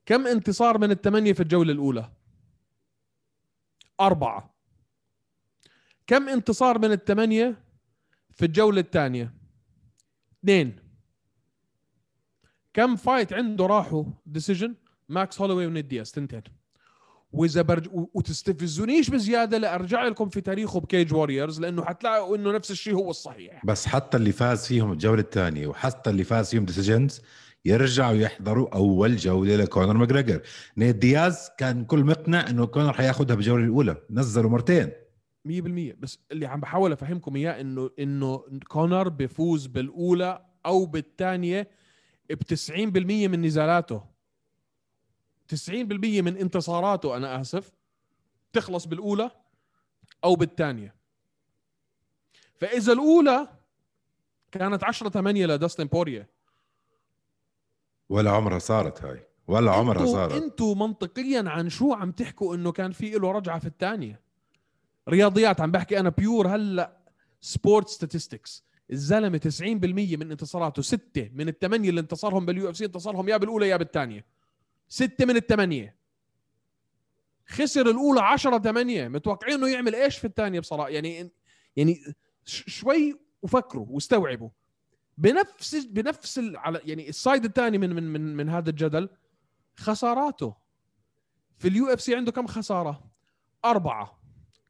كم 0.05 0.27
انتصار 0.27 0.77
من 0.77 0.91
الثمانية 0.91 1.33
في 1.33 1.43
الجولة 1.43 1.71
الأولى؟ 1.71 2.11
أربعة. 4.01 4.55
كم 6.07 6.29
انتصار 6.29 6.79
من 6.79 6.91
الثمانية 6.91 7.63
في 8.31 8.45
الجولة 8.45 8.81
الثانية؟ 8.81 9.33
اثنين. 10.39 10.75
كم 12.73 12.95
fight 12.95 13.33
عنده 13.33 13.65
راحوا؟ 13.65 14.03
decision 14.25 14.75
ماكس 15.09 15.41
هولوي 15.41 15.65
ونيت 15.65 15.87
دياز. 15.87 16.11
تنتين. 16.11 16.43
وإذا 17.31 17.61
برج 17.61 17.89
وتستفزونيش 17.91 19.09
بزيادة 19.09 19.57
لارجع 19.57 20.03
لكم 20.03 20.29
في 20.29 20.41
تاريخه 20.41 20.79
بكيج 20.79 21.13
ووريرز 21.13 21.59
لأنه 21.59 21.85
حتلاقوا 21.85 22.35
إنه 22.35 22.51
نفس 22.51 22.71
الشيء 22.71 22.93
هو 22.93 23.09
الصحيح. 23.09 23.65
بس 23.65 23.85
حتى 23.85 24.17
اللي 24.17 24.31
فاز 24.31 24.67
فيهم 24.67 24.91
الجولة 24.91 25.21
الثانية 25.21 25.67
وحتى 25.67 26.09
اللي 26.09 26.23
فاز 26.23 26.49
فيهم 26.49 26.65
decisions 26.65 27.21
يرجعوا 27.67 28.15
يحضروا 28.15 28.75
أول 28.75 29.15
جولة 29.15 29.55
لكونر 29.55 29.97
ماجريجر 29.97 30.41
نيت 30.77 30.95
دياز 30.95 31.49
كان 31.57 31.85
كل 31.85 32.03
مقنع 32.03 32.49
إنه 32.49 32.65
كونر 32.65 32.93
حياخدها 32.93 33.35
بالجوله 33.35 33.63
الأولى. 33.63 33.97
نزلوا 34.09 34.49
مرتين. 34.49 34.91
100% 35.47 35.95
بس 35.99 36.19
اللي 36.31 36.45
عم 36.45 36.59
بحاول 36.59 36.91
أفهمكم 36.91 37.35
إياه 37.35 37.61
إنه 37.61 37.89
إنه 37.99 38.43
كونر 38.67 39.09
بيفوز 39.09 39.67
بالأولى 39.67 40.45
أو 40.65 40.85
بالثانية 40.85 41.69
ب 42.29 42.43
90% 42.43 43.27
من 43.27 43.41
نزالاته. 43.41 44.03
90% 45.47 46.21
من 46.21 46.37
انتصاراته 46.37 47.17
أنا 47.17 47.41
آسف. 47.41 47.71
تخلص 48.53 48.85
بالأولى 48.85 49.31
أو 50.23 50.35
بالثانية. 50.35 50.95
فإذا 52.55 52.93
الأولى 52.93 53.47
كانت 54.51 54.83
10 54.83 55.09
8 55.09 55.45
لداستن 55.45 55.83
بوريا. 55.83 56.27
ولا 58.09 58.31
عمرها 58.31 58.59
صارت 58.59 59.03
هاي. 59.03 59.27
ولا 59.47 59.71
عمرها 59.71 60.05
صارت. 60.05 60.43
أنتوا 60.43 60.75
منطقيا 60.75 61.43
عن 61.47 61.69
شو 61.69 61.93
عم 61.93 62.11
تحكوا 62.11 62.55
إنه 62.55 62.71
كان 62.71 62.91
في 62.91 63.09
له 63.09 63.31
رجعة 63.31 63.59
في 63.59 63.67
الثانية 63.67 64.21
رياضيات 65.09 65.61
عم 65.61 65.71
بحكي 65.71 65.99
أنا 65.99 66.09
pure 66.09 66.47
هلأ 66.47 66.97
sport 67.41 67.87
statistics 67.87 68.63
الزلمة 68.91 69.37
90% 69.37 69.61
من 70.17 70.31
انتصاراته 70.31 70.81
ستة 70.81 71.29
من 71.33 71.47
الثمانيه 71.47 71.89
اللي 71.89 72.01
انتصرهم 72.01 72.45
بال 72.45 72.69
UFC 72.69 72.85
انتصرهم 72.85 73.29
يا 73.29 73.37
بالأولى 73.37 73.69
يا 73.69 73.77
بالثانيه 73.77 74.25
ستة 74.89 75.25
من 75.25 75.35
الثمانيه 75.35 75.95
خسر 77.47 77.89
الأولى 77.89 78.21
10 78.21 78.59
8 78.59 79.07
متوقعين 79.07 79.53
إنه 79.53 79.67
يعمل 79.67 79.95
إيش 79.95 80.17
في 80.17 80.27
الثانية 80.27 80.59
بصراحة؟ 80.59 80.89
يعني 80.89 81.31
يعني 81.75 82.15
شوي 82.45 83.19
وفكروا 83.41 83.85
واستوعبوا. 83.89 84.49
بنفس 85.17 85.75
بنفس 85.75 86.39
على 86.55 86.81
يعني 86.85 87.09
ال 87.09 87.16
side 87.16 87.45
الثاني 87.45 87.77
من 87.77 87.95
من 87.95 88.03
من 88.13 88.35
من 88.35 88.49
هذا 88.49 88.69
الجدل 88.69 89.09
خساراته. 89.75 90.55
في 91.57 91.67
ال 91.67 91.93
UFC 91.93 92.15
عنده 92.15 92.31
كم 92.31 92.47
خسارة؟ 92.47 93.11
أربعة. 93.65 94.21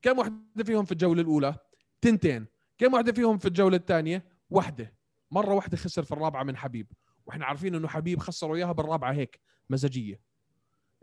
كم 0.02 0.18
واحدة 0.20 0.64
فيهم 0.64 0.86
في 0.86 0.92
الجولة 0.92 1.22
الأولى؟ 1.22 1.56
تنتين. 2.02 2.48
كم 2.78 2.94
واحدة 2.94 3.12
فيهم 3.12 3.38
في 3.38 3.48
الجولة 3.48 3.78
الثانية؟ 3.78 4.26
واحدة. 4.50 4.94
مرة 5.32 5.54
واحدة 5.54 5.78
خسر 5.78 6.04
في 6.04 6.12
الرابعة 6.12 6.44
من 6.44 6.58
حبيب. 6.58 6.92
وإحنا 7.26 7.46
عارفين 7.46 7.76
إنه 7.76 7.88
حبيب 7.88 8.20
خسروا 8.20 8.56
اياها 8.56 8.72
بالرابعة 8.72 9.12
هيك 9.12 9.40
مزاجية. 9.70 10.22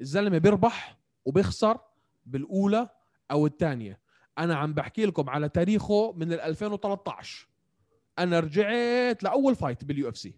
الزلمة 0.01 0.39
بيربح 0.39 0.99
وبيخسر 1.25 1.79
بالأولى 2.27 2.89
أو 3.31 3.47
الثانية. 3.47 4.01
أنا 4.39 4.57
عم 4.57 4.75
بحكي 4.75 5.07
لكم 5.07 5.31
على 5.31 5.49
تاريخه 5.49 6.13
من 6.13 6.33
ال 6.33 6.41
2013 6.41 7.49
أنا 8.19 8.41
رجعت 8.41 9.23
لأول 9.23 9.55
fight 9.57 9.85
بال 9.85 10.09
UFC 10.09 10.35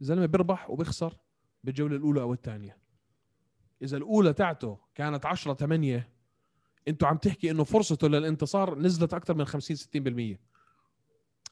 الزلمة 0.00 0.26
بيربح 0.26 0.70
وبيخسر 0.70 1.16
بالجولة 1.64 1.96
الأولى 1.96 2.20
أو 2.20 2.32
الثانية. 2.32 2.78
إذا 3.82 3.96
الأولى 3.96 4.32
تاعته 4.32 4.78
كانت 4.94 5.26
10 5.26 5.54
8 5.54 6.12
أنتوا 6.88 7.08
عم 7.08 7.16
تحكي 7.16 7.50
إنه 7.50 7.64
فرصته 7.64 8.08
للانتصار 8.08 8.78
نزلت 8.78 9.14
أكثر 9.14 9.34
من 9.34 9.44
50 9.44 9.76
60% 9.76 10.38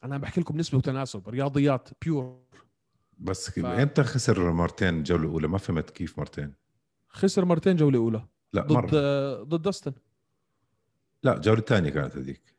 أنا 0.03 0.15
عم 0.15 0.21
بحكي 0.21 0.41
لكم 0.41 0.57
نسبة 0.57 0.77
وتناسب 0.77 1.29
رياضيات 1.29 1.89
pure 2.03 2.43
بس 3.17 3.49
ف- 3.49 3.65
إمتى 3.65 4.03
خسر 4.03 4.51
مرتين 4.51 4.97
الجوله 4.97 5.23
الاولى 5.23 5.47
ما 5.47 5.57
فهمت 5.57 5.89
كيف 5.89 6.19
مرتين. 6.19 6.53
خسر 7.09 7.45
مرتين 7.45 7.75
جولة 7.75 7.97
أولى. 7.99 8.27
لا 8.53 8.61
ضد 8.61 8.95
آه، 8.95 9.43
ضد 9.43 9.61
داستن 9.61 9.93
لا 11.23 11.35
الجوله 11.35 11.59
الثانية 11.59 11.89
كانت 11.89 12.17
هذيك. 12.17 12.56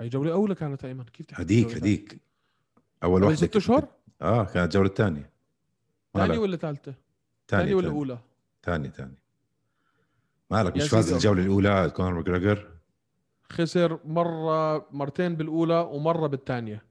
هي 0.00 0.08
جولة 0.08 0.32
أولى 0.32 0.54
كانت 0.54 0.84
إيمن. 0.84 1.04
كيف 1.04 1.26
تحكي 1.26 1.42
هذيك 1.42 1.66
جولة 1.66 1.76
هذيك 1.76 2.20
أول 3.02 3.20
ثانية؟ 3.20 3.32
واحدة 3.32 3.46
ست 3.46 3.56
أشهر؟ 3.56 3.88
آه 4.22 4.44
كانت 4.44 4.64
الجوله 4.64 4.88
الثانية 4.88 5.30
ثانية 6.14 6.38
ولا 6.38 6.56
ثالثة؟ 6.56 6.94
ثانية 7.48 7.74
ولا 7.74 7.88
أولى؟ 7.88 8.18
ثاني 8.62 8.90
ثاني 8.90 9.14
مالك 10.50 10.76
مش 10.76 10.88
فاز 10.88 11.04
سيدي. 11.04 11.16
الجولة 11.16 11.42
الأولى 11.42 11.90
كونر 11.90 12.14
ماجريجر 12.14 12.70
خسر 13.50 14.00
مرة 14.04 14.86
مرتين 14.90 15.36
بالأولى 15.36 15.80
ومرة 15.80 16.26
بالثانية. 16.26 16.84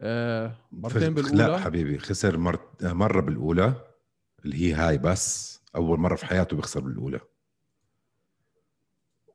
آه 0.00 0.56
مرتين 0.72 1.14
لا 1.14 1.22
بالاولى 1.22 1.60
حبيبي. 1.60 1.98
خسر 1.98 2.36
مر... 2.36 2.60
مرة 2.82 3.20
بالأولى. 3.20 3.74
اللي 4.44 4.56
هي 4.56 4.72
هاي 4.74 4.98
بس. 4.98 5.60
أول 5.76 5.98
مرة 6.00 6.16
في 6.16 6.26
حياته 6.26 6.56
بيخسر 6.56 6.80
بالأولى. 6.80 7.20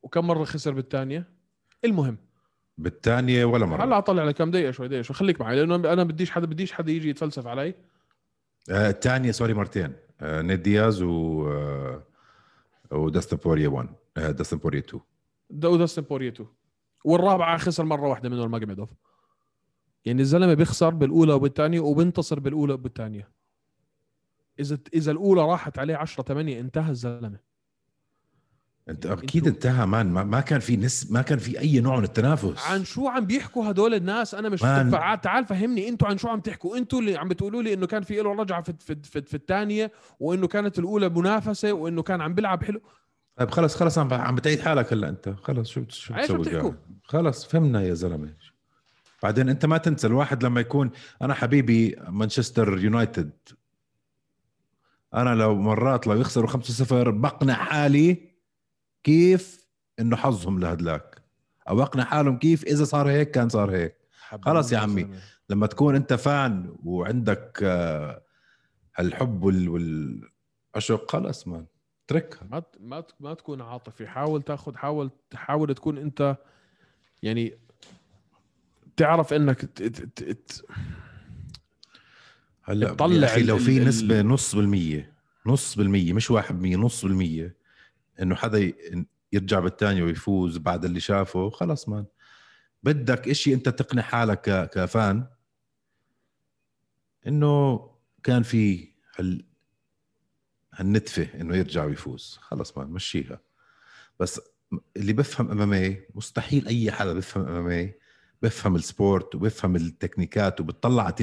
وكم 0.04 0.28
مرة 0.28 0.43
خسر 0.43 0.73
بالثانية؟ 0.73 1.30
المهم. 1.86 2.17
بالثانيه 2.80 3.46
ولا 3.46 3.65
مرة. 3.65 3.84
هلا 3.84 3.98
اطلع 3.98 4.24
لك 4.24 4.36
كم 4.36 4.52
دقيقة 4.52 4.72
شوي 4.72 4.88
دقيقة 4.88 5.02
شوي. 5.02 5.15
خليك 5.15 5.42
معي 5.42 5.56
لأنه 5.56 5.76
أنا 5.76 6.04
بديش 6.04 6.32
حدا 6.32 6.46
بديش 6.46 6.74
حدا 6.74 6.92
يجي 6.92 7.10
يتفلسف 7.10 7.48
علي. 7.48 7.74
آه، 8.70 8.89
الثانية 8.89 9.32
sorry 9.32 9.54
مرتين. 9.54 9.94
آه، 10.22 10.42
نيد 10.42 10.62
دياز 10.62 11.02
و 11.02 11.48
آه، 11.48 12.04
وداستن 12.92 13.38
بوريا 13.38 13.68
1 13.68 13.89
آه، 14.18 14.32
داستن 14.32 14.58
بوريا 14.58 14.80
2 14.80 15.02
دو 15.50 15.78
داستن 15.78 16.02
بوريتو 16.02 16.46
والرابعة 17.06 17.58
خسر 17.58 17.84
مرة 17.84 18.08
واحدة 18.08 18.30
منه 18.30 18.44
الماجمدوف 18.44 18.89
يعني 20.06 20.22
الزلمة 20.22 20.54
بيخسر 20.54 20.89
بالأولى 20.89 21.34
وبالثانيه 21.34 21.80
وبينتصر 21.80 22.39
بالأولى 22.39 22.74
وبالثانيه 22.74 23.30
إذا 24.60 24.78
إذا 24.94 25.12
الأولى 25.12 25.42
راحت 25.42 25.80
عليه 25.80 25.96
10 25.96 26.24
8 26.24 26.60
انتهى 26.60 26.92
الزلمة. 26.92 27.39
انت 28.89 29.06
أكيد 29.06 29.47
انتهى 29.47 29.86
مان 29.86 30.12
ما, 30.12 30.23
ما 30.23 30.41
كان 30.41 30.60
في 30.60 30.78
نس 30.78 31.12
ما 31.12 31.21
كان 31.21 31.39
في 31.39 31.60
أي 31.60 31.80
نوع 31.80 31.97
من 31.97 32.04
التنافس. 32.04 32.67
عن 32.67 32.86
شو 32.86 33.08
عم 33.08 33.25
بيحكوا 33.25 33.69
هدول 33.71 33.93
الناس؟ 33.93 34.36
أنا 34.36 34.49
مش 34.49 34.63
مان. 34.63 34.91
تعال 35.21 35.45
فهمني 35.45 35.89
أنتوا 35.89 36.08
عن 36.08 36.17
شو 36.17 36.28
عم 36.28 36.39
تحكوا. 36.39 36.78
أنتوا 36.78 36.99
اللي 36.99 37.17
عم 37.17 37.28
بتقولوا 37.28 37.62
لي 37.62 37.73
إنه 37.73 37.88
كان 37.88 38.04
في 38.04 38.15
له 38.21 38.34
رجعة 38.34 38.62
في 38.62 38.73
في 38.80 38.97
في, 39.04 39.21
في 39.21 39.34
الثانية 39.34 39.91
وإنه 40.19 40.47
كانت 40.47 40.80
الأولى 40.80 41.10
منافسة 41.10 41.73
وإنه 41.73 42.02
كان 42.04 42.21
عم 42.21 42.34
بيلعب 42.34 42.63
حلو. 42.63 42.82
طيب 43.36 43.52
خلص 43.52 43.75
خلص 43.75 43.97
عم 43.97 44.13
عم 44.13 44.36
بتعيد 44.36 44.60
حالك 44.60 44.93
هلأ 44.93 45.10
أنت. 45.10 45.30
خلص 45.43 45.69
شو 45.69 45.84
شو 45.89 46.13
بتسوي؟ 46.13 46.73
خلص 47.04 47.45
فهمنا 47.45 47.82
يا 47.82 47.93
زلمة. 47.93 48.34
بعدين 49.23 49.49
أنت 49.49 49.65
ما 49.65 49.78
تنسى 49.78 50.08
الواحد 50.08 50.43
لما 50.43 50.62
يكون 50.62 50.91
أنا 51.21 51.34
حبيبي 51.34 51.95
مانشستر 52.10 52.78
يونايتد. 52.80 53.32
أنا 55.13 55.36
لو 55.36 55.56
مرات 55.56 56.08
لو 56.08 56.13
يخسروا 56.13 56.49
5-0 56.49 56.93
بقنع 57.10 57.54
حالي 57.54 58.29
كيف 59.04 59.68
إنه 60.00 60.16
حظهم 60.16 60.60
لهدلاك؟ 60.60 61.22
أو 61.70 61.82
أقنع 61.82 62.04
حالهم 62.04 62.38
كيف 62.40 62.64
إذا 62.64 62.84
صار 62.84 63.10
هيك 63.10 63.32
كان 63.32 63.50
صار 63.50 63.72
هيك. 63.72 63.96
خلص 64.42 64.72
يا 64.72 64.78
عمي. 64.78 65.10
لما 65.50 65.68
تكون 65.68 65.96
أنت 65.96 66.14
فان 66.14 66.76
وعندك 66.84 67.60
آه، 67.64 68.22
هالحب 68.96 69.44
وال- 69.44 69.70
والعشق 69.70 71.12
خلص 71.12 71.48
مان 71.48 71.66
اتركها 72.06 72.48
ما 72.52 72.64
ما 72.80 73.04
ما 73.20 73.34
تكون 73.34 73.62
عاطفي. 73.62 74.08
حاول 74.08 74.42
تاخذ 74.42 74.76
حاول 74.76 75.12
تحاول 75.30 75.74
تكون 75.76 75.98
أنت 75.98 76.38
يعني 77.24 77.54
تعرف 78.98 79.34
إنك 79.34 79.62
ت- 79.62 79.84
ت- 79.84 80.22
ت- 80.24 80.24
ت- 80.32 80.66
هلأ 82.64 82.94
تطلع 82.94 83.38
لو 83.38 83.58
في 83.58 83.80
نسبة 83.80 84.22
نص 84.22 84.56
بالمية 84.56 85.14
نص 85.46 85.76
بالمية 85.78 86.14
مش 86.14 86.32
واحد 86.32 86.56
بالمية 86.56 86.78
نص 86.78 87.06
بالمية 87.06 87.56
إنه 88.21 88.36
حدا 88.36 88.73
يرجع 89.34 89.60
بالثاني 89.60 90.01
ويفوز 90.01 90.58
بعد 90.58 90.86
اللي 90.86 90.99
شافه 90.99 91.49
خلص 91.49 91.89
مان. 91.89 92.05
بدك 92.84 93.27
إشي 93.27 93.53
أنت 93.53 93.69
تقنع 93.69 94.01
حالك 94.01 94.69
كفان. 94.73 95.27
إنه 97.27 97.89
كان 98.23 98.43
في 98.43 98.93
هال 99.15 99.45
هالنتفة 100.73 101.41
إنه 101.41 101.55
يرجع 101.55 101.86
ويفوز. 101.86 102.39
خلص 102.41 102.77
man 102.78 102.88
مشيها. 102.88 103.41
بس 104.19 104.41
اللي 104.97 105.13
بفهم 105.13 105.62
MMA 105.62 105.98
مستحيل 106.15 106.67
أي 106.67 106.91
حدا 106.91 107.13
بفهم 107.13 107.47
MMA 107.48 107.91
بفهم 108.41 108.75
ال 108.76 108.86
sport 108.86 109.36
وبفهم 109.36 109.75
التكنيكات 109.75 110.62
وبتطلع 110.62 111.03
على 111.03 111.13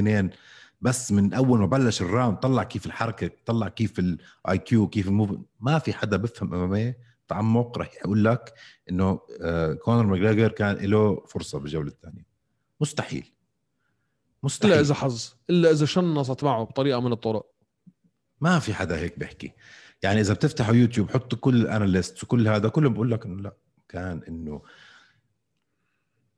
بس 0.80 1.12
من 1.12 1.34
أول 1.34 1.58
ما 1.58 1.66
بلش 1.66 2.02
ال 2.02 2.08
round 2.08 2.36
طلع 2.36 2.62
كيف 2.62 2.86
الحركة 2.86 3.30
طلع 3.46 3.68
كيف 3.68 3.98
ال 3.98 4.58
IQ 4.58 4.88
كيف 4.88 5.08
ال 5.08 5.14
move 5.14 5.38
ما 5.60 5.78
في 5.78 5.92
حدا 5.92 6.16
بفهم 6.16 6.54
MMA 6.54 6.94
تعمق 7.28 7.78
رح 7.78 7.94
يقول 7.94 8.24
لك 8.24 8.54
إنه 8.90 9.20
آه، 9.40 9.74
كونر 9.74 10.06
ماجريجر 10.06 10.48
كان 10.48 10.76
له 10.76 11.24
فرصة 11.26 11.58
بالجولة 11.58 11.88
الثانية. 11.88 12.26
مستحيل. 12.80 13.32
مستحيل. 14.42 14.72
إلا 14.72 14.80
إذا 14.80 14.94
حظ 14.94 15.34
إلا 15.50 15.70
إذا 15.70 15.86
شنصت 15.86 16.44
معه 16.44 16.64
بطريقة 16.64 17.00
من 17.00 17.12
الطرق. 17.12 17.46
ما 18.40 18.58
في 18.58 18.74
حدا 18.74 18.98
هيك 18.98 19.18
بيحكي. 19.18 19.52
يعني 20.02 20.20
إذا 20.20 20.34
بتفتحوا 20.34 20.74
يوتيوب 20.74 21.10
حطوا 21.10 21.38
كل 21.38 21.56
ال 21.56 21.64
analysts 21.64 22.24
وكل 22.24 22.48
هذا 22.48 22.68
كلهم 22.68 22.94
بقول 22.94 23.10
لك 23.10 23.26
إنه 23.26 23.42
لا 23.42 23.56
كان 23.88 24.22
إنه 24.28 24.62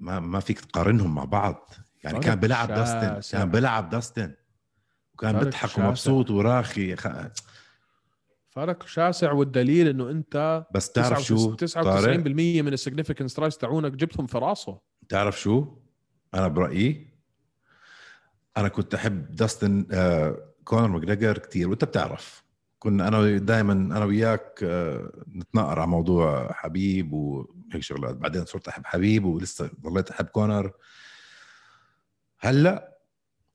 ما 0.01 0.21
ما 0.21 0.41
فيك 0.41 0.61
تقارنهم 0.61 1.15
مع 1.15 1.25
بعض. 1.25 1.71
يعني 2.05 2.17
فرق 2.17 2.25
كان 2.25 2.41
بيلعب. 2.41 2.69
داستن 2.69 3.39
كان 3.39 3.51
بيلعب 3.51 3.91
داستن 3.91 4.35
وكان 5.15 5.39
بيضحك 5.39 5.69
شاسع. 5.69 5.87
ومبسوط 5.87 6.31
وراخي. 6.31 6.97
خ... 6.97 7.09
فرق 8.51 8.87
شاسع 8.87 9.33
والدليل 9.33 9.89
إنه 9.89 10.11
أنت 10.11 10.67
بس 10.75 10.93
تعرف 10.93 11.23
شو؟ 11.23 11.57
99% 11.57 11.73
طارق؟ 11.75 12.17
من 12.37 12.73
ال 12.73 12.78
significant 12.78 13.39
strikes 13.39 13.59
تاعونك 13.59 13.93
جبتهم 13.93 14.27
في 14.27 14.39
راسه. 14.39 14.81
تعرف 15.09 15.41
شو؟ 15.41 15.77
أنا 16.35 16.49
برأيي 16.49 17.09
أنا 18.57 18.69
كنت 18.69 18.95
أحب 18.95 19.35
داستن 19.35 19.87
آه 19.93 20.53
كونر 20.65 20.89
ماجريجر 20.89 21.39
كثير 21.39 21.69
وأنت 21.69 21.85
بتعرف. 21.85 22.45
كنا 22.79 23.09
أنا 23.09 23.39
دائما 23.39 23.73
أنا 23.73 24.05
وياك 24.05 24.61
آه 24.63 25.13
نتناقر 25.37 25.79
على 25.79 25.89
موضوع 25.89 26.53
حبيب 26.53 27.13
وهيك 27.13 27.83
شغلات. 27.83 28.17
بعدين 28.17 28.45
صرت 28.45 28.69
أحب 28.69 28.87
حبيب 28.87 29.25
ولسه 29.25 29.71
ضليت 29.81 30.11
أحب 30.11 30.27
كونر. 30.27 30.73
هلا 32.41 32.99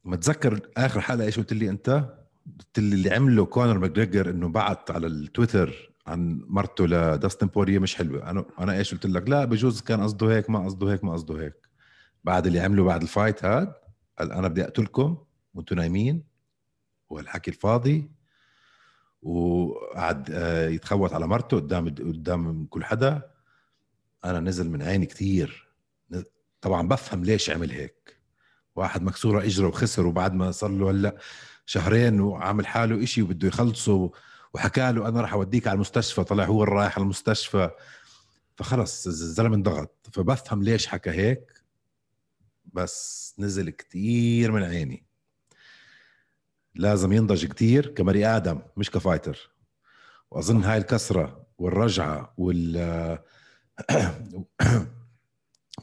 متذكر 0.03 0.69
آخر 0.77 1.01
حلقة 1.01 1.25
إيش 1.25 1.37
قلت 1.37 1.53
لي 1.53 1.69
أنت؟ 1.69 1.89
قلت 2.59 2.79
لي 2.79 2.95
اللي 2.95 3.13
عمله 3.13 3.45
كونر 3.45 3.79
ماجريجر 3.79 4.29
إنه 4.29 4.49
بعت 4.49 4.91
على 4.91 5.07
التويتر 5.07 5.93
عن 6.07 6.41
مرته 6.47 6.87
لداستن 6.87 7.47
بوريه 7.47 7.79
مش 7.79 7.95
حلوة. 7.95 8.29
أنا 8.29 8.45
أنا 8.59 8.73
إيش 8.77 8.93
قلت 8.93 9.05
لك؟ 9.05 9.29
لا 9.29 9.45
بجوز 9.45 9.81
كان 9.81 10.01
قصده 10.03 10.35
هيك 10.35 10.49
ما 10.49 10.65
قصده 10.65 10.91
هيك 10.91 11.03
ما 11.03 11.13
قصده 11.13 11.41
هيك. 11.41 11.67
بعد 12.23 12.47
اللي 12.47 12.59
عمله 12.59 12.83
بعد 12.83 13.01
الفايت 13.01 13.45
هاد 13.45 13.73
قال 14.19 14.31
أنا 14.31 14.47
بدي 14.47 14.63
اقتلكم 14.63 15.17
وأنتم 15.53 15.75
نايمين 15.75 16.23
والحكي 17.09 17.51
الفاضي 17.51 18.11
وقعد 19.21 20.31
آه، 20.31 20.69
يتخوت 20.69 21.13
على 21.13 21.27
مرته 21.27 21.57
قدام 21.57 21.89
قدام 21.89 22.65
كل 22.65 22.83
حدا. 22.83 23.31
أنا 24.25 24.39
نزل 24.39 24.69
من 24.69 24.81
عيني 24.81 25.05
كثير 25.05 25.69
طبعا 26.61 26.87
بفهم 26.87 27.23
ليش 27.23 27.49
عمل 27.49 27.71
هيك. 27.71 28.22
واحد 28.75 29.03
مكسوره 29.03 29.43
اجره 29.45 29.67
وخسر 29.67 30.07
وبعد 30.07 30.33
ما 30.33 30.51
صار 30.51 30.69
له 30.71 30.91
هلا 30.91 31.17
شهرين 31.65 32.21
وعامل 32.21 32.67
حاله 32.67 33.03
إشي 33.03 33.21
وبده 33.21 33.47
يخلصه 33.47 34.11
وحكى 34.53 34.91
له 34.91 35.07
أنا 35.07 35.21
راح 35.21 35.33
أوديك 35.33 35.67
على 35.67 35.75
المستشفى 35.75 36.23
طلع 36.23 36.45
هو 36.45 36.63
رايح 36.63 36.95
على 36.95 37.03
المستشفى. 37.03 37.69
فخلص 38.55 39.07
الزلمة 39.07 39.55
انضغط. 39.55 40.09
فبفهم 40.13 40.63
ليش 40.63 40.87
حكى 40.87 41.09
هيك 41.09 41.63
بس 42.73 43.35
نزل 43.39 43.69
كتير 43.69 44.51
من 44.51 44.63
عيني. 44.63 45.05
لازم 46.75 47.13
ينضج 47.13 47.45
كتير 47.45 47.87
كبني 47.87 48.25
آدم 48.27 48.61
مش 48.77 48.91
كفايتر. 48.91 49.51
وأظن 50.31 50.63
هاي 50.63 50.77
الكسرة 50.77 51.47
والرجعة 51.57 52.33
وال 52.37 52.77
وال- 54.33 55.02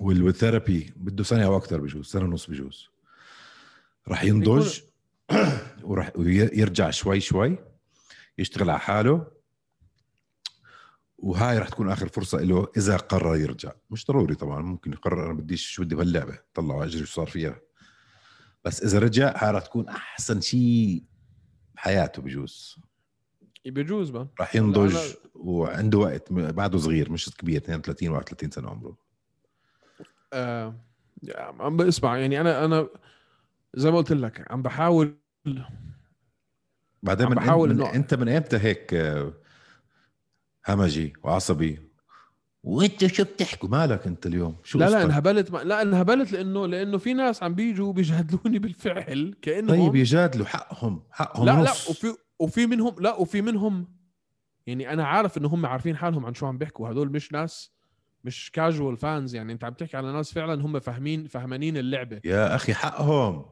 والثيرابي 0.00 0.92
بده 0.96 1.24
سنه 1.24 1.44
أو 1.44 1.56
أكثر 1.56 1.80
بجوز 1.80 2.06
سنه 2.06 2.24
ونص 2.24 2.46
بجوز. 2.46 2.88
راح 4.08 4.24
ينضج 4.24 4.78
وراح 5.82 6.12
يرجع 6.52 6.90
شوي 6.90 7.20
شوي 7.20 7.58
يشتغل 8.38 8.70
على 8.70 8.80
حاله. 8.80 9.26
وهاي 11.18 11.58
راح 11.58 11.68
تكون 11.68 11.90
آخر 11.90 12.08
فرصة 12.08 12.38
له 12.38 12.68
إذا 12.76 12.96
قرر 12.96 13.36
يرجع. 13.36 13.72
مش 13.90 14.06
ضروري 14.06 14.34
طبعا 14.34 14.62
ممكن 14.62 14.92
يقرر 14.92 15.26
أنا 15.26 15.34
بديش 15.34 15.70
شو 15.70 15.82
بدي 15.82 15.94
بهاللعبة 15.94 16.38
طلعوا 16.54 16.84
أجري 16.84 17.06
شو 17.06 17.12
صار 17.12 17.26
فيها. 17.26 17.60
بس 18.64 18.82
إذا 18.82 18.98
رجع 18.98 19.32
هاي 19.36 19.50
راح 19.50 19.62
تكون 19.62 19.88
أحسن 19.88 20.40
شيء 20.40 21.04
بحياته 21.74 22.22
بجوز. 22.22 22.80
بجوز 23.66 24.10
ما 24.10 24.28
راح 24.40 24.56
ينضج 24.56 24.96
وعنده 25.34 25.98
وقت 25.98 26.32
بعده 26.32 26.78
صغير 26.78 27.12
مش 27.12 27.30
كبير 27.30 27.56
32 27.56 28.08
31 28.08 28.50
سنة 28.50 28.70
عمره. 28.70 29.09
آه 30.32 30.74
عم 31.38 31.76
بسمع 31.76 32.18
يعني 32.18 32.40
أنا 32.40 32.64
أنا 32.64 32.88
زي 33.74 33.90
ما 33.90 33.96
قلت 33.96 34.12
لك 34.12 34.52
عم 34.52 34.62
بحاول 34.62 35.16
بعدين 37.02 37.26
عم 37.26 37.32
من, 37.32 37.36
بحاول 37.38 37.74
من 37.74 37.84
إنه- 37.84 37.94
إنت 37.94 38.14
من 38.14 38.28
إمتى 38.28 38.56
هيك 38.58 38.94
آه، 38.94 39.32
همجي 40.68 41.12
وعصبي؟ 41.22 41.90
وانتوا 42.62 43.08
شو 43.08 43.24
بتحكوا؟ 43.24 43.68
مالك 43.68 44.06
أنت 44.06 44.26
اليوم؟ 44.26 44.56
شو 44.64 44.78
لا 44.78 44.90
لا؟ 44.90 45.02
انهبلت 45.04 45.50
ما... 45.50 45.58
لا 45.58 45.82
انهبلت 45.82 46.32
لأنه 46.32 46.66
لأنه 46.66 46.98
في 46.98 47.14
ناس 47.14 47.42
عم 47.42 47.54
بيجوا 47.54 47.92
بيجادلوني 47.92 48.58
بالفعل 48.64 49.34
كأنهم 49.42 49.68
طيب 49.86 49.96
يجادلوا 49.96 50.46
حقهم 50.46 51.02
حقهم 51.10 51.46
لا 51.46 51.52
لا 51.52 51.70
نص. 51.70 51.88
وفي 51.90 52.14
وفي 52.38 52.66
منهم 52.66 52.94
لا 53.00 53.14
وفي 53.14 53.42
منهم 53.42 53.88
يعني 54.66 54.92
أنا 54.92 55.06
عارف 55.06 55.38
إنه 55.38 55.48
هم 55.48 55.66
عارفين 55.66 55.96
حالهم 55.96 56.26
عن 56.26 56.34
شو 56.34 56.46
عم 56.46 56.58
بيحكوا. 56.58 56.90
هدول 56.90 57.12
مش 57.12 57.32
ناس 57.32 57.72
مش 58.24 58.50
كاجوال 58.52 58.96
فانز 58.96 59.34
يعني. 59.34 59.52
انت 59.52 59.64
عم 59.64 59.72
تحكي 59.72 59.96
على 59.96 60.12
ناس 60.12 60.32
فعلا 60.32 60.64
هم 60.64 60.80
فاهمين 60.80 61.26
فهمانين 61.26 61.76
اللعبة. 61.76 62.20
يا 62.24 62.54
أخي 62.54 62.74
حقهم. 62.74 63.44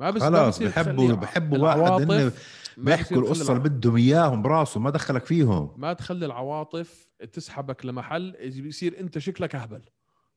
ما 0.00 0.10
بس 0.10 0.22
خلاص 0.22 0.62
بحبوا 0.62 1.14
بحبوا 1.14 1.58
واحد 1.58 2.10
إنه 2.10 2.32
بيحكوا 2.76 3.16
القصة 3.16 3.52
اللي 3.52 3.68
بدهم 3.68 3.96
إياهم 3.96 4.42
براسهم 4.42 4.82
ما 4.82 4.90
دخلك 4.90 5.26
فيهم. 5.26 5.74
ما 5.76 5.92
تخلي 5.92 6.26
العواطف 6.26 7.08
تسحبك 7.32 7.86
لمحل 7.86 8.32
بيصير 8.40 9.00
أنت 9.00 9.18
شكلك 9.18 9.54
أهبل. 9.54 9.82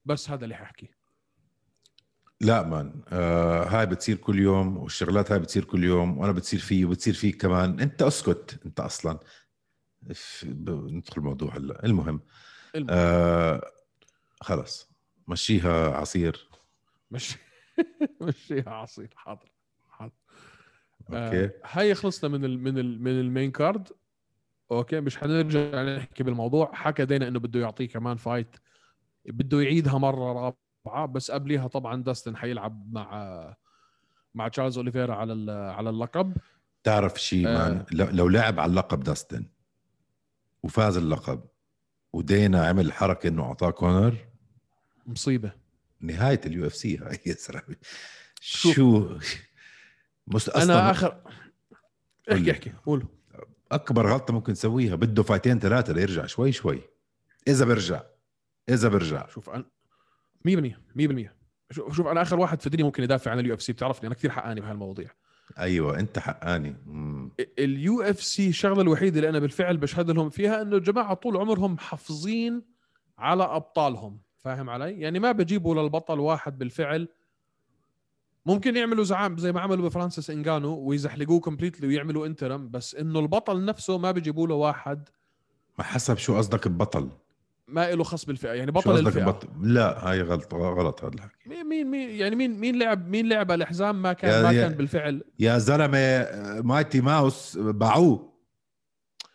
بس 0.05 0.29
هذا 0.29 0.43
اللي 0.43 0.55
حأحكي. 0.55 0.89
لا 2.41 2.63
مان 2.63 3.01
آه 3.07 3.63
هاي 3.63 3.85
بتصير 3.85 4.15
كل 4.17 4.39
يوم 4.39 4.77
والشغلات 4.77 5.31
هاي 5.31 5.39
بتصير 5.39 5.63
كل 5.63 5.83
يوم 5.83 6.17
وأنا 6.17 6.31
بتصير 6.31 6.59
فيه 6.59 6.85
وبتصير 6.85 7.13
فيك 7.13 7.41
كمان. 7.41 7.79
أنت 7.79 8.01
أسكت 8.01 8.59
أنت 8.65 8.79
أصلا. 8.79 9.19
ندخل 10.45 11.17
الموضوع 11.17 11.57
هلأ. 11.57 11.85
المهم 11.85 12.21
المهم. 12.75 12.87
آه 12.89 13.71
خلص. 14.41 14.89
مشيها 15.27 15.89
عصير. 15.97 16.49
مش 17.11 17.35
مشيها 18.21 18.69
عصير. 18.69 19.13
حاضر. 19.15 19.51
حاضر. 19.89 20.13
okay. 21.09 21.45
آه 21.45 21.51
هاي 21.65 21.95
خلصنا 21.95 22.29
من 22.29 22.45
ال 22.45 22.59
من 22.63 22.77
ال 22.77 23.03
من 23.03 23.11
ال 23.19 23.25
main 23.25 23.51
card 23.51 23.87
okay 24.71 24.99
مش 24.99 25.17
حنرجع 25.17 25.83
نحكي 25.83 26.23
بالموضوع. 26.23 26.71
حكى 26.73 27.05
دينا 27.05 27.27
إنه 27.27 27.39
بده 27.39 27.59
يعطيه 27.59 27.87
كمان 27.87 28.17
fight 28.17 28.55
بده 29.25 29.61
يعيدها 29.61 29.97
مرة 29.97 30.33
رابعة 30.85 31.05
بس 31.05 31.31
قبليها 31.31 31.67
طبعا 31.67 32.03
داستن 32.03 32.37
حيلعب 32.37 32.93
مع 32.93 33.55
مع 34.33 34.47
تشارلز 34.47 34.77
أوليفيرا 34.77 35.15
على 35.15 35.51
على 35.51 35.89
اللقب. 35.89 36.37
تعرف 36.83 37.21
شيء 37.21 37.47
آه. 37.47 37.85
لو 37.91 38.27
لعب 38.29 38.59
على 38.59 38.69
اللقب 38.69 38.99
داستن 38.99 39.45
وفاز 40.63 40.97
اللقب 40.97 41.43
ودينا 42.13 42.67
عمل 42.67 42.91
حركة 42.93 43.27
إنه 43.27 43.43
أعطاه 43.43 43.69
كونر 43.69 44.15
مصيبة. 45.09 45.51
نهاية 46.01 46.41
ال 46.45 46.67
UFC 46.67 46.97
هاي 46.97 47.19
يا 47.25 47.33
زلمه. 47.33 47.75
شو؟ 48.41 49.17
مست... 50.27 50.49
أنا 50.49 50.91
اخر 50.91 51.21
احكي. 52.31 52.51
احكي. 52.51 52.71
قول 52.85 53.05
أكبر 53.71 54.11
غلطة 54.13 54.33
ممكن 54.33 54.53
تسويها 54.53 54.95
بده 54.95 55.23
فايتين 55.23 55.59
ثلاثة 55.59 55.93
ليرجع 55.93 56.25
شوي 56.25 56.51
شوي. 56.51 56.81
إذا 57.47 57.65
برجع. 57.65 58.01
إذا 58.69 58.89
برجع. 58.89 59.27
شوف 59.27 59.49
أنا 59.49 59.65
100% 60.47 60.51
100% 60.95 61.29
شوف 61.71 61.95
شوف 61.95 62.07
أنا 62.07 62.21
آخر 62.21 62.39
واحد 62.39 62.61
في 62.61 62.67
الدنيا 62.67 62.85
ممكن 62.85 63.03
يدافع 63.03 63.31
عن 63.31 63.39
ال 63.39 63.53
UFC 63.53 63.73
بتعرفني 63.73 64.07
أنا 64.07 64.15
كثير 64.15 64.31
حقاني 64.31 64.61
بهالمواضيع. 64.61 65.09
أيوه 65.59 65.99
أنت 65.99 66.19
حقاني. 66.19 66.75
ال 67.59 68.01
UFC 68.01 68.49
الشغلة 68.49 68.81
الوحيدة 68.81 69.17
اللي 69.17 69.29
أنا 69.29 69.39
بالفعل 69.39 69.77
بشهد 69.77 70.11
لهم 70.11 70.29
فيها 70.29 70.61
إنه 70.61 70.77
الجماعة 70.77 71.13
طول 71.13 71.37
عمرهم 71.37 71.73
محافظين 71.73 72.61
على 73.17 73.43
أبطالهم. 73.43 74.21
فاهم 74.39 74.69
علي؟ 74.69 74.99
يعني 74.99 75.19
ما 75.19 75.31
بجيبوا 75.31 75.75
للبطل 75.75 76.19
واحد 76.19 76.57
بالفعل. 76.57 77.07
ممكن 78.45 78.75
يعملوا 78.75 79.03
زعام 79.03 79.37
زي 79.37 79.51
ما 79.51 79.61
عملوا 79.61 79.85
بفرانسيس 79.89 80.29
انجانو 80.29 80.77
ويزحلقوه 80.77 81.39
completely 81.39 81.87
ويعملوا 81.87 82.25
interim 82.25 82.69
بس 82.69 82.95
إنه 82.95 83.19
البطل 83.19 83.65
نفسه 83.65 83.97
ما 83.97 84.11
بيجيبوا 84.11 84.47
له 84.47 84.55
واحد. 84.55 85.09
ما 85.77 85.83
حسب 85.83 86.17
شو 86.17 86.37
قصدك 86.37 86.67
ببطل 86.67 87.09
ما 87.67 87.91
له 87.91 88.03
خص 88.03 88.25
بالفئة 88.25 88.49
يعني 88.53 88.71
شو 88.71 88.79
بطل 88.79 88.91
قصدك 88.91 89.07
الفئة. 89.07 89.23
ببطل 89.23 89.47
لا 89.73 90.09
هاي 90.09 90.21
غلط 90.21 90.53
غلط 90.53 91.03
هذا 91.03 91.13
الحكي. 91.13 91.49
مين 91.49 91.65
مين 91.65 91.87
مين 91.87 92.09
يعني 92.09 92.35
مين 92.35 92.59
مين 92.59 92.79
لعب 92.79 93.07
مين 93.07 93.29
لعب 93.29 93.51
الحزام 93.51 94.01
ما 94.01 94.13
كان 94.13 94.43
ما 94.43 94.51
يا- 94.51 94.67
كان 94.67 94.77
بالفعل. 94.77 95.23
يا 95.39 95.57
زلمة 95.57 96.27
مايتي 96.61 97.01
ماوس 97.01 97.57
باعوه. 97.57 98.33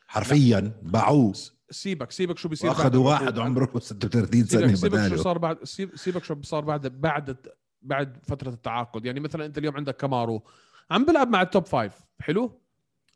حرفيا 0.06 0.72
باعوه. 0.82 1.32
سيبك 1.70 2.11
سيبك 2.11 2.38
شو 2.38 2.48
بيصير 2.48 2.70
العقود. 2.72 2.94
واحد 2.96 3.38
عمره 3.38 3.79
36 3.79 4.44
سنه 4.44 4.74
سيبك, 4.74 4.74
سيبك 4.77 5.09
شو 5.16 5.22
صار 5.22 5.38
بعد 5.38 5.64
سيب- 5.64 5.96
سيبك 5.96 6.24
شو 6.24 6.37
صار 6.42 6.64
بعد 6.64 6.87
بعد 6.87 7.37
بعد 7.83 8.16
فترة 8.22 8.48
التعاقد. 8.48 9.05
يعني 9.07 9.20
مثلا 9.20 9.46
أنت 9.46 9.59
اليوم 9.59 9.77
عندك 9.77 9.96
كامارو 9.96 10.42
عم 10.90 11.05
بيلعب 11.05 11.29
مع 11.29 11.42
ال 11.42 11.48
top 11.48 11.66
five 11.66 11.92
حلو؟ 12.20 12.61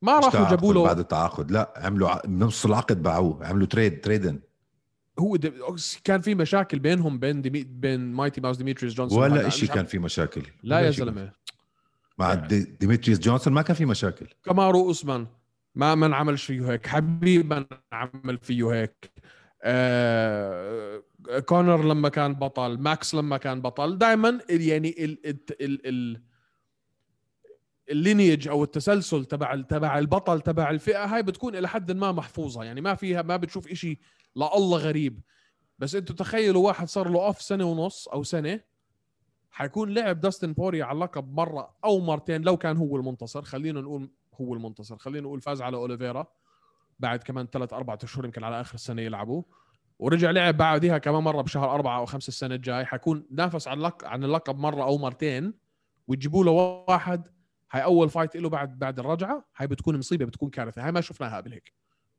ما 0.03 0.19
راحوا 0.19 0.51
جابوا 0.51 0.75
له 0.75 0.83
بعد 0.85 0.99
التعاقد. 0.99 1.51
لا 1.51 1.75
عملوا 1.77 2.09
ع- 2.09 2.23
بنص 2.25 2.67
العقد 2.67 3.03
باعوه. 3.03 3.47
عملوا 3.47 3.67
trade 3.67 4.01
trade 4.01 4.41
هو 5.19 5.37
دي 5.37 5.53
كان 6.05 6.21
في 6.21 6.35
مشاكل 6.35 6.79
بينهم 6.79 7.19
بين 7.19 7.43
ديمي 7.43 7.65
بين 7.65 8.13
مايتي 8.13 8.41
ماوس 8.41 8.57
ديميتريس 8.57 8.93
جونسون. 8.95 9.19
ولا 9.19 9.45
عم- 9.45 9.67
كان 9.75 9.85
في 9.87 9.99
مشاكل. 9.99 10.43
لا 10.63 10.81
يا 10.81 10.91
زلمة. 10.91 11.33
مع 12.19 12.35
ديمتريس 12.35 13.19
جونسون 13.19 13.53
ما 13.53 13.63
كان 13.63 13.77
في 13.77 13.85
مشاكل. 13.85 14.27
كامارو 14.45 14.81
أوسمان. 14.87 15.27
ما 15.79 15.95
ما 15.95 16.07
انعملش 16.07 16.45
فيه 16.45 16.73
هيك 16.73 16.87
حبيب 16.87 17.53
ما 17.53 17.67
انعمل 17.93 18.39
فيه 18.39 18.73
هيك. 18.73 19.13
آه 19.63 21.03
كونر 21.47 21.85
لما 21.85 22.09
كان 22.09 22.35
بطل 22.35 22.79
ماكس 22.79 23.15
لما 23.15 23.37
كان 23.37 23.61
بطل 23.63 23.99
دائما 23.99 24.41
يعني 24.51 25.05
ال 25.05 25.27
ال 25.27 25.39
ال 25.61 25.87
ال 25.87 26.23
ال 27.91 27.98
lineage 27.98 28.49
أو 28.49 28.65
التسلسل 28.65 29.25
تبع 29.25 29.61
تبع 29.61 29.99
البطل 29.99 30.41
تبع 30.41 30.71
الفئة 30.71 31.05
هاي 31.05 31.23
بتكون 31.23 31.57
إلى 31.57 31.69
حد 31.69 31.93
ما 31.93 32.13
محفوظة. 32.13 32.65
يعني 32.65 32.81
ما 32.81 32.95
فيها 32.95 33.23
ما 33.23 33.37
بتشوف 33.37 33.69
إشي 33.69 34.01
لا 34.37 34.57
الله 34.57 34.79
غريب. 34.79 35.21
بس 35.79 35.95
أنتوا 35.95 36.17
تخيلوا 36.17 36.67
واحد 36.67 36.89
صار 36.89 37.09
له 37.09 37.27
off 37.27 37.43
سنة 37.43 37.65
ونص 37.65 38.09
أو 38.09 38.23
سنة 38.23 38.61
حيكون 39.51 39.95
لعب 39.95 40.21
داستن 40.21 40.53
بوريه 40.53 40.83
على 40.83 40.97
اللقب 40.97 41.35
مرة 41.35 41.77
أو 41.85 42.01
مرتين 42.01 42.43
لو 42.43 42.57
كان 42.57 42.77
هو 42.77 42.97
المنتصر. 42.97 43.43
خلينا 43.43 43.81
نقول 43.81 44.11
هو 44.41 44.55
المنتصر. 44.55 44.99
خلينا 44.99 45.21
نقول 45.21 45.41
فاز 45.41 45.63
على 45.63 45.77
أوليفيرا 45.77 46.27
بعد 46.99 47.23
كمان 47.23 47.47
ثلاث 47.47 47.73
أربع 47.73 47.99
أشهر 48.03 48.25
يمكن 48.25 48.45
على 48.45 48.61
آخر 48.61 48.75
السنة 48.75 49.03
يلعبوا 49.03 49.43
ورجع 49.99 50.31
لعب 50.31 50.57
بعدها 50.57 50.99
كمان 50.99 51.23
مرة 51.23 51.43
بشهر 51.43 51.75
أربعة 51.75 51.99
أو 51.99 52.07
خمسة 52.07 52.29
السنة 52.29 52.55
الجاي. 52.55 52.85
حيكون 52.85 53.27
نافس 53.31 53.69
عن 53.69 53.79
اللقب 53.79 54.07
عن 54.07 54.25
اللقب 54.25 54.59
مرة 54.59 54.83
أو 54.83 54.99
مرتين 54.99 55.55
وتجيبوا 56.09 56.45
له 56.45 56.51
واحد 56.51 57.29
هاي 57.71 57.85
أول 57.85 58.11
fight 58.11 58.37
له 58.37 58.49
بعد 58.49 58.79
بعد 58.79 58.99
الرجعة 58.99 59.45
هاي 59.57 59.67
بتكون 59.67 59.99
مصيبة 59.99 60.25
بتكون 60.25 60.51
كارثة. 60.51 60.85
هاي 60.85 60.93
ما 60.93 61.01
شفناها 61.01 61.37
قبل 61.37 61.53
هيك. 61.53 61.73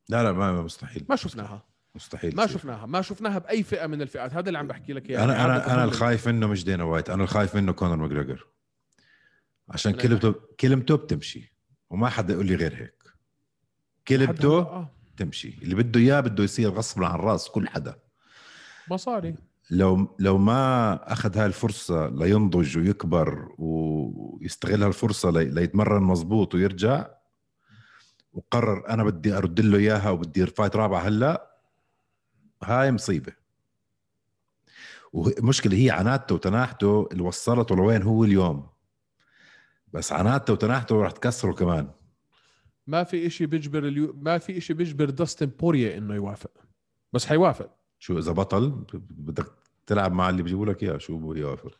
لا 0.08 0.22
لا 0.22 0.32
ما 0.32 0.62
مستحيل. 0.62 1.06
ما 1.08 1.16
شفناها. 1.16 1.66
مستحيل. 1.94 2.36
ما. 2.36 2.46
شفناها. 2.46 2.86
ما 2.86 3.02
شفناها 3.02 3.38
بأي 3.38 3.62
فئة 3.62 3.86
من 3.86 4.02
الفئات. 4.02 4.34
هذا 4.34 4.48
اللي 4.48 4.58
عم 4.58 4.66
بحكي 4.66 4.92
لك 4.92 5.10
إياه. 5.10 5.24
أنا 5.24 5.36
يعني 5.36 5.44
أنا 5.44 5.74
أنا 5.74 5.84
الخايف 5.84 6.28
منه 6.28 6.46
مش 6.46 6.64
دانا 6.64 6.84
وايت. 6.84 7.10
أنا 7.10 7.22
الخايف 7.22 7.56
منه 7.56 7.72
كونر 7.72 7.96
ماجريجر 7.96 8.46
عشان 9.68 9.92
كلمته 9.92 10.34
كلمته 10.60 10.96
بتمشي. 10.96 11.54
وما 11.90 12.08
حدا 12.08 12.32
يقول 12.34 12.46
لي 12.46 12.54
غير 12.54 12.74
هيك. 12.74 13.02
كلمته 14.08 14.58
آه. 14.58 14.90
تمشي. 15.16 15.58
اللي 15.62 15.74
بده 15.74 16.00
إياه 16.00 16.20
بده 16.20 16.44
يصير 16.44 16.70
غصب 16.70 17.02
عن 17.04 17.14
رأس 17.18 17.48
كل 17.48 17.68
حدا. 17.68 17.98
مصاري. 18.90 19.34
لو 19.70 20.16
لو 20.18 20.38
ما 20.38 20.94
أخذ 21.12 21.38
هاي 21.38 21.46
الفرصة 21.46 22.08
لينضج 22.08 22.78
ويكبر 22.78 23.48
ويستغل 23.58 24.82
هالفرصة 24.82 25.30
لي- 25.30 25.44
ليتمرن 25.44 26.02
مزبوط 26.02 26.54
ويرجع 26.54 27.06
وقرر 28.32 28.88
أنا 28.88 29.04
بدي 29.04 29.36
أرد 29.36 29.60
له 29.60 29.78
إياها 29.78 30.10
وبدي 30.10 30.46
fight 30.46 30.76
رابعه 30.76 31.00
هلأ 31.00 31.50
هاي 32.62 32.92
مصيبة. 32.92 33.32
والمشكلة 35.12 35.76
هي 35.76 35.90
عنادته 35.90 36.34
وتناحته 36.34 37.08
اللي 37.12 37.22
وصلته 37.22 37.76
لوين 37.76 38.02
هو 38.02 38.24
اليوم. 38.24 38.66
بس 39.92 40.12
عنادته 40.12 40.52
وتناحته 40.52 41.02
راح 41.02 41.10
تكسره 41.10 41.52
كمان. 41.52 41.90
ما 42.86 43.04
في 43.04 43.26
إشي 43.26 43.46
بيجبر 43.46 43.86
اليو... 43.86 44.14
ما 44.22 44.38
في 44.38 44.58
إشي 44.58 44.74
بيجبر 44.74 45.10
داستن 45.10 45.46
بوريه 45.46 45.98
إنه 45.98 46.14
يوافق. 46.14 46.50
بس 47.12 47.26
حيوافق. 47.26 47.70
شو 47.98 48.18
إذا 48.18 48.32
بطل 48.32 48.70
بدك 49.10 49.46
تلعب 49.86 50.12
مع 50.12 50.28
اللي 50.28 50.42
بيجيبوا 50.42 50.66
لك 50.66 50.82
إياه 50.82 50.98
شو 50.98 51.16
بده 51.16 51.40
يوافق؟ 51.40 51.78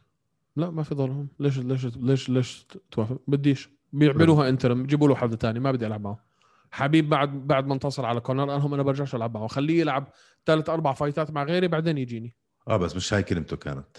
لا 0.57 0.71
ما 0.71 0.83
في 0.83 0.95
ضرهم 0.95 1.29
ليش 1.39 1.59
ليش 1.59 1.87
ليش 1.87 2.29
ليش 2.29 2.67
توافق؟ 2.91 3.21
بديش. 3.29 3.71
بيعملوها 3.93 4.49
interim 4.49 4.83
بيجيبوا 4.83 5.09
له 5.09 5.15
حد 5.15 5.35
ثاني 5.35 5.61
ما 5.61 5.73
بدي 5.73 5.87
ألعب 5.87 6.01
معه. 6.01 6.25
حبيب 6.71 7.09
بعد 7.09 7.29
بعد 7.29 7.67
ما 7.67 7.75
انتصر 7.75 8.07
على 8.07 8.21
كونر 8.21 8.51
قال 8.51 8.61
لهم 8.61 8.75
أنا 8.75 8.83
برجعش 8.83 9.15
ألعب 9.15 9.35
معه. 9.35 9.47
خليه 9.47 9.81
يلعب 9.81 10.13
ثلاث 10.47 10.71
أربع 10.71 10.93
fight 10.93 11.24
ات 11.24 11.31
مع 11.31 11.45
غيري 11.45 11.69
بعدين 11.69 11.99
يجيني. 11.99 12.37
آه 12.69 12.77
بس 12.77 12.97
مش 12.97 13.15
هاي 13.15 13.23
كلمته 13.23 13.57
كانت. 13.57 13.97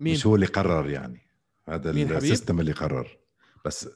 مين؟ 0.00 0.12
مش 0.14 0.26
هو 0.26 0.34
اللي 0.34 0.46
قرر 0.46 0.90
يعني. 0.90 1.25
هذا 1.68 1.92
مين 1.92 2.06
حبيب؟ 2.06 2.16
ال 2.22 2.27
system 2.27 2.60
اللي 2.60 2.72
قرر. 2.72 3.18
بس 3.64 3.88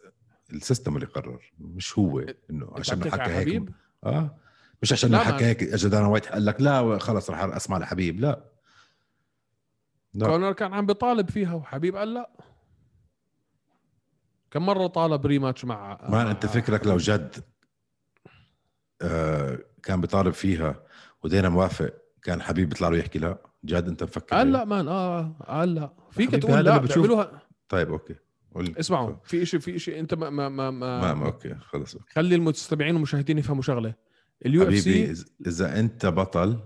ال 0.52 0.58
system 0.58 0.94
اللي 0.96 1.06
قرر 1.06 1.52
مش 1.58 1.98
هو 1.98 2.18
إنه 2.50 2.68
إنت 2.68 2.78
عشان 2.80 3.10
حكى 3.10 3.30
هيك 3.30 3.40
حبيب؟ 3.48 3.70
آه؟ 4.04 4.36
مش 4.82 4.92
عشان 4.92 5.16
حكى 5.18 5.44
هيك 5.44 5.62
اجى 5.62 5.88
دانا 5.88 6.06
وايت 6.06 6.26
قال 6.26 6.44
لك 6.44 6.60
لا 6.60 6.98
خلص 6.98 7.30
رح 7.30 7.38
اسمع 7.42 7.78
لحبيب 7.78 8.20
لا. 8.20 8.44
لا. 10.14 10.26
كونر 10.26 10.52
كان 10.52 10.74
عم 10.74 10.86
بيطالب 10.86 11.30
فيها 11.30 11.54
وحبيب 11.54 11.96
قال 11.96 12.14
لا. 12.14 12.30
كم 14.50 14.66
مرة 14.66 14.86
طالب 14.86 15.26
rematch 15.26 15.64
مع 15.64 16.08
man 16.08 16.26
أنت 16.26 16.46
فكرك 16.46 16.86
لو 16.86 16.96
جد 16.96 17.36
آه 19.02 19.58
كان 19.82 20.00
بيطالب 20.00 20.32
فيها 20.32 20.82
ودانا 21.22 21.48
موافق 21.48 21.94
كان 22.22 22.42
حبيب 22.42 22.68
بيطلع 22.68 22.88
له 22.88 22.98
يحكي 22.98 23.18
لا. 23.18 23.38
جد 23.64 23.88
أنت 23.88 24.02
مفكر 24.02 24.36
قال 24.36 24.46
هيك؟ 24.46 24.56
لا 24.56 24.64
man 24.64 24.88
آه 24.88 25.36
قال 25.48 25.74
لا. 25.74 25.92
فيك 26.10 26.30
تقول 26.30 26.64
لا 26.64 26.76
بتشوف- 26.78 27.06
بيعملوها 27.06 27.42
طيب 27.70 27.90
أوكي. 27.90 28.14
قول 28.54 28.74
اسمعوا 28.76 29.16
في 29.24 29.46
شيء 29.46 29.60
في 29.60 29.78
شيء 29.78 30.00
أنت 30.00 30.14
ما 30.14 30.30
ما 30.30 30.48
ما, 30.48 30.70
ما, 30.70 31.00
ما, 31.00 31.14
ما 31.14 31.26
أوكي 31.26 31.54
خلص 31.54 31.96
خلي 32.08 32.34
المستمعين 32.34 32.94
والمشاهدين 32.94 33.38
يفهموا 33.38 33.62
شغلة. 33.62 33.94
ال 34.46 34.62
UFC 34.62 35.14
اذا 35.46 35.80
أنت 35.80 36.06
بطل 36.06 36.60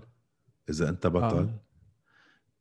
إذا 0.69 0.89
أنت 0.89 1.07
بطل 1.07 1.37
آه. 1.37 1.59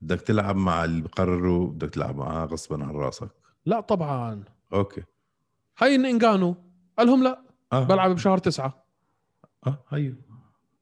بدك 0.01 0.21
تلعب 0.21 0.57
مع 0.57 0.85
اللي 0.85 1.03
بقرروا 1.03 1.67
بدك 1.67 1.91
تلعب 1.91 2.17
معاه 2.17 2.47
غصبا 2.47 2.85
عن 2.85 2.91
راسك. 2.91 3.31
لا 3.67 3.81
طبعا. 3.81 4.45
أوكي. 4.73 5.03
هاي 5.79 5.95
إنغانو. 5.95 6.57
قال 6.99 7.07
لهم 7.07 7.23
لا 7.23 7.43
آه. 7.73 7.85
بلعب 7.85 8.11
بشهر 8.11 8.39
تسعة. 8.39 8.87
آه 9.67 9.85
هيو 9.89 10.15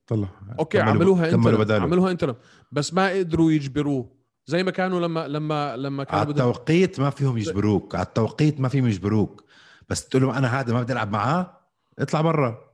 طلع. 0.07 0.29
أوكي 0.59 0.81
عملوها 0.81 1.31
كملوا 1.31 1.53
انت 1.53 1.61
بداله. 1.61 1.83
عملوها 1.83 2.11
أنت 2.11 2.37
بس 2.73 2.95
ما 2.95 3.09
قدروا 3.09 3.53
يجبروه. 3.53 4.22
زي 4.47 4.63
ما 4.63 4.71
كانوا 4.71 5.01
لما 5.01 5.29
لما 5.29 5.77
لما 5.77 6.05
كانوا 6.05 6.21
على 6.21 6.31
التوقيت 6.31 7.01
ما 7.01 7.11
فيهم 7.11 7.39
يجبروك. 7.39 7.95
على 7.95 8.07
التوقيت 8.07 8.61
ما 8.61 8.69
فيهم 8.69 8.87
يجبروك. 8.87 9.45
بس 9.89 10.09
تقول 10.09 10.23
لهم 10.23 10.35
أنا 10.35 10.61
هذا 10.61 10.73
ما 10.73 10.83
بدي 10.83 10.93
ألعب 10.93 11.13
معاه 11.13 11.61
اطلع 11.99 12.21
برا. 12.21 12.73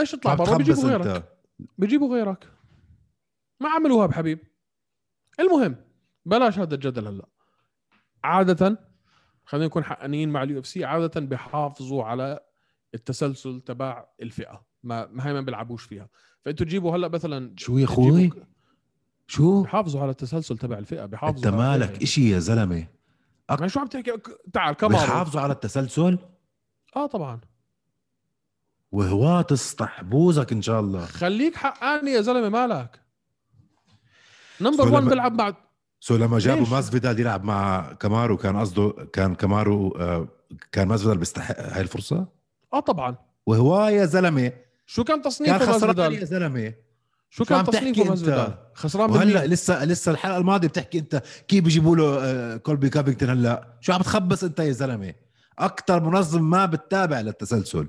إيش 0.00 0.10
تطلع 0.10 0.34
ما 0.34 0.44
برا 0.44 0.56
بيجيبوا 0.56 0.82
غيرك. 0.84 1.06
أنت. 1.06 1.24
بيجيبوا 1.78 2.14
غيرك. 2.14 2.48
ما 3.60 3.68
عملوها 3.68 4.06
بحبيب 4.06 4.38
المهم 5.40 5.76
بلاش 6.24 6.58
هذا 6.58 6.74
الجدل 6.74 7.06
هلا. 7.06 7.28
عادة 8.24 8.78
خلينا 9.44 9.66
نكون 9.66 9.84
حقانيين 9.84 10.28
مع 10.28 10.42
ال 10.42 10.58
UFC 10.58 10.84
عادة 10.84 11.20
بيحافظوا 11.20 12.04
على 12.04 12.40
التسلسل 12.94 13.60
تبع 13.60 14.06
الفئة. 14.22 14.66
ما 14.82 15.06
ما 15.06 15.26
هي 15.26 15.32
ما 15.32 15.40
بيلعبوش 15.40 15.84
فيها. 15.84 16.08
فأنتوا 16.44 16.66
تجيبوا 16.66 16.96
هلا 16.96 17.08
مثلا 17.08 17.54
شو 17.56 17.78
يا 17.78 17.84
أخوي؟ 17.84 18.30
شو؟ 19.26 19.62
بيحافظوا 19.62 20.00
على 20.02 20.10
التسلسل 20.10 20.58
تبع 20.58 20.78
الفئة 20.78 21.04
بيحافظوا 21.06 21.36
أنت 21.36 21.46
مالك 21.56 22.02
إشي 22.02 22.30
يا 22.30 22.38
زلمة؟ 22.38 22.86
ما 23.60 23.68
شو 23.68 23.80
عم 23.80 23.86
تحكي؟ 23.86 24.12
تعال 24.52 24.74
كمان 24.74 24.92
بيحافظوا 25.00 25.40
على 25.40 25.52
التسلسل؟ 25.52 26.18
آه 26.96 27.06
طبعا. 27.06 27.40
وهو 28.92 29.40
تسطح 29.40 30.02
بوزك 30.02 30.52
إن 30.52 30.62
شاء 30.62 30.80
الله. 30.80 31.06
خليك 31.06 31.56
حقاني 31.56 32.10
يا 32.10 32.20
زلمة 32.20 32.48
مالك. 32.48 33.00
number 34.60 34.76
so 34.84 34.90
1 34.94 35.02
لما- 35.02 35.08
بيلعب 35.10 35.34
مع 35.38 35.54
so 36.00 36.16
لما 36.16 36.38
جابوا؟ 36.38 36.66
ماسفيدال 36.70 37.20
يلعب 37.20 37.44
مع 37.44 37.92
كامارو 37.92 38.36
كان 38.36 38.56
قصده 38.56 38.94
كان 39.12 39.34
كامارو 39.34 39.88
آه، 39.90 40.28
كان 40.72 40.88
ماسفيدال 40.88 41.18
بيستحق 41.18 41.60
هاي 41.60 41.80
الفرصة؟ 41.80 42.26
آه 42.72 42.80
طبعا. 42.80 43.16
وهو 43.46 43.86
يا 43.86 44.04
زلمة 44.04 44.52
شو 44.86 45.04
كان 45.04 45.16
كان 45.16 45.22
تصنيفه 45.24 45.58
خسران 45.58 45.72
ماسفيدال 45.72 46.12
يا 46.14 46.24
زلمة. 46.24 46.74
شو 47.34 47.44
شو 47.44 47.48
كان 47.48 47.58
عم 47.58 47.64
تصنيفه؟ 47.64 48.04
ماسفيدال 48.04 48.54
خسران 48.74 49.10
وهلأ 49.10 49.46
لسه 49.46 49.84
لسه 49.84 50.12
الحلقة 50.12 50.36
الماضية 50.36 50.68
بتحكي 50.68 50.98
أنت 50.98 51.22
كيف 51.48 51.64
بيجيبوا 51.64 51.96
له 51.96 52.18
آه، 52.20 52.56
كولبي 52.56 52.88
كافينغتون 52.88 53.30
هلأ؟ 53.30 53.78
شو 53.80 53.92
عم 53.92 54.02
تخبص 54.02 54.44
أنت 54.44 54.60
يا 54.60 54.72
زلمة؟ 54.72 55.14
أكثر 55.58 56.02
منظم 56.02 56.50
ما 56.50 56.66
بتتابع 56.66 57.20
للتسلسل. 57.20 57.88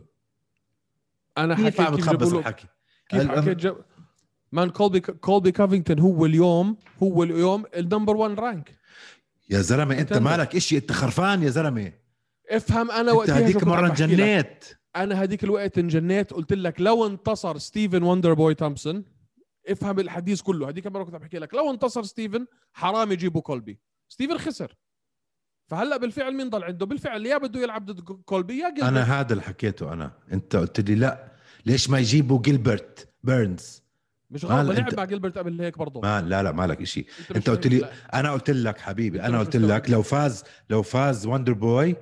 أنا 1.37 1.55
كيف 1.55 1.65
حكيت 1.65 1.81
عم 1.81 1.95
كيف 1.95 2.05
تخبص 2.05 2.27
جابوا 2.27 2.33
له 2.33 2.39
الحكي؟ 2.39 2.67
كيف 3.09 3.31
حكيت 3.31 3.57
جاب 3.57 3.77
man 4.51 4.69
كولبي 4.69 4.99
كولبي 4.99 5.51
كافينغتون 5.51 5.99
هو 5.99 6.25
اليوم 6.25 6.77
هو 7.03 7.23
اليوم 7.23 7.63
ال 7.77 7.83
number 7.83 8.17
1 8.17 8.39
ranked 8.39 8.77
يا 9.49 9.61
زلمة 9.61 9.99
أنت 9.99 10.13
مالك 10.13 10.55
إشي؟ 10.55 10.77
أنت 10.77 10.91
خرفان 10.91 11.43
يا 11.43 11.49
زلمة. 11.49 11.91
افهم 12.49 12.91
أنا 12.91 13.11
وقتها 13.11 13.37
هذيك 13.37 13.63
عم 13.63 13.69
مره. 13.69 13.87
انجنيت. 13.87 14.65
أنا 14.95 15.23
هذيك 15.23 15.43
الوقت 15.43 15.77
انجنيت 15.77 16.33
قلت 16.33 16.53
لك 16.53 16.81
لو 16.81 17.07
انتصر 17.07 17.57
ستيفن 17.57 18.03
وندر 18.03 18.33
بوي 18.33 18.53
تومسون 18.53 19.14
افهم 19.69 19.99
الحديث 19.99 20.41
كله 20.41 20.69
هذيك 20.69 20.87
المره 20.87 21.03
كنت 21.03 21.15
عم 21.15 21.21
بحكي 21.21 21.39
لك. 21.39 21.53
لو 21.53 21.71
انتصر 21.71 22.03
ستيفن 22.03 22.45
حرام 22.73 23.11
يجيبوا 23.11 23.41
كولبي. 23.41 23.79
ستيفن 24.09 24.37
خسر. 24.37 24.75
فهلأ 25.67 25.97
بالفعل 25.97 26.35
مين 26.35 26.49
ضل 26.49 26.63
عنده؟ 26.63 26.85
بالفعل 26.85 27.25
يا 27.25 27.37
بده 27.37 27.59
يلعب 27.59 27.85
ضد 27.85 28.01
كولبي 28.01 28.59
يا 28.59 28.69
جيلبرت. 28.69 28.89
أنا 28.89 29.19
هذا 29.19 29.31
اللي 29.31 29.43
حكيته 29.43 29.93
أنا. 29.93 30.11
أنت 30.31 30.55
قلت 30.55 30.79
لي 30.79 30.95
لا. 30.95 31.31
ليش 31.65 31.89
ما 31.89 31.99
يجيبوا 31.99 32.41
جيلبرت؟ 32.41 33.09
بيرنز. 33.23 33.83
مش 34.29 34.45
غلط 34.45 34.77
لعب 34.77 34.95
مع 34.97 35.05
جيلبرت 35.05 35.37
قبل 35.37 35.61
هيك 35.61 35.77
برضه. 35.77 36.01
ما 36.01 36.21
لا 36.21 36.43
لا 36.43 36.51
مالك 36.51 36.81
إشي. 36.81 37.05
مش 37.29 37.35
أنت 37.35 37.49
قلت 37.49 37.67
لي 37.67 37.77
لا. 37.77 37.91
أنا 38.13 38.31
قلت 38.31 38.49
لك 38.49 38.77
حبيبي 38.77 39.21
أنا 39.21 39.39
قلت 39.39 39.55
لك. 39.55 39.89
لو 39.89 40.01
فاز 40.01 40.43
لو 40.69 40.81
فاز 40.81 41.25
وندر 41.25 41.53
بوي 41.53 41.95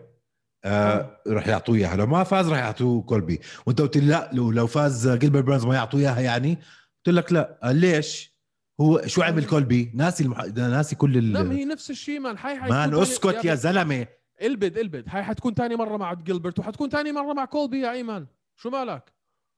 آه. 0.66 1.22
رح 1.28 1.48
يعطوه 1.48 1.76
إياها. 1.76 1.96
لو 1.96 2.08
ما 2.08 2.24
فاز 2.24 2.50
رح 2.50 2.58
يعطوه 2.58 3.02
كولبي. 3.02 3.40
وأنت 3.66 3.82
قلت 3.82 3.98
لي 3.98 4.06
لا 4.06 4.30
لو 4.34 4.52
لو 4.52 4.68
فاز 4.68 5.10
جيلبرت 5.10 5.44
بيرنز 5.44 5.66
ما 5.66 5.76
يعطوه 5.76 6.00
إياها 6.00 6.20
يعني؟ 6.20 6.58
قلت 7.06 7.16
لك 7.16 7.34
لا. 7.34 7.60
قال 7.64 7.76
ليش؟ 7.76 8.34
هو 8.82 9.02
شو 9.06 9.22
عمل 9.22 9.46
كولبي؟ 9.46 9.92
ناسي 9.94 10.24
المح... 10.24 10.46
ناسي 10.46 10.96
كل 10.96 11.18
ال... 11.18 11.34
لا 11.34 11.44
ما 11.44 11.56
هي 11.56 11.66
نفس 11.66 11.90
الشيء 11.92 12.20
man. 12.20 12.38
حيكون 12.38 12.70
man 12.70 12.94
اسكت 12.96 13.46
يا 13.46 13.56
زلمة. 13.56 14.08
البد 14.42 14.78
البد. 14.78 15.04
هاي 15.08 15.24
حتكون 15.24 15.56
تاني 15.56 15.76
مرة 15.76 15.98
مع 15.98 16.14
جيلبرت 16.14 16.60
وحتكون 16.60 16.90
تاني 16.90 17.12
مرة 17.12 17.34
مع 17.34 17.46
كولبي 17.46 17.80
يا 17.82 17.92
man. 17.92 18.26
شو 18.56 18.70
مالك؟ 18.70 19.14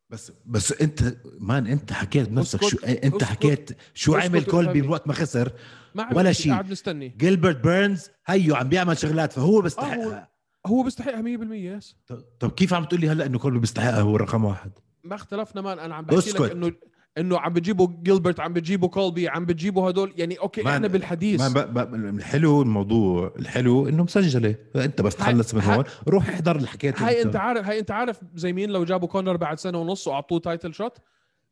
بس 0.10 0.32
بس 0.46 0.72
أنت 0.82 1.18
man 1.40 1.68
أنت 1.68 1.94
حكيت 1.94 2.30
بنفسك 2.30 2.64
شو 2.64 2.78
أنت 2.88 3.24
حكيت 3.24 3.70
شو 3.94 4.16
عمل 4.16 4.44
كولبي. 4.44 4.82
من 4.82 4.88
وقت 4.90 5.08
ما 5.08 5.14
خسر؟ 5.14 5.52
ما 5.96 6.14
ولا 6.14 6.32
شيء. 6.32 6.52
قاعد 6.52 6.72
مستني. 6.72 7.08
جيلبرت 7.18 7.56
بيرنز 7.64 8.10
هيو 8.26 8.56
عم 8.56 8.70
بيعمل 8.70 8.98
شغلات 8.98 9.34
فهو 9.34 9.62
بيستحق 9.62 9.98
هو- 9.98 10.28
هو 10.68 10.84
بيستحقها 10.84 11.22
100% 11.22 11.52
yes. 11.52 11.96
طب 12.40 12.52
كيف 12.52 12.74
عم 12.74 12.84
تقول 12.86 13.02
لي 13.02 13.10
هلأ 13.10 13.26
إنه 13.26 13.40
كولبي 13.40 13.60
بيستحقها 13.60 14.00
هو 14.02 14.16
رقم 14.16 14.46
واحد؟ 14.46 14.72
ما 15.04 15.16
اختلفنا 15.16 15.62
man. 15.62 15.80
أنا 15.80 15.96
عم 15.96 16.06
بحكي. 16.06 16.30
لك 16.32 16.52
إنه 16.52 16.72
إنه 17.18 17.40
عم 17.40 17.54
بتجيبوا 17.54 17.88
جيلبرت 18.04 18.40
عم 18.40 18.54
بتجيبوا 18.54 18.90
كولبي 18.90 19.30
عم 19.30 19.46
بتجيبوا 19.46 19.90
هدول. 19.90 20.14
يعني 20.18 20.36
okay 20.36 20.62
man- 20.64 20.74
إحنا 20.74 20.88
بالحديث. 20.88 21.42
ما 21.42 21.48
ب... 21.48 21.74
ب... 21.74 21.96
الحلو 21.96 22.62
الموضوع 22.62 23.34
الحلو 23.40 23.90
إنه 23.90 24.04
مسجلة. 24.04 24.56
انت 24.76 25.02
بس 25.02 25.16
تخلص 25.16 25.54
من 25.54 25.62
هون. 25.62 25.84
روح 26.08 26.30
احضر 26.30 26.56
اللي 26.56 26.68
حكيته 26.68 27.08
هاي 27.08 27.22
أنت. 27.22 27.36
عارف 27.36 27.66
هاي 27.68 27.80
أنت 27.80 27.92
عارف 27.92 28.20
زي 28.36 28.54
مين 28.54 28.70
لو 28.70 28.84
جابوا 28.84 29.08
كونر 29.08 29.38
بعد 29.38 29.60
سنة 29.60 29.78
ونص 29.78 30.08
وأعطوه 30.08 30.40
title 30.40 30.74
shot 30.74 30.98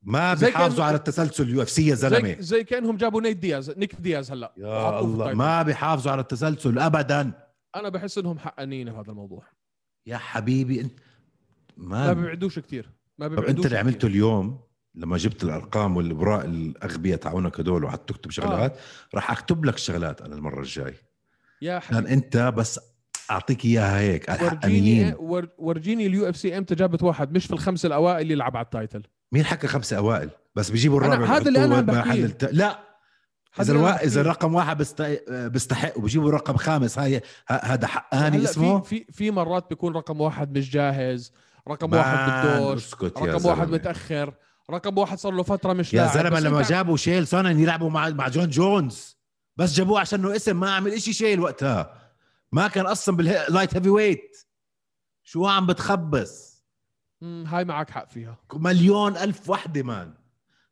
ما 0.02 0.34
بيحافظوا 0.34 0.78
كان- 0.78 0.88
على 0.88 0.95
التسلسل 0.97 1.43
ال 1.44 1.62
UFC 1.62 1.88
يا 1.88 1.95
زلمة. 1.95 2.28
زي 2.28 2.38
زي 2.39 2.63
كأنهم 2.63 2.97
جابوا 2.97 3.21
نيت 3.21 3.38
دياز 3.38 3.71
نيك 3.78 3.95
دياز 3.95 4.32
هلأ 4.32 4.54
يا 4.58 4.99
الله. 4.99 5.34
ما 5.34 5.63
بيحافظوا 5.63 6.12
على 6.12 6.21
التسلسل 6.21 6.80
ابدا. 6.80 7.32
أنا 7.76 7.89
بحس 7.89 8.17
إنهم 8.17 8.39
حقانين 8.39 8.89
بهذا 8.91 9.12
الموضوع. 9.12 9.43
يا 10.08 10.17
حبيبي 10.17 10.82
أنت 10.82 10.99
ما 11.78 12.08
ما 12.08 12.13
بيبعدوش 12.13 12.60
كتير. 12.60 12.89
ما 13.17 13.28
بيبعدوش 13.28 13.49
أنت 13.49 13.65
اللي 13.65 13.78
عملته. 13.78 14.06
اليوم؟ 14.06 14.60
لما 14.96 15.18
جبت 15.18 15.44
الأرقام 15.44 15.98
والخبراء 15.98 16.46
الأغبياء 16.46 17.18
تاعونك 17.18 17.60
هدول 17.60 17.84
وقعدت 17.84 18.10
تكتب 18.10 18.32
شغلات 18.32 18.78
راح 19.16 19.32
أكتب 19.32 19.66
لك 19.66 19.78
شغلات 19.78 20.22
أنا 20.22 20.36
المرة 20.36 20.60
الجاي. 20.60 20.94
يا 21.62 21.80
حبيبي. 21.80 22.14
أنت 22.14 22.38
بس 22.38 22.80
أعطيك 23.32 23.66
إياها 23.66 24.00
هيك 24.00 24.30
ورجيني 24.30 25.16
ورجيني 25.58 26.06
ال 26.06 26.30
UFC 26.30 26.58
إمتى 26.58 26.76
جابت 26.76 27.04
واحد 27.04 27.32
مش 27.32 27.46
في 27.46 27.54
الخمسه 27.54 27.88
الأوائل 27.88 28.22
اللي 28.22 28.34
يلعب 28.34 28.58
على 28.58 28.66
ال 28.66 28.71
title. 28.71 29.04
مين 29.32 29.46
حكى 29.46 29.68
خمسه 29.68 29.98
أوائل؟ 29.98 30.30
بس 30.56 30.70
بيجيبوا 30.70 30.98
الرابع 30.98 31.26
هذا 31.26 31.48
اللي 31.48 31.68
بيحطوه 31.68 31.82
بحكيه. 31.82 32.26
الت... 32.26 32.44
لا! 32.44 32.80
إذا 33.60 33.74
الوا... 33.74 34.04
إذا. 34.04 34.22
رقم 34.22 34.56
واحد 34.56 34.78
بيست... 34.78 35.02
بيستحق 35.30 35.98
وبيجيبوا 35.98 36.32
رقم 36.32 36.58
خامس 36.58 37.00
هاي 37.00 37.22
هذا 37.48 37.88
حقاني 37.88 38.44
اسمه 38.44 38.82
في 38.82 39.00
في 39.00 39.12
في 39.12 39.32
مرات 39.32 39.70
بيكون 39.70 39.94
رقم 39.94 40.22
واحد 40.22 40.58
مش 40.58 40.70
جاهز 40.70 41.32
رقم 41.68 41.94
واحد 41.94 42.48
بدوش 42.48 42.94
يا 42.94 43.08
رقم 43.08 43.46
واحد. 43.46 43.70
متأخر. 43.70 44.34
رقم 44.69 44.97
واحد 44.97 45.17
صار 45.17 45.34
له 45.34 45.43
فترة 45.43 45.73
مش 45.73 45.93
يا 45.93 46.08
زلمة 46.08 46.39
لما 46.39 46.63
أنت- 46.63 46.67
جابوا 46.69 46.97
شيل 46.97 47.28
سونن 47.28 47.60
يلعبوا 47.60 47.89
مع 47.89 48.10
مع 48.10 48.28
جون 48.28 48.49
جونز. 48.49 49.17
بس 49.58 49.73
جابوه 49.73 49.99
عشان 49.99 50.19
إنه 50.19 50.36
اسم 50.36 50.60
ما 50.60 50.71
عمل 50.71 50.91
إشي 50.91 51.13
شيل 51.13 51.39
وقتها. 51.39 52.02
ما 52.51 52.68
كان 52.68 52.86
أصلا 52.86 53.16
بال 53.16 53.76
light 53.76 53.89
heavyweight 53.89 54.38
شو 55.24 55.45
عم 55.47 55.66
بتخبص؟ 55.66 56.64
مم، 57.22 57.43
هاي 57.47 57.66
معك 57.66 57.89
حق 57.89 58.07
فيها. 58.09 58.38
مليون 58.53 59.18
ألف 59.18 59.49
وحدة 59.49 59.84
man. 59.84 60.14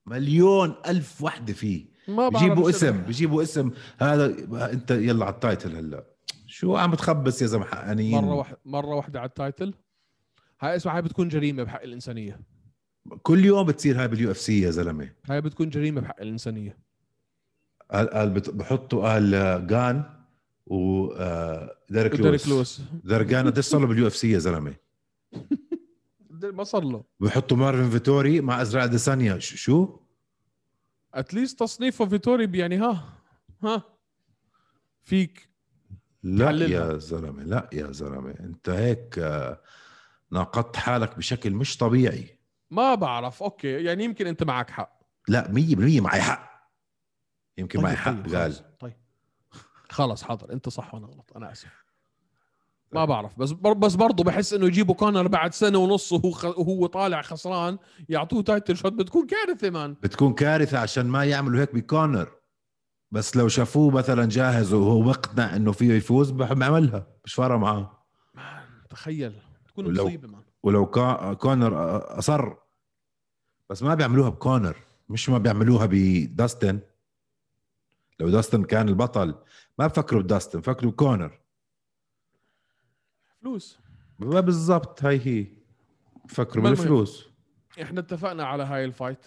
مليون 0.06 0.76
ألف 0.88 1.22
وحدة 1.22 1.54
فيه. 1.54 1.86
ما 2.08 2.30
شو- 2.40 2.70
اسم 2.70 3.02
بيجيبوا 3.02 3.44
اسم. 3.44 3.72
هذا 4.02 4.26
انت 4.72 4.92
يلا 4.92 5.26
على 5.26 5.34
ال 5.34 5.41
title 5.41 5.76
هلا. 5.76 6.04
شو 6.48 6.78
عم 6.78 6.92
بتخبص 6.92 7.42
يا 7.42 7.48
زلمة 7.48 7.66
حقانيين 7.66 8.22
مرة 8.24 8.34
واحدة 8.36 8.58
مرة 8.66 8.96
واحدة 8.96 9.20
على 9.20 9.30
ال 9.30 9.37
title 9.37 9.74
هاي 10.62 10.76
اسمع 10.76 10.96
هاي 10.96 11.02
بتكون 11.02 11.28
جريمة 11.28 11.64
بحق 11.64 11.82
الإنسانية. 11.82 12.40
كل 13.22 13.46
يوم 13.46 13.66
بتصير 13.66 14.02
هاي 14.02 14.08
بال 14.08 14.32
UFC 14.32 14.62
يا 14.62 14.72
زلمة. 14.72 15.10
هاي 15.30 15.42
بتكون 15.42 15.70
جريمة 15.70 16.02
بحق 16.02 16.22
الإنسانية. 16.22 16.78
قال 17.92 18.10
قال 18.10 18.30
بحطوا 18.30 19.10
قال 19.14 19.36
آه، 19.36 19.58
جان 19.58 20.04
و 20.66 21.08
آه، 21.08 21.78
ديريك 21.90 22.20
لويس. 22.20 22.48
لويس. 22.48 22.82
درجان 23.04 23.46
قديش 23.48 23.66
صار 23.66 23.82
له 23.82 23.88
بال 23.88 24.08
UFC 24.08 24.32
يا 24.32 24.40
زلمة. 24.40 24.76
ما 26.58 26.64
صار 26.64 26.84
له. 26.84 27.04
بحطوا 27.20 27.58
مارفن 27.58 27.90
فيتوري 27.90 28.42
مع 28.42 28.62
إزرائيل 28.62 28.90
أديسانيا. 28.90 29.40
شو؟ 29.40 30.00
at 31.14 31.27
least 31.27 31.60
تصنيفه 31.60 32.06
فيتوري 32.06 32.58
يعني 32.60 32.78
ها 32.78 33.14
ها. 33.64 33.84
فيك. 35.04 35.50
لا 36.24 36.46
تحللها. 36.46 36.68
يا 36.94 36.98
زلمة 36.98 37.44
لا 37.44 37.70
يا 37.74 37.92
زلمة. 37.92 38.32
انت 38.40 38.70
هيك 38.70 39.20
آه، 39.20 39.62
ناقضت 40.32 40.76
حالك 40.76 41.18
بشكل 41.18 41.52
مش 41.52 41.78
طبيعي. 41.78 42.41
ما 42.72 42.96
بعرف. 42.96 43.44
okay 43.44 43.68
يعني 43.84 44.04
يمكن 44.04 44.28
أنت 44.28 44.44
معك 44.44 44.70
حق. 44.70 45.00
لا 45.28 45.48
100% 45.48 46.02
معي 46.02 46.22
حق. 46.22 46.52
يمكن 47.58 47.82
معي 47.82 47.96
حق 47.96 48.12
طيب 48.12 48.28
خلص. 48.36 48.64
طيب. 48.80 48.94
خلص 49.90 50.24
حاضر. 50.24 50.54
أنت 50.54 50.70
صح 50.70 50.94
وأنا 50.94 51.08
غلط. 51.08 51.32
أنا 51.36 51.52
آسف. 51.52 51.82
ما 52.92 53.06
بعرف. 53.06 53.40
بس 53.40 53.52
بس 53.52 53.96
برضه 53.96 54.24
بحس 54.24 54.54
إنه 54.54 54.66
يجيبوا 54.66 54.96
كونر 54.96 55.28
بعد 55.28 55.54
سنة 55.54 55.78
ونص 55.78 56.12
وهو 56.12 56.32
خ... 56.32 56.46
وهو 56.46 56.86
طالع 56.86 57.22
خسران 57.22 57.78
يعطوه 58.10 58.42
title 58.44 58.78
shot 58.78 58.94
بتكون 58.94 59.28
كارثة 59.28 59.70
man. 59.70 59.94
بتكون 59.94 60.34
كارثة 60.34 60.80
عشان 60.80 61.06
ما 61.06 61.26
يعملوا 61.26 61.62
هيك 61.62 61.76
بكونر. 61.76 62.32
بس 63.12 63.36
لو 63.38 63.48
شافوه 63.48 63.92
مثلا 63.92 64.26
جاهز 64.30 64.74
وهو 64.74 65.02
مقتنع 65.02 65.56
إنه 65.56 65.72
فيه 65.72 65.94
يفوز 65.94 66.32
بحب 66.32 66.62
يعملها 66.62 67.08
مش 67.26 67.34
فارقة 67.34 67.58
معاه. 67.58 68.04
تخيل. 68.90 69.34
تكون 69.68 69.86
ولو- 69.86 70.06
مصيبة 70.06 70.28
man. 70.28 70.44
ولو 70.64 70.86
كا- 70.86 71.34
كونر 71.34 71.74
أصر 72.20 72.54
بس 73.72 73.84
ما 73.84 73.96
بيعملوها 73.96 74.30
بكونر 74.30 74.76
مش 75.10 75.30
ما 75.30 75.38
بيعملوها 75.38 75.88
بداستن 75.92 76.80
لو 78.20 78.30
داستن 78.30 78.64
كان 78.64 78.90
البطل 78.90 79.36
ما 79.80 79.88
بفكروا 79.88 80.22
بداستن 80.22 80.60
بفكروا 80.60 80.92
بكونر. 80.92 81.40
فلوس. 83.42 83.80
ما 84.20 84.40
بالضبط 84.40 85.04
هاي 85.04 85.20
هي. 85.26 85.48
بفكروا. 86.26 86.64
بالفلوس. 86.64 87.30
إحنا 87.82 88.00
اتفقنا 88.00 88.46
على 88.46 88.64
هاي 88.64 88.86
ال 88.86 88.91
fight. 88.91 89.26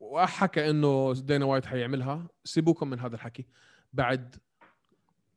وحكى 0.00 0.70
إنه 0.70 1.14
دانا 1.14 1.44
وايت 1.44 1.66
حيعملها. 1.66 2.28
سيبوكم 2.44 2.90
من 2.90 3.00
هذا 3.00 3.14
الحكي. 3.14 3.46
بعد 3.92 4.36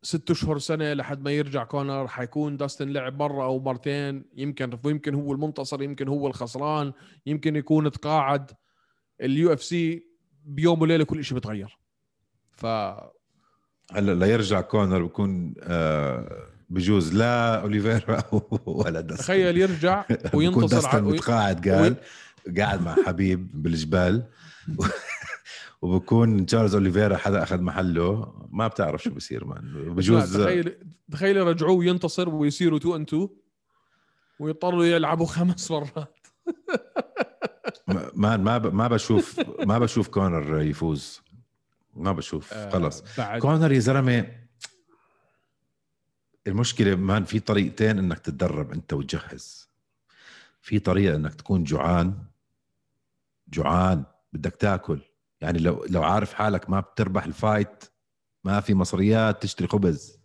ست 0.03 0.31
أشهر 0.31 0.57
سنة 0.59 0.93
لحد 0.93 1.21
ما 1.23 1.31
يرجع 1.31 1.63
كونر 1.63 2.07
حيكون 2.07 2.57
داستن 2.57 2.89
لعب 2.89 3.19
مرة 3.23 3.43
أو 3.43 3.59
مرتين. 3.59 4.23
يمكن 4.35 4.77
يمكن 4.85 5.13
هو 5.15 5.31
المنتصر 5.31 5.81
يمكن 5.83 6.07
هو 6.07 6.27
الخسران 6.27 6.93
يمكن 7.25 7.55
يكون 7.55 7.91
تقاعد. 7.91 8.51
ال 9.21 9.53
UFC 9.53 10.03
بيوم 10.45 10.81
وليلة 10.81 11.03
كل 11.03 11.23
شيء 11.23 11.37
بتغير. 11.37 11.77
ف 12.51 12.65
هلا 13.93 14.25
ليرجع 14.25 14.61
كونر 14.61 15.03
بكون 15.03 15.53
آه 15.63 16.47
بجوز 16.69 17.13
لا 17.15 17.61
أوليفيرا 17.61 18.23
ولا 18.65 19.01
داستن. 19.01 19.23
تخيل 19.23 19.57
يرجع 19.57 20.05
وينتصر 20.33 20.67
داستن 20.67 20.97
ع- 20.97 21.01
وي- 21.07 21.13
متقاعد 21.13 21.69
قال 21.69 21.95
قاعد 22.57 22.81
مع 22.81 22.95
حبيب 23.05 23.63
بالجبال. 23.63 24.23
وبكون 25.81 26.45
تشارلز 26.45 26.75
أوليفيرا 26.75 27.17
حدا 27.17 27.43
أخذ 27.43 27.61
محله. 27.61 28.33
ما 28.49 28.67
بتعرف 28.67 29.03
شو 29.03 29.09
بصير 29.09 29.45
man 29.45 29.93
بجوز 29.95 30.37
تخيل 30.37 30.75
تخيل 31.11 31.37
يرجعوه 31.37 31.71
وينتصر 31.71 32.29
ويصيروا 32.29 32.77
2 32.77 32.95
and 32.95 33.01
2 33.01 33.29
ويضطروا 34.39 34.85
يلعبوا 34.85 35.25
خمس 35.25 35.71
مرات. 35.71 36.17
ما 38.15 38.37
ما 38.37 38.57
ما 38.57 38.87
بشوف 38.87 39.39
ما 39.65 39.79
بشوف 39.79 40.07
كونر 40.07 40.61
يفوز. 40.61 41.21
ما 41.95 42.11
بشوف 42.11 42.53
خلص. 42.53 43.19
آه، 43.19 43.39
كونر 43.39 43.71
يا 43.71 43.79
زلمة 43.79 44.25
المشكلة 46.47 46.95
man 46.95 47.23
في 47.23 47.39
طريقتين 47.39 47.97
إنك 47.97 48.19
تتدرب 48.19 48.71
أنت 48.71 48.93
وتجهز. 48.93 49.69
في 50.61 50.79
طريقة 50.79 51.15
إنك 51.15 51.33
تكون 51.33 51.63
جوعان. 51.63 52.17
جوعان 53.47 54.03
بدك 54.33 54.55
تاكل. 54.55 55.01
يعني 55.41 55.59
لو 55.59 55.85
لو 55.89 56.03
عارف 56.03 56.33
حالك 56.33 56.69
ما 56.69 56.79
بتربح 56.79 57.23
ال 57.23 57.33
fight 57.33 57.83
ما 58.43 58.59
في 58.59 58.73
مصريات 58.73 59.43
تشتري 59.43 59.67
خبز 59.67 60.19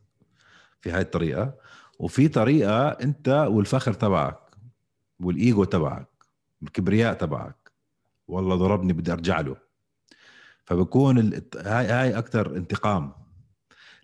في 0.80 0.90
هاي 0.90 1.00
الطريقة. 1.00 1.54
وفي 1.98 2.28
طريقة 2.28 2.88
أنت 2.88 3.28
والفخر 3.50 3.92
تبعك 3.92 4.40
والإيجو 5.20 5.64
تبعك 5.64 6.08
والكبرياء 6.62 7.14
تبعك. 7.14 7.72
والله 8.28 8.56
ضربني 8.56 8.92
بدي 8.92 9.12
أرجع 9.12 9.40
له. 9.40 9.56
فبكون 10.64 11.18
ال... 11.18 11.42
هاي 11.56 11.86
هاي 11.86 12.18
أكثر 12.18 12.56
انتقام. 12.56 13.12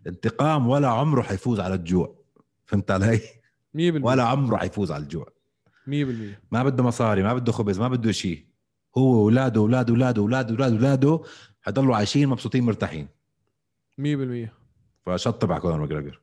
الانتقام 0.02 0.68
ولا 0.68 0.88
عمره 0.88 1.22
حيفوز 1.22 1.60
على 1.60 1.74
الجوع. 1.74 2.16
فهمت 2.66 2.90
علي؟ 2.90 3.18
100% 3.18 3.80
ولا 4.02 4.22
عمره 4.22 4.56
حيفوز 4.56 4.92
على 4.92 5.02
الجوع. 5.02 5.26
100% 5.86 5.90
ما 6.52 6.62
بده 6.62 6.82
مصاري 6.82 7.22
ما 7.22 7.34
بده 7.34 7.52
خبز 7.52 7.78
ما 7.78 7.88
بده 7.88 8.12
شيء 8.12 8.51
هو 8.98 9.02
وأولاده 9.22 9.60
أولاد 9.60 9.90
اولاده 9.90 10.22
أولاد 10.22 10.50
أولاد 10.50 10.72
اولاده 10.72 11.20
حيضلوا 11.62 11.96
عايشين 11.96 12.28
مبسوطين 12.28 12.64
مرتاحين. 12.64 13.08
100% 14.00 14.48
فشطب 15.06 15.52
على 15.52 15.60
كونر 15.60 15.78
ماجريجر 15.80 16.20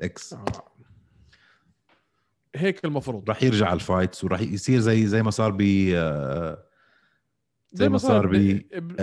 X 0.00 0.32
آه. 0.32 0.44
هيك 2.56 2.84
المفروض. 2.84 3.28
راح 3.28 3.42
يرجع 3.42 3.72
ال 3.72 3.79
fights 3.79 4.24
وراح 4.24 4.40
يصير 4.40 4.80
زي 4.80 5.06
زي 5.06 5.22
ما 5.22 5.30
صار 5.30 5.50
ب 5.50 5.60
آه، 5.94 6.64
زي 7.72 7.88
ما 7.88 7.98
صار 7.98 8.26
ب- 8.26 8.62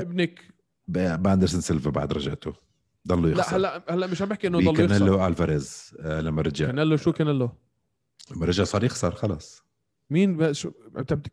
بنيك. 0.10 0.54
ب- 0.88 1.24
باندرسون 1.24 1.62
سيلفا 1.62 1.90
بعد 1.90 2.14
رجعته. 2.14 2.54
ضلوا 3.08 3.30
لا 3.30 3.40
يخسر 3.40 3.56
هلا 3.56 3.84
هلا 3.90 4.08
مش 4.08 4.22
عم 4.22 4.28
بحكي 4.30 4.48
إنه 4.48 4.58
ضل 4.60 4.68
يخسر 4.68 4.88
كانيلو 4.88 5.28
ألفاريز 5.28 5.94
آه، 6.00 6.22
لما 6.22 6.42
رجع. 6.42 6.66
كانيلو 6.66 6.98
شو 6.98 7.12
كانيلو؟ 7.12 7.50
لما 8.32 8.46
رجع 8.46 8.64
صار 8.64 8.84
يخسر 8.84 9.12
خلص. 9.16 9.64
مين 10.10 10.38
بقى؟ 10.38 10.54
شو 10.54 10.72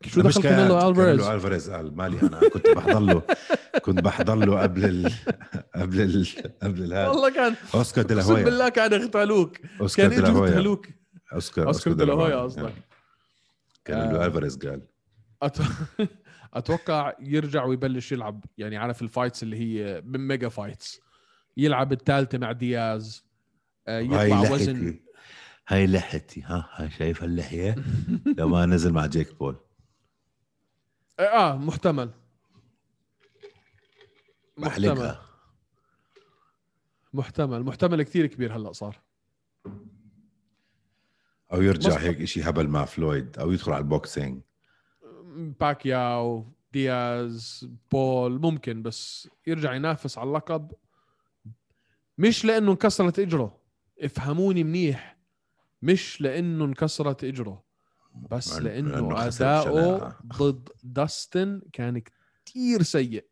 شو 0.06 0.20
دخل 0.20 0.42
كان- 0.42 0.52
كانيلو 0.52 0.88
ألفاريز؟ 0.88 1.16
كانيلو 1.20 1.34
ألفاريز 1.34 1.70
قال 1.70 1.96
مالي 1.96 2.20
أنا؟ 2.22 2.40
كنت 2.48 2.68
بحضر 2.70 3.00
له 3.00 3.22
كنت 3.82 4.00
بحضر 4.00 4.34
له 4.34 4.60
قبل 4.62 4.84
ال... 4.84 5.12
قبل 5.74 6.00
ال... 6.00 6.26
قبل 6.62 6.82
الهذا 6.84 7.08
والله 7.08 7.30
كان 7.34 7.54
أوسكار 7.74 8.04
دي 8.04 8.14
لا 8.14 8.20
اقسم 8.20 8.44
بالله 8.44 8.68
كان 8.68 8.92
اغتالوك 8.94 9.58
أوسكار 9.80 10.08
كان 10.08 10.16
دي 10.16 10.22
لا 10.22 10.28
اجوا 10.28 10.40
هويا. 10.40 10.50
اغتالوك 10.50 10.86
أوسكار 11.32 11.66
أوسكار 11.66 11.94
دي 11.94 12.04
لا 12.04 12.12
هويا 12.12 12.36
قصدك. 12.36 12.72
كانيلو 13.84 14.16
آه. 14.22 14.26
ألفاريز 14.26 14.56
قال. 14.56 14.82
أتوقع 16.54 17.12
يرجع 17.20 17.64
ويبلش 17.64 18.12
يلعب 18.12 18.44
يعني 18.58 18.76
عارف 18.76 19.02
الفايتس 19.02 19.42
اللي 19.42 19.56
هي 19.56 20.02
ميجا 20.04 20.48
فايتس. 20.48 21.00
يلعب 21.56 21.92
الثالثه 21.92 22.38
مع 22.38 22.52
دياز. 22.52 23.24
آه، 23.88 23.98
يطلع 24.00 24.40
وزن. 24.52 25.00
هاي 25.68 25.86
لحيتي 25.86 26.42
ها 26.42 26.68
هاي 26.72 26.90
شايف 26.90 27.24
اللحية؟ 27.24 27.74
لو 28.38 28.48
ما 28.48 28.66
نزل 28.66 28.92
مع 28.92 29.06
جيك 29.06 29.34
بول. 29.38 29.56
آه 31.20 31.56
محتمل. 31.56 32.10
محتمل. 34.56 35.16
محتمل. 37.12 37.62
محتمل 37.62 38.02
كثير 38.02 38.26
كبير 38.26 38.56
هلأ 38.56 38.72
صار. 38.72 39.00
أو 41.52 41.62
يرجع 41.62 41.88
مصلحة. 41.88 42.04
هيك 42.04 42.24
شيء 42.24 42.48
هبل 42.48 42.68
مع 42.68 42.84
فلويد 42.84 43.38
أو 43.38 43.52
يدخل 43.52 43.72
على 43.72 43.82
ال 43.82 43.90
boxing. 43.90 44.42
باكياو 45.60 46.52
دياز 46.72 47.68
بول 47.92 48.40
ممكن 48.40 48.82
بس 48.82 49.28
يرجع 49.46 49.74
ينافس 49.74 50.18
على 50.18 50.28
اللقب. 50.28 50.72
مش 52.18 52.44
لأنه 52.44 52.70
انكسرت 52.70 53.18
إجره. 53.18 53.60
افهموني 54.00 54.64
منيح. 54.64 55.13
مش 55.84 56.20
لأنه 56.20 56.64
انكسرت 56.64 57.24
إجره 57.24 57.64
بس 58.30 58.58
لأنه 58.58 59.26
أداؤه. 59.26 60.16
ضد 60.26 60.68
داستن 60.82 61.62
كان 61.72 62.02
كتير 62.44 62.82
سيء. 62.82 63.24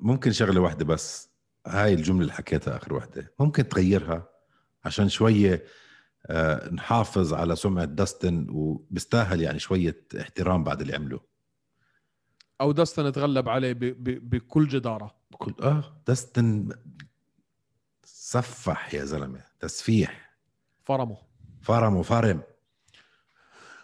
ممكن 0.00 0.32
شغلة 0.32 0.60
واحدة 0.60 0.84
بس 0.84 1.30
هاي 1.66 1.94
الجملة 1.94 2.20
اللي 2.22 2.32
حكيتها 2.32 2.76
آخر 2.76 2.94
واحدة. 2.94 3.32
ممكن 3.40 3.68
تغيرها 3.68 4.28
عشان 4.84 5.08
شوية 5.08 5.64
آه 6.26 6.68
نحافظ 6.70 7.34
على 7.34 7.56
سمعة 7.56 7.84
داستن 7.84 8.46
وبيستاهل 8.50 9.40
يعني 9.40 9.58
شوية 9.58 10.04
احترام 10.20 10.64
بعد 10.64 10.80
اللي 10.80 10.94
عمله. 10.94 11.20
أو 12.60 12.72
داستن 12.72 13.12
تغلب 13.12 13.48
عليه 13.48 13.72
ب- 13.72 13.78
ب- 13.78 14.30
بكل 14.30 14.68
جدارة. 14.68 15.14
بكل 15.30 15.54
آه 15.62 16.02
داستن 16.06 16.68
سفح 18.04 18.94
يا 18.94 19.04
زلمة 19.04 19.40
تسفيح. 19.60 20.36
فرمه. 20.84 21.25
فرم 21.66 21.96
وفرم 21.96 22.42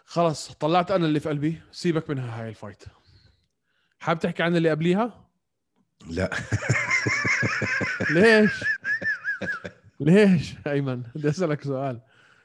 خلص 0.04 0.52
طلعت 0.52 0.90
أنا 0.90 1.06
اللي 1.06 1.20
في 1.20 1.28
قلبي. 1.28 1.60
سيبك 1.72 2.10
منها 2.10 2.42
هاي 2.42 2.48
الفايت. 2.48 2.84
حاب 4.00 4.18
تحكي 4.18 4.42
عن 4.42 4.56
اللي 4.56 4.70
قبليها؟ 4.70 5.28
لا. 6.06 6.30
ليش؟ 8.14 8.64
ليش؟ 10.00 10.54
أيمن 10.66 11.02
بدي 11.14 11.28
أسألك 11.28 11.62
سؤال. 11.62 12.00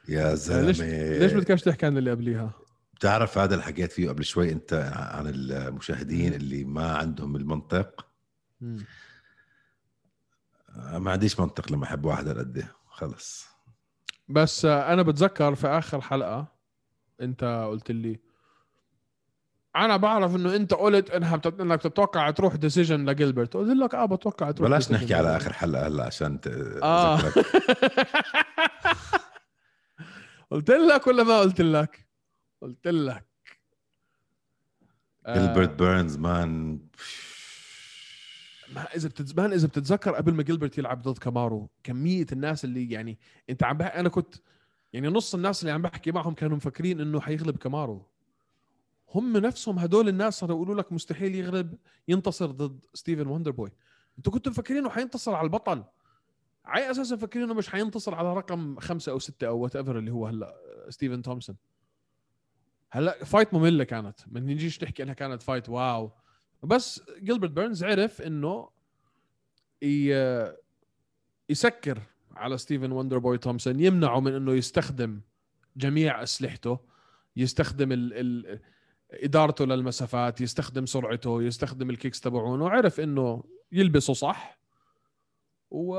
يا 0.08 0.30
ليش 0.30 0.38
زلمة. 0.38 1.18
ليش 1.18 1.32
بدكش 1.32 1.62
تحكي 1.62 1.86
عن 1.86 1.98
اللي 1.98 2.10
قبليها؟ 2.10 2.50
بتعرف 2.94 3.38
هذا 3.38 3.54
اللي 3.54 3.64
حكيت 3.64 3.92
فيه 3.92 4.08
قبل 4.08 4.24
شوي 4.24 4.52
أنت 4.52 4.92
عن 4.94 5.26
المشاهدين 5.26 6.34
اللي 6.34 6.64
ما 6.64 6.96
عندهم 6.96 7.36
المنطق؟ 7.36 8.06
ما 10.78 11.10
عنديش 11.10 11.40
منطق 11.40 11.72
لما 11.72 11.84
أحب 11.84 12.04
واحد 12.04 12.28
قد 12.28 12.66
خلص. 12.86 13.47
بس 14.28 14.64
آه، 14.64 14.92
أنا 14.92 15.02
بتذكر 15.02 15.54
في 15.54 15.66
آخر 15.66 16.00
حلقة 16.00 16.46
أنت 17.20 17.66
قلت 17.70 17.90
لي 17.90 18.20
أنا 19.76 19.96
بعرف 19.96 20.36
إنه 20.36 20.56
أنت 20.56 20.74
قلت 20.74 21.10
إنها 21.10 21.36
بتت... 21.36 21.60
إنك 21.60 21.78
بتتوقع 21.78 22.30
تروح 22.30 22.54
decision 22.56 23.10
لجيلبرت. 23.10 23.56
قلت 23.56 23.76
لك 23.76 23.94
آه 23.94 24.04
بتوقع 24.06 24.50
تروح 24.50 24.70
بلاش 24.70 24.92
نحكي 24.92 25.14
على. 25.14 25.36
آخر 25.36 25.52
حلقة 25.52 25.86
هلا 25.86 26.04
عشان 26.04 26.40
ت... 26.40 26.46
أذكرك. 26.46 27.46
قلت 30.50 30.70
لك 30.70 31.06
ولا 31.06 31.22
ما 31.22 31.40
قلت 31.40 31.60
لك؟ 31.60 32.06
قلت 32.62 32.88
لك. 32.88 33.24
آه، 35.26 35.54
جيلبرت 35.54 35.68
بيرنز 35.70 36.16
man 36.16 36.80
ما 38.74 38.82
إذا 38.82 39.08
بتتزمان 39.08 39.52
إذا 39.52 39.66
بتتذكر 39.66 40.14
قبل 40.14 40.34
ما 40.34 40.42
جيلبرت 40.42 40.78
يلعب 40.78 41.02
ضد 41.02 41.18
كامارو 41.18 41.70
كمية 41.84 42.26
الناس 42.32 42.64
اللي 42.64 42.90
يعني 42.90 43.18
أنت 43.50 43.62
عم 43.64 43.76
بحكي 43.76 44.00
أنا 44.00 44.08
كنت 44.08 44.34
يعني 44.92 45.08
نص 45.08 45.34
الناس 45.34 45.62
اللي 45.62 45.72
عم 45.72 45.82
بحكي 45.82 46.12
معهم 46.12 46.34
كانوا 46.34 46.56
مفكرين 46.56 47.00
إنه 47.00 47.20
حيغلب 47.20 47.56
كامارو. 47.56 48.06
هم 49.14 49.36
نفسهم 49.36 49.78
هدول 49.78 50.08
الناس 50.08 50.38
صاروا 50.38 50.56
يقولوا 50.56 50.74
لك 50.74 50.92
مستحيل 50.92 51.34
يغلب 51.34 51.74
ينتصر 52.08 52.50
ضد 52.50 52.80
ستيفن 52.94 53.26
وندر 53.26 53.50
بوي 53.50 53.70
أنتوا 54.18 54.32
كنتوا 54.32 54.52
مفكرين 54.52 54.80
إنه 54.80 54.90
حينتصر 54.90 55.34
على 55.34 55.44
البطل. 55.44 55.84
على 56.64 56.90
أساس 56.90 57.12
مفكرين 57.12 57.44
إنه 57.44 57.54
مش 57.54 57.68
حينتصر 57.68 58.14
على 58.14 58.34
رقم 58.34 58.78
خمسة 58.78 59.12
أو 59.12 59.18
ستة 59.18 59.46
أو 59.46 59.58
whatever 59.58 59.98
اللي 59.98 60.10
هو 60.10 60.26
هلأ 60.26 60.54
ستيفن 60.88 61.22
تومسون؟ 61.22 61.56
هلأ 62.90 63.24
fight 63.24 63.54
مملة 63.54 63.84
كانت. 63.84 64.20
ما 64.26 64.40
نجيش 64.40 64.82
نحكي 64.82 65.02
إنها 65.02 65.14
كانت 65.14 65.42
fight 65.42 65.68
واو. 65.68 66.12
بس 66.62 67.02
جيلبرت 67.22 67.50
بيرنز 67.50 67.84
عرف 67.84 68.22
إنه 68.22 68.68
يسكر 71.48 72.02
على 72.36 72.58
ستيفن 72.58 72.92
وندر 72.92 73.18
بوي 73.18 73.38
تومسون 73.38 73.80
يمنعه 73.80 74.20
من 74.20 74.34
إنه 74.34 74.52
يستخدم 74.52 75.20
جميع 75.76 76.22
أسلحته 76.22 76.78
يستخدم 77.36 77.92
ال 77.92 78.12
ال 78.14 78.60
إدارته 79.12 79.64
للمسافات 79.64 80.40
يستخدم 80.40 80.86
سرعته 80.86 81.42
يستخدم 81.42 81.90
ال 81.90 81.95
kicks 81.95 82.20
تبعونه 82.20 82.64
وعرف 82.64 83.00
إنه 83.00 83.44
يلبسه 83.72 84.12
صح. 84.12 84.58
و 85.70 85.96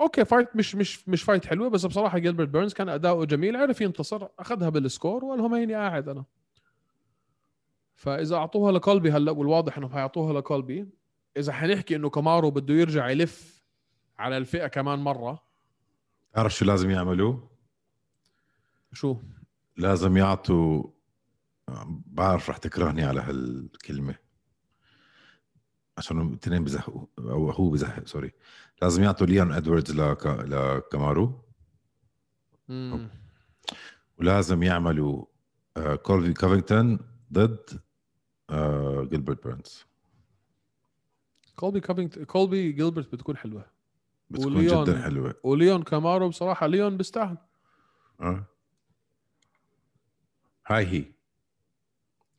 okay 0.00 0.24
fight 0.24 0.56
مش 0.56 0.74
مش 0.74 1.08
مش 1.08 1.22
fight 1.22 1.46
حلوة 1.46 1.68
بس 1.68 1.86
بصراحة 1.86 2.18
جيلبرت 2.18 2.48
بيرنز 2.48 2.72
كان 2.72 2.88
أداؤه 2.88 3.24
جميل 3.24 3.56
عرف 3.56 3.80
ينتصر 3.80 4.28
أخذها 4.38 4.68
بال 4.68 4.84
score 4.84 5.24
وقال 5.24 5.38
لهم 5.38 5.54
هيني 5.54 5.74
قاعد 5.74 6.08
أنا. 6.08 6.24
فإذا 7.94 8.36
أعطوها 8.36 8.72
لكولبي 8.72 9.10
هلأ 9.10 9.32
والواضح 9.32 9.78
إنهم 9.78 9.92
حيعطوها 9.92 10.32
لكولبي 10.32 10.88
إذا 11.36 11.52
حنحكي 11.52 11.96
إنه 11.96 12.10
كامارو 12.10 12.50
بده 12.50 12.74
يرجع 12.74 13.08
يلف 13.08 13.64
على 14.18 14.36
الفئة 14.36 14.66
كمان 14.66 14.98
مرة. 14.98 15.42
تعرف 16.32 16.54
شو 16.54 16.64
لازم 16.64 16.90
يعملوا؟ 16.90 17.40
شو؟ 18.92 19.16
لازم 19.76 20.16
يعطوا 20.16 20.84
بعرف 22.06 22.50
رح 22.50 22.56
تكرهني 22.56 23.04
على 23.04 23.20
هالكلمة. 23.20 24.14
عشان 25.98 26.20
الاثنين 26.20 26.64
بزهقوا 26.64 27.06
أو 27.18 27.50
هو 27.50 27.70
بزهق 27.70 28.06
sorry. 28.06 28.32
لازم 28.82 29.02
يعطوا 29.02 29.26
ليون 29.26 29.52
إدواردز 29.52 30.00
لك... 30.00 30.26
لكامارو 30.26 31.44
مم. 32.68 33.08
ولازم 34.18 34.62
يعملوا 34.62 35.24
آه، 35.76 35.94
كولبي 35.94 36.32
كوفينغتون 36.32 36.98
ضد 37.32 37.80
جيلبرت 39.10 39.44
بيرنز 39.46 39.84
كولبي 41.56 41.80
كوفينغتون 41.80 42.18
كولبي 42.18 42.72
جيلبرت 42.72 43.12
بتكون 43.12 43.36
حلوة. 43.36 43.66
بتكون 44.30 44.56
وليون. 44.56 44.84
جدا 44.84 45.02
حلوة. 45.02 45.34
وليون 45.44 45.82
كامارو 45.82 46.28
بصراحة 46.28 46.66
ليون 46.66 46.96
بيستاهل. 46.96 47.36
آه. 48.20 48.44
هاي 50.66 50.86
هي. 50.86 51.04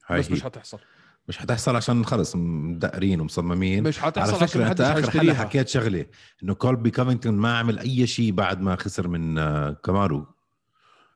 هاي 0.07 0.19
بس 0.19 0.27
هي. 0.27 0.33
مش 0.33 0.43
حتحصل. 0.43 0.79
مش 1.27 1.37
حتحصل 1.37 1.75
عشان 1.75 2.05
خلص 2.05 2.35
مدقرين 2.35 3.21
ومصممين. 3.21 3.83
مش 3.83 3.99
حتحصل 3.99 4.35
على 4.35 4.47
فكرة 4.47 4.67
أنت 4.67 4.81
آخر 4.81 5.11
حلقة. 5.11 5.33
حكيت 5.35 5.67
شغلة 5.67 6.05
إنه 6.43 6.53
كولبي 6.53 6.91
كوفينغتون 6.91 7.33
ما 7.33 7.57
عمل 7.57 7.79
أي 7.79 8.07
شيء 8.07 8.31
بعد 8.31 8.61
ما 8.61 8.75
خسر 8.75 9.07
من 9.07 9.37
آه، 9.37 9.71
كامارو. 9.71 10.25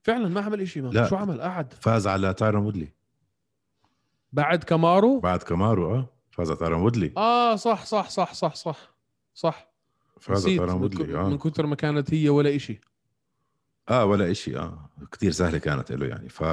فعلا 0.03 0.29
ما 0.29 0.41
عمل 0.41 0.67
شيء 0.67 0.83
لا. 0.83 1.09
شو 1.09 1.15
عمل؟ 1.15 1.41
قعد 1.41 1.73
فاز 1.73 2.07
على 2.07 2.33
تايرون 2.33 2.65
وودلي. 2.65 2.98
بعد 4.33 4.63
كامارو 4.63 5.19
بعد 5.19 5.43
كامارو 5.43 5.95
آه. 5.95 6.09
فاز 6.31 6.49
على 6.49 6.59
تايرون 6.59 6.81
وودلي. 6.81 7.13
آه 7.17 7.55
صح 7.55 7.85
صح 7.85 8.09
صح 8.09 8.33
صح 8.33 8.55
صح 8.55 8.95
صح. 9.33 9.71
فاز 10.19 10.45
على 10.45 10.55
نسيت 10.55 10.57
تايرون 10.57 10.81
من, 10.81 10.89
ك... 10.89 10.99
وودلي 10.99 11.23
من 11.23 11.33
آه. 11.33 11.37
كثر 11.37 11.65
ما 11.65 11.75
كانت 11.75 12.13
هي 12.13 12.29
ولا 12.29 12.55
إشي. 12.55 12.81
آه 13.89 14.05
ولا 14.05 14.33
شيء 14.33 14.59
آه. 14.59 14.89
كثير 15.11 15.31
سهلة 15.31 15.57
كانت 15.57 15.91
له 15.91 16.05
يعني. 16.05 16.29
ف 16.29 16.43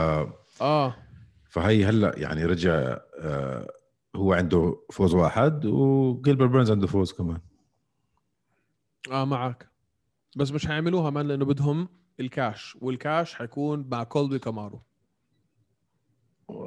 آه. 0.60 0.96
فهي 1.44 1.84
هلأ 1.84 2.18
يعني 2.18 2.44
رجع 2.44 2.98
آه 3.18 3.68
هو 4.16 4.32
عنده 4.32 4.80
فوز 4.92 5.14
واحد 5.14 5.66
وجيلبرت 5.66 6.46
بيرنز 6.46 6.70
عنده 6.70 6.86
فوز 6.86 7.12
كمان. 7.12 7.40
آه 9.12 9.24
معك. 9.24 9.68
بس 10.36 10.52
مش 10.52 10.66
حيعملوها 10.66 11.10
man 11.10 11.28
لأنه 11.28 11.44
بدهم 11.44 11.88
ال 12.20 12.32
cash 12.32 12.76
وال 12.80 12.98
cash 12.98 13.34
حيكون 13.34 13.88
مع 13.90 14.04
كولبي 14.04 14.38
كامارو 14.38 14.82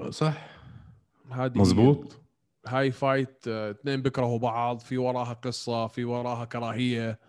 صح. 0.09 0.58
هذه 1.31 1.57
مزبوط. 1.57 2.21
هاي 2.67 2.91
fight 2.91 3.45
آه، 3.47 3.71
اثنين 3.71 4.01
بيكرهوا 4.01 4.39
بعض 4.39 4.79
في 4.79 4.97
وراها 4.97 5.33
قصة 5.33 5.87
في 5.87 6.05
وراها 6.05 6.45
كراهية 6.45 7.19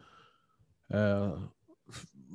آه، 0.91 1.53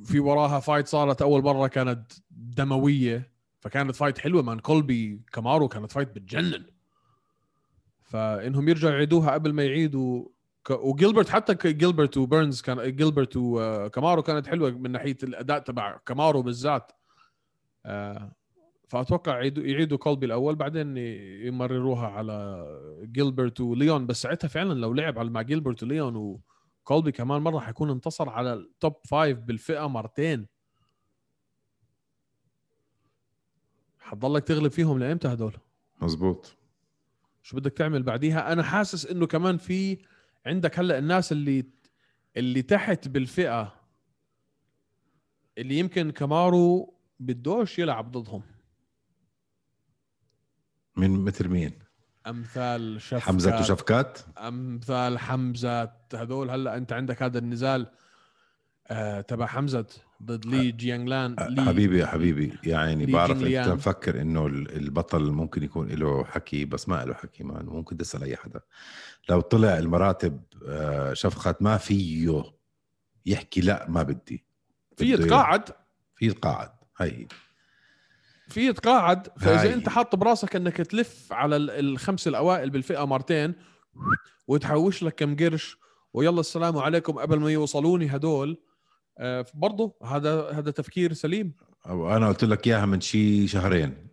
في 0.03 0.20
وراها 0.20 0.59
fight 0.59 0.88
صارت 0.88 1.22
أول 1.22 1.43
مرة 1.43 1.68
كانت 1.68 2.11
دموية 2.32 3.32
فكانت 3.59 3.95
fight 3.95 4.18
حلوة. 4.18 4.41
man 4.41 4.59
كولبي 4.59 5.22
كامارو 5.34 5.68
كانت 5.68 5.91
fight 5.91 6.16
بتجنن. 6.16 6.66
فإنهم 8.03 8.70
يرجعوا 8.70 8.93
يعيدوها 8.93 9.32
قبل 9.32 9.53
ما 9.53 9.63
يعيدوا. 9.63 10.26
وجيلبرت 10.70 11.30
حتى 11.30 11.74
جيلبرت 11.74 12.18
وبيرنز 12.18 12.61
كان 12.61 12.95
جيلبرت 12.95 13.34
وكامارو 13.36 14.24
كانت 14.24 14.47
حلوة 14.47 14.72
من 14.72 14.91
ناحية 14.91 15.18
الأداء 15.24 15.59
تبع 15.59 15.97
كامارو 16.05 16.41
بالذات. 16.41 16.91
آه، 17.86 18.32
فأتوقع 18.88 19.33
يعيدوا 19.33 19.63
يعيدوا 19.63 19.97
كولبي 19.97 20.25
الأول 20.25 20.55
بعدين 20.55 20.97
يمرروها 21.47 22.07
على 22.07 22.65
جيلبرت 23.03 23.61
وليون. 23.61 24.07
بس 24.07 24.21
ساعتها 24.21 24.47
فعلا 24.47 24.73
لو 24.73 24.93
لعب 24.93 25.19
على 25.19 25.29
مع 25.29 25.41
جيلبرت 25.41 25.83
وليون 25.83 26.15
وكولبي 26.15 27.11
كمان 27.11 27.41
مرة 27.41 27.59
حيكون 27.59 27.89
انتصر 27.89 28.29
على 28.29 28.53
ال 28.53 28.64
top 28.64 28.95
five 29.05 29.39
بالفئة 29.39 29.88
مرتين. 29.88 30.47
حتضلك 33.99 34.43
تغلب 34.43 34.71
فيهم 34.71 34.99
لإمتى 34.99 35.27
هدول؟ 35.27 35.53
مزبوط 36.01 36.57
شو 37.41 37.57
بدك 37.57 37.73
تعمل 37.73 38.03
بعديها؟ 38.03 38.53
أنا 38.53 38.63
حاسس 38.63 39.05
إنه 39.05 39.27
كمان 39.27 39.57
في 39.57 39.97
عندك 40.45 40.79
هلأ 40.79 40.97
الناس 40.97 41.31
اللي 41.31 41.65
اللي 42.38 42.61
تحت 42.61 43.07
بالفئة 43.07 43.73
اللي 45.57 45.79
يمكن 45.79 46.11
كمارو 46.11 46.93
بدوش 47.19 47.79
يلعب 47.79 48.11
ضدهم. 48.11 48.43
من 50.98 51.20
مثل 51.26 51.48
مين؟ 51.48 51.72
أمثال 52.28 53.02
شفكات. 53.02 53.22
حمزة 53.24 53.60
وشفكات؟ 53.60 54.20
أمثال 54.38 55.20
حمزة. 55.20 55.91
هذول 56.16 56.50
هلا 56.50 56.78
أنت 56.78 56.93
عندك 56.93 57.24
هذا 57.24 57.38
النزال 57.39 57.88
آه 58.88 59.22
تبع 59.22 59.46
حمزة 59.46 59.86
ضد 60.24 60.46
لي 60.46 60.72
جيانغ 60.72 61.06
لأن 61.10 61.36
لي 61.50 61.62
حبيبي 61.62 62.00
يا 62.00 62.06
حبيبي 62.06 62.54
يعني 62.64 63.06
بعرف 63.06 63.43
أنت. 63.43 63.68
مفكر 63.68 64.22
إنه 64.22 64.48
ال- 64.48 64.76
البطل 64.78 65.32
ممكن 65.32 65.64
يكون 65.64 65.88
له 65.88 66.24
حكي 66.24 66.66
بس 66.66 66.89
ما 66.89 67.06
له 67.06 67.14
حكي 67.14 67.43
مان 67.43 67.66
ممكن 67.66 67.98
تسأل 67.98 68.24
أي 68.24 68.36
حدا. 68.38 68.60
لو 69.30 69.41
طلع 69.41 69.78
المراتب 69.78 70.41
آه، 70.68 71.14
شفقات 71.14 71.62
ما 71.62 71.78
فيه 71.78 72.43
يحكي 73.26 73.62
لا 73.62 73.86
ما 73.89 74.04
بدي. 74.04 74.46
في 74.98 75.12
يتقاعد 75.14 75.70
في 76.16 76.28
القاعد 76.28 76.70
هي 76.98 77.28
في 78.48 78.68
يتقاعد 78.68 79.28
فإذا. 79.39 79.74
أنت 79.74 79.89
حاط 79.89 80.16
براسك 80.16 80.56
إنك 80.56 80.78
تلف 80.78 81.34
على 81.34 81.56
ال- 81.56 81.70
الخمس 81.70 82.28
الأوائل 82.28 82.70
بالفئة 82.70 83.06
مرتين 83.06 83.54
وتحوش 84.48 85.04
لك 85.04 85.16
كم 85.16 85.36
قرش 85.36 85.78
ويلا 86.14 86.39
السلام 86.39 86.78
عليكم 86.78 87.14
قبل 87.14 87.39
ما 87.39 87.52
يوصلوني 87.52 88.16
هدول. 88.16 88.58
آه 89.18 89.46
برضه 89.54 89.96
هذا 90.04 90.50
هذا 90.52 90.72
تفكير 90.72 91.14
سليم. 91.14 91.54
أنا 91.86 92.28
قلت 92.28 92.43
لك 92.43 92.68
إياها 92.68 92.86
من 92.86 93.02
شي 93.02 93.48
شهرين. 93.48 94.08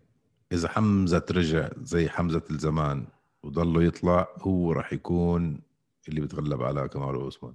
إذا 0.53 0.69
حمزة 0.69 1.25
رجع 1.31 1.69
زي 1.83 2.09
حمزة 2.09 2.43
الزمان 2.51 3.07
وضله 3.43 3.83
يطلع 3.83 4.29
هو 4.39 4.73
راح 4.73 4.93
يكون 4.93 5.61
اللي 6.09 6.21
بتغلب 6.21 6.63
على 6.63 6.89
كمال 6.89 7.23
عثمان. 7.27 7.55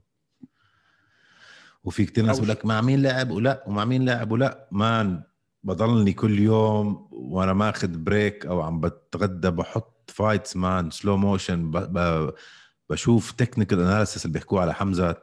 وفي 1.83 2.05
كتير 2.05 2.25
ناس 2.25 2.37
بقول 2.37 2.49
لك 2.49 2.65
مع 2.65 2.81
مين 2.81 3.01
لعب 3.01 3.31
ولا 3.31 3.63
ومع 3.67 3.85
مين 3.85 4.05
لعب 4.05 4.31
ولا. 4.31 4.67
man 4.71 5.23
بضلني 5.67 6.13
كل 6.13 6.39
يوم 6.39 7.07
وأنا 7.11 7.53
ماخذ 7.53 7.97
break 7.97 8.45
أو 8.45 8.61
عم 8.61 8.79
بتغدى 8.81 9.49
بحط 9.49 10.11
fights 10.11 10.55
man 10.55 10.91
slow 10.91 11.17
motion. 11.17 11.71
بشوف 12.89 13.31
technical 13.31 13.79
analysis 13.79 14.25
اللي 14.25 14.33
بيحكوه 14.33 14.61
على 14.61 14.73
حمزة 14.73 15.15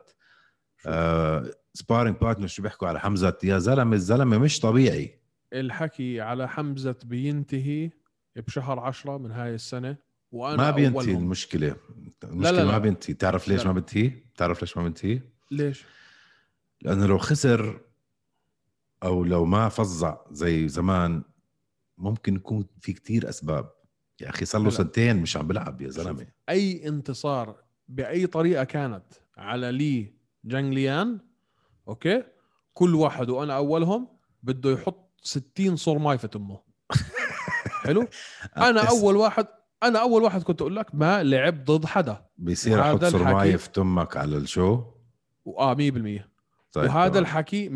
آه 0.87 1.51
sparring 1.75 2.17
partner 2.17 2.47
شو 2.47 2.63
بيحكوا 2.63 2.89
على 2.89 3.01
حمزة 3.01 3.39
يا 3.45 3.59
زلمة 3.59 3.97
الزلمة 3.97 4.39
مش 4.39 4.61
طبيعي 4.61 5.21
الحكي 5.53 6.21
على 6.21 6.49
حمزة 6.49 6.97
بينتهي 7.05 7.91
بشهر 8.37 8.81
عشرة 8.81 9.19
من 9.19 9.31
هاي 9.31 9.55
السنة 9.55 9.97
وأنا 10.33 10.57
ما 10.57 10.71
بينتهي 10.71 11.01
أولهم. 11.01 11.23
المشكلة 11.23 11.77
المشكلة 12.25 12.59
لا، 12.59 12.65
ما 12.65 12.71
لا. 12.73 12.79
بينتهي 12.79 13.15
تعرف 13.15 13.49
ليش 13.49 13.61
لا. 13.61 13.67
ما 13.67 13.73
بينتهي 13.73 14.13
تعرف 14.37 14.61
ليش 14.63 14.77
ما 14.77 14.83
بينتهي 14.83 15.21
ليش؟ 15.51 15.85
لأنه 16.83 17.07
لو 17.07 17.19
خسر 17.19 17.81
أو 19.05 19.25
لو 19.25 19.45
ما 19.45 19.69
فظع 19.69 20.17
زي 20.31 20.69
زمان 20.69 21.23
ممكن 21.99 22.35
يكون 22.37 22.65
في 22.81 22.93
كتير 22.93 23.29
أسباب. 23.29 23.71
يا 24.21 24.29
أخي 24.31 24.45
صار 24.45 24.63
له. 24.63 24.71
سنتين 24.71 25.17
مش 25.17 25.37
عم 25.37 25.47
بلعب 25.49 25.83
يا 25.83 25.89
زلمة. 25.91 26.27
أي 26.49 26.89
انتصار 26.89 27.57
بأي 27.89 28.27
طريقة 28.27 28.65
كانت 28.65 29.05
على 29.37 29.73
لي 29.73 30.15
جانجليان 30.45 31.19
أوكي؟ 31.89 32.23
كل 32.73 32.95
واحد 32.95 33.31
وأنا 33.31 33.57
أولهم 33.57 34.09
بده 34.43 34.71
يحط 34.71 35.11
60 35.23 35.77
صور 35.77 35.99
ماي 35.99 36.19
في 36.19 36.29
تمه 36.29 36.61
حلو؟ 37.85 38.07
أنا 38.57 38.83
أس- 38.83 38.89
أول 38.91 39.17
واحد 39.17 39.47
أنا 39.83 39.99
أول 40.01 40.23
واحد 40.23 40.43
كنت 40.43 40.61
أقول 40.61 40.77
لك 40.77 40.95
ما 40.95 41.23
لعب 41.23 41.65
ضد 41.65 41.85
حدا. 41.87 42.27
بيصير 42.39 42.81
أحط 42.81 43.05
سرمايه 43.05 43.35
الحكي- 43.35 43.59
في 43.59 43.71
تمك 43.71 44.17
على 44.17 44.37
الشو؟ 44.37 44.85
واه 45.45 45.75
100% 45.75 46.34
طيب 46.75 46.85
وهذا 46.91 47.09
تمام. 47.09 47.23
الحكي 47.23 47.69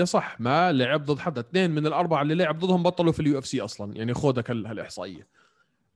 100% 0.00 0.04
صح. 0.04 0.40
ما 0.40 0.72
لعب 0.72 1.04
ضد 1.04 1.18
حدا 1.18 1.40
اثنين 1.40 1.70
من 1.70 1.86
الأربعة 1.86 2.22
اللي 2.22 2.34
لعب 2.34 2.58
ضدهم 2.58 2.82
بطلوا 2.82 3.12
في 3.12 3.20
اليو 3.20 3.38
إف 3.38 3.46
سي 3.46 3.60
أصلا 3.60 3.96
يعني 3.96 4.14
خودك 4.14 4.50
هال- 4.50 4.66
هالاحصائيه 4.66 5.28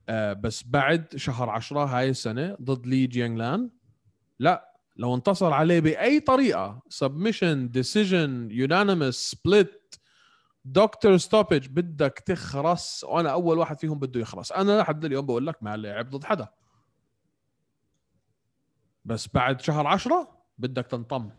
آه 0.09 0.33
بس 0.33 0.63
بعد 0.67 1.15
شهر 1.15 1.49
عشرة 1.49 1.85
هاي 1.85 2.09
السنة 2.09 2.57
ضد 2.61 2.87
لي 2.87 3.07
جينغليانغ 3.07 3.69
لا 4.39 4.73
لو 4.97 5.15
انتصر 5.15 5.53
عليه 5.53 5.79
بأي 5.79 6.19
طريقة 6.19 6.81
submission 6.89 7.69
decision 7.69 8.47
unanimous 8.51 9.15
split 9.15 9.95
doctor 10.65 11.17
stoppage 11.17 11.67
بدك 11.67 12.23
تخرس. 12.25 13.03
وأنا 13.03 13.29
أول 13.31 13.57
واحد 13.57 13.79
فيهم 13.79 13.99
بده 13.99 14.19
يخرس. 14.19 14.51
أنا 14.51 14.79
لحد 14.81 15.05
اليوم 15.05 15.25
بقول 15.25 15.47
لك 15.47 15.63
ما 15.63 15.77
لعب 15.77 16.09
ضد 16.09 16.23
حدا. 16.23 16.47
بس 19.05 19.29
بعد 19.33 19.61
شهر 19.61 19.87
عشرة 19.87 20.29
بدك 20.57 20.87
تنطم. 20.87 21.29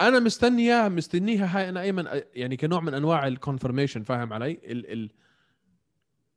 أنا 0.00 0.18
مستنيها 0.20 0.88
مستنيها 0.88 1.58
هاي 1.58 1.68
أنا 1.68 1.80
أيمن 1.82 2.04
يعني 2.34 2.56
كنوع 2.56 2.80
من 2.80 2.94
أنواع 2.94 3.26
الكونفرميشن 3.26 4.02
فاهم 4.02 4.32
علي؟ 4.32 4.50
ال 4.52 4.92
ال 4.92 5.10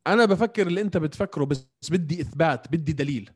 أنا 0.08 0.26
بفكر 0.26 0.68
اللي 0.68 0.82
أنت 0.82 0.98
بتفكره 0.98 1.46
بس 1.46 1.68
بدي 1.90 2.22
إثبات 2.22 2.68
بدي 2.72 2.94
دليل. 2.94 3.30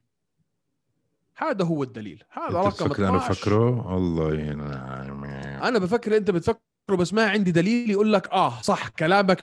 هذا 1.37 1.65
هو 1.65 1.83
الدليل. 1.83 2.23
هذا 2.29 2.57
رقم 2.57 2.69
بتفكر 2.69 3.09
أنا 3.09 3.17
12 3.17 3.31
بفكره؟ 3.31 3.97
الله 3.97 4.33
ينعم. 4.33 5.23
أنا 5.63 5.79
بفكر 5.79 6.17
أنت 6.17 6.31
بتفكره 6.31 6.61
بس 6.89 7.13
ما 7.13 7.29
عندي 7.29 7.51
دليل 7.51 7.91
يقول 7.91 8.13
لك 8.13 8.29
آه 8.29 8.61
صح 8.61 8.87
كلامك 8.87 9.41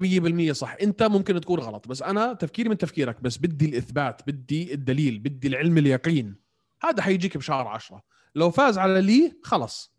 100% 0.50 0.52
صح. 0.52 0.76
أنت 0.82 1.02
ممكن 1.02 1.40
تكون 1.40 1.60
غلط 1.60 1.88
بس 1.88 2.02
أنا 2.02 2.32
تفكيري 2.32 2.68
من 2.68 2.78
تفكيرك 2.78 3.22
بس 3.22 3.36
بدي 3.38 3.66
الإثبات 3.66 4.22
بدي 4.26 4.74
الدليل 4.74 5.18
بدي 5.18 5.48
العلم 5.48 5.78
اليقين. 5.78 6.36
هذا 6.82 7.02
حيجيك 7.02 7.36
بشهر 7.36 7.66
عشرة. 7.68 8.02
لو 8.34 8.50
فاز 8.50 8.78
على 8.78 9.00
لي 9.00 9.36
خلص. 9.42 9.97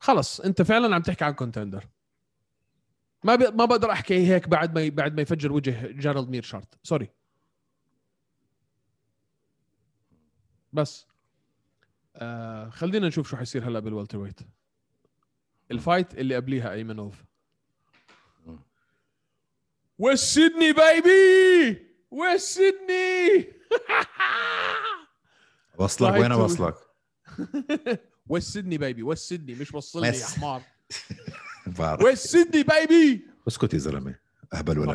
خلص 0.00 0.40
انت 0.40 0.62
فعلا 0.62 0.94
عم 0.94 1.02
تحكي 1.02 1.24
عن 1.24 1.32
contender 1.32 1.88
ما 3.24 3.34
ب... 3.34 3.42
ما 3.42 3.64
بقدر 3.64 3.92
احكي 3.92 4.26
هيك 4.26 4.48
بعد 4.48 4.78
ما. 4.78 4.88
بعد 4.88 5.14
ما 5.14 5.22
يفجر 5.22 5.52
وجه 5.52 5.86
جيرالد 5.86 6.28
مير 6.28 6.42
شارت. 6.42 6.78
sorry 6.82 7.10
بس. 10.72 11.06
آه 12.16 12.68
خلينا 12.68 13.08
نشوف 13.08 13.30
شو 13.30 13.36
حيصير 13.36 13.68
هلا 13.68 13.78
بال 13.80 14.18
welterweight. 14.18 14.40
ال 15.70 15.78
fight 15.78 16.18
اللي 16.18 16.36
قبليها 16.36 16.72
أيمنوف. 16.72 17.24
والسيدني 19.98 20.72
بايبي 20.72 21.86
والسيدني 22.10 23.52
وصلك؟ 25.78 25.98
طلعت 25.98 26.20
وين 26.20 26.32
وصلك؟ 26.32 26.74
والسيدني 28.28 28.78
بايبي 28.78 29.02
والسيدني 29.02 29.54
مش 29.54 29.74
وصل 29.74 30.00
لي 30.02 30.08
يا. 30.08 30.26
حمار. 30.26 30.62
بعرف. 31.78 32.02
والسيدني 32.02 32.62
بايبي 32.62 33.26
اسكت 33.48 33.74
يا 33.74 33.78
زلمة. 33.78 34.14
أهبل 34.54 34.78
ولا؟ 34.78 34.92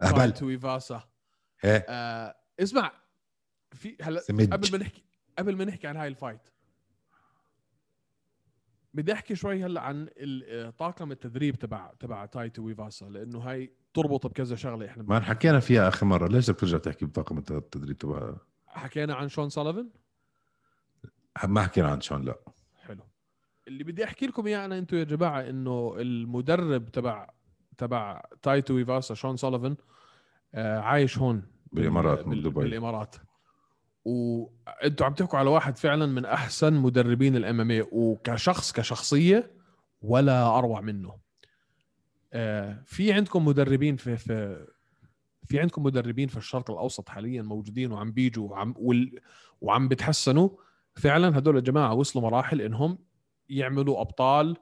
فايت 0.00 0.36
تو 0.38 0.50
ايفاسا 0.50 1.08
آه 1.64 2.36
اسمع 2.60 2.92
في 3.72 3.96
هلا. 4.02 4.20
قبل 4.30 4.72
ما 4.72 4.78
نحكي 4.78 5.02
قبل 5.38 5.56
ما 5.56 5.64
نحكي 5.64 5.86
عن 5.86 5.96
هاي 5.96 6.08
الفايت 6.08 6.40
بدي 8.94 9.12
أحكي 9.12 9.34
شوي 9.34 9.64
هلا 9.64 9.80
عن 9.80 10.08
آه، 10.44 10.70
طاقم 10.70 11.12
التدريب 11.12 11.58
تبع 11.58 11.92
تبع 12.00 12.26
تايتو 12.26 12.62
ويفاسا 12.62 13.04
لأنه 13.04 13.38
هاي 13.38 13.72
تربط 13.94 14.26
بكذا 14.26 14.56
شغلة 14.56 14.86
إحنا 14.86 15.02
ما 15.02 15.20
حكينا 15.20 15.60
فيها 15.60 15.88
آخر 15.88 16.06
مرة. 16.06 16.28
ليش 16.28 16.50
بدك 16.50 16.60
ترجع 16.60 16.78
تحكي 16.78 17.06
بطاقم 17.06 17.38
التدريب 17.38 17.98
تبع 17.98 18.36
حكينا 18.66 19.14
عن 19.14 19.28
شون 19.28 19.48
سوليفان؟ 19.48 19.90
ما 21.44 21.62
حكينا 21.62 21.88
عن 21.88 22.00
شون 22.00 22.22
لا. 22.24 22.38
اللي 23.68 23.84
بدي 23.84 24.04
أحكي 24.04 24.26
لكم 24.26 24.46
إياه 24.46 24.64
أنا 24.64 24.78
أنتم 24.78 24.96
يا 24.96 25.04
جماعة 25.04 25.40
إنه 25.40 25.94
المدرب 25.98 26.88
تبع 26.88 27.28
تبع 27.78 28.22
تاي 28.42 28.74
تويفاسا 28.74 29.14
شون 29.14 29.36
سوليفان 29.36 29.76
آه 30.54 30.78
عايش 30.78 31.18
هون 31.18 31.36
بال- 31.36 31.46
بالإمارات، 31.72 32.26
من 32.26 32.42
دبي. 32.42 32.50
بالإمارات. 32.50 33.16
وانتوا 34.04 35.06
عم 35.06 35.14
تحكوا 35.14 35.38
على 35.38 35.50
واحد 35.50 35.76
فعلا 35.76 36.06
من 36.06 36.24
أحسن 36.24 36.72
مدربين 36.74 37.36
ال 37.36 37.60
MMA 37.70 37.86
وكشخص 37.92 38.72
كشخصية 38.72 39.50
ولا 40.02 40.58
أروع 40.58 40.80
منه. 40.80 41.16
آه 42.32 42.82
في 42.86 43.12
عندكم 43.12 43.44
مدربين 43.44 43.96
في 43.96 44.16
في 44.16 44.66
في 45.44 45.60
عندكم 45.60 45.82
مدربين 45.82 46.28
في 46.28 46.36
الشرق 46.36 46.70
الأوسط 46.70 47.08
حاليا 47.08 47.42
موجودين 47.42 47.92
وعم 47.92 48.12
بيجوا 48.12 48.50
وعم 48.50 48.74
وال 48.78 49.20
وعم 49.60 49.88
بتحسنوا؟ 49.88 50.48
فعلا 50.96 51.38
هدول 51.38 51.56
الجماعه 51.56 51.94
وصلوا 51.94 52.24
مراحل 52.30 52.60
إنهم 52.60 52.98
يعملوا 53.48 54.00
أبطال 54.00 54.56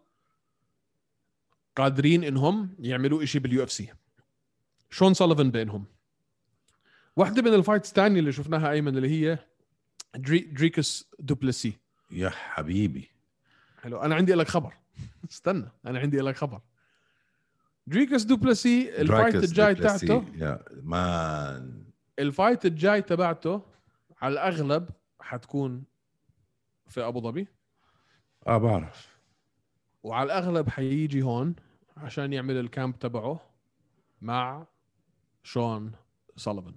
قادرين 1.76 2.24
إنهم 2.24 2.76
يعملوا 2.78 3.22
إشي 3.22 3.38
بال 3.38 3.62
UFC. 3.62 3.92
شون 4.90 5.14
سوليفان 5.14 5.50
بينهم؟ 5.50 5.84
واحدة 7.16 7.42
من 7.42 7.54
ال 7.54 7.59
fights 7.59 7.88
الثانية 7.88 8.20
اللي 8.20 8.32
شفناها 8.32 8.70
أيمن 8.70 8.96
اللي 8.96 9.08
هي 9.08 9.38
دري 10.14 10.38
دريكس 10.38 11.10
دو 11.18 11.35
بليسي 11.35 11.78
يا 12.10 12.30
حبيبي. 12.30 13.10
حلو 13.82 13.98
أنا 13.98 14.14
عندي 14.14 14.34
لك 14.34 14.48
خبر. 14.48 14.74
استنى 15.30 15.68
أنا 15.86 15.98
عندي 15.98 16.18
لك 16.18 16.36
خبر. 16.36 16.60
دريكس 17.86 18.22
دو 18.22 18.44
بليسي 18.44 19.00
ال 19.00 19.06
fight 19.06 19.34
الجاي. 19.34 19.74
تاعته 19.74 20.24
يا 20.34 20.64
man. 20.82 21.84
ال 22.18 22.26
fight 22.26 22.66
الجاي 22.66 23.02
تبعته 23.02 23.62
على 24.22 24.32
الأغلب 24.32 24.88
حتكون 25.20 25.84
في 26.88 27.00
أبو 27.00 27.20
ظبي. 27.20 27.48
آه 28.46 28.58
بعرف. 28.58 29.18
وعلى 30.02 30.26
الأغلب 30.26 30.68
حيجي 30.68 31.22
هون 31.22 31.54
عشان 31.96 32.32
يعمل 32.32 32.56
ال 32.56 32.65
camp 32.65 32.98
تبعه 32.98 33.40
مع 34.22 34.66
شون 35.42 35.92
سوليفان 36.36 36.74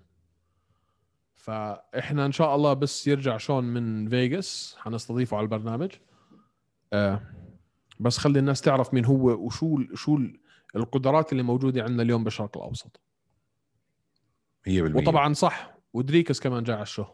فإحنا 1.36 2.26
إن 2.26 2.32
شاء 2.32 2.55
الله 2.55 2.74
بس 2.74 3.07
يرجع 3.07 3.38
شون 3.38 3.63
من 3.63 4.09
فيغاس 4.09 4.76
حنستضيفه 4.80 5.38
على 5.38 5.43
البرنامج. 5.43 5.91
آه 6.93 7.22
بس 7.99 8.18
خلي 8.18 8.39
الناس 8.39 8.61
تعرف 8.61 8.93
مين 8.93 9.05
هو 9.05 9.30
وشو 9.45 9.95
شو 9.95 10.15
ال- 10.18 10.39
القدرات 10.76 11.32
اللي 11.32 11.43
موجودة 11.43 11.84
عندنا 11.84 12.03
اليوم 12.03 12.24
بالشرق 12.24 12.57
الأوسط. 12.57 13.01
100% 14.68 14.70
وطبعا 14.95 15.34
صح 15.34 15.78
ودريكس 15.93 16.39
كمان 16.39 16.63
جاي 16.63 16.76
على 16.76 16.84
ال 16.84 16.87
show. 16.87 17.05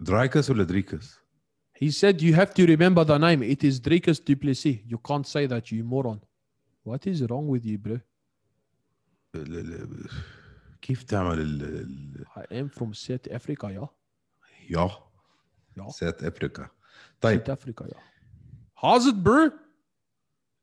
درايكس 0.00 0.50
ولا 0.50 0.64
دريكس؟ 0.64 1.20
He 1.74 1.90
said 1.90 2.22
you 2.22 2.34
have 2.34 2.54
to 2.54 2.66
remember 2.66 3.04
the 3.04 3.18
name. 3.18 3.42
It 3.42 3.64
is 3.64 3.80
Dricus 3.80 4.18
du 4.24 4.35
Plessis. 4.35 4.78
You 4.86 4.98
can't 4.98 5.26
say 5.26 5.46
that, 5.46 5.72
you 5.72 5.82
moron. 5.84 6.20
What 6.84 7.06
is 7.06 7.22
wrong 7.28 7.48
with 7.48 7.64
you, 7.64 7.78
bro? 7.78 8.00
كيف 10.82 11.02
تعمل 11.02 11.40
ال 11.40 12.26
I 12.36 12.42
am 12.54 12.68
from 12.68 12.94
South 12.94 13.26
Africa, 13.30 13.66
yeah. 13.72 13.88
يا 14.70 14.90
Yeah. 15.76 15.88
South 15.90 16.24
Africa 16.24 16.68
طيب 17.20 17.40
South 17.40 17.50
Africa, 17.58 17.84
yeah. 17.88 18.00
How's 18.74 19.06
it, 19.06 19.16
bro? 19.24 19.50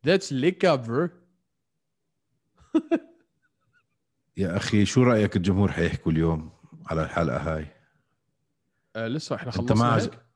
That's 0.04 0.32
lekker, 0.32 0.78
bro. 0.78 1.10
يا 4.38 4.58
أخي 4.58 4.86
شو 4.86 5.04
رايك 5.04 5.36
الجمهور 5.36 5.72
حيحكوا 5.72 6.12
اليوم 6.12 6.52
على 6.88 7.04
الحلقة 7.04 7.38
هاي 7.56 7.68
آه 8.96 9.08
لسه 9.08 9.36
إحنا 9.36 9.52
انت 9.60 9.72
ما 9.72 9.92
خلصنا؟ 9.94 10.31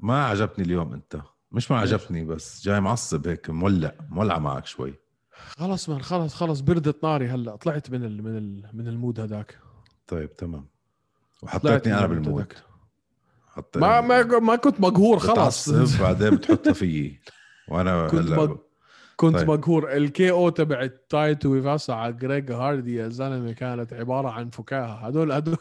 ما 0.00 0.24
عجبني 0.24 0.64
اليوم 0.64 0.92
انت. 0.92 1.20
مش 1.52 1.70
ما 1.70 1.80
ليش؟ 1.80 1.92
عجبني 1.92 2.24
بس 2.24 2.64
جاي 2.64 2.80
معصب 2.80 3.28
هيك 3.28 3.50
مولع 3.50 3.92
مولع 4.08 4.38
معك 4.38 4.66
شوي. 4.66 4.94
خلص 5.58 5.88
من 5.88 6.02
خلص 6.02 6.34
خلص 6.34 6.60
بردت 6.60 7.04
ناري 7.04 7.28
هلا. 7.28 7.56
طلعت 7.56 7.90
من 7.90 8.04
ال 8.04 8.22
من 8.22 8.36
ال 8.38 8.66
من 8.72 8.88
ال 8.88 8.94
mood 8.94 9.20
هذاك 9.20 9.58
طيب 10.06 10.36
تمام. 10.36 10.66
وحطيتني 11.42 11.94
أنا 11.94 12.04
ال 12.04 12.08
mood 12.08 12.22
بال 12.22 12.27
mood. 12.27 12.40
هداك. 12.42 12.56
حط 13.48 13.76
ما 13.78 14.00
ما 14.00 14.22
ما 14.38 14.56
كنت 14.56 14.80
مقهور 14.80 15.18
خلص. 15.18 15.68
بعدين 16.00 16.30
بتحطها 16.30 16.72
فيي. 16.72 17.20
وأنا 17.68 18.06
كنت 18.08 18.20
هلا 18.20 18.36
مق- 18.36 18.66
كنت 19.16 19.36
طيب. 19.36 19.50
مقهور. 19.50 19.92
ال 19.92 20.30
KO 20.30 20.48
تبعت 20.48 21.06
تاي 21.08 21.48
تويفاسا 21.52 21.92
على 21.92 22.12
جريج 22.12 22.52
هاردي 22.52 22.94
يا 22.94 23.08
زلمة 23.08 23.52
كانت 23.52 23.92
عبارة 23.92 24.28
عن 24.30 24.50
فكاهة. 24.50 25.06
هدول 25.06 25.32
هدول 25.32 25.56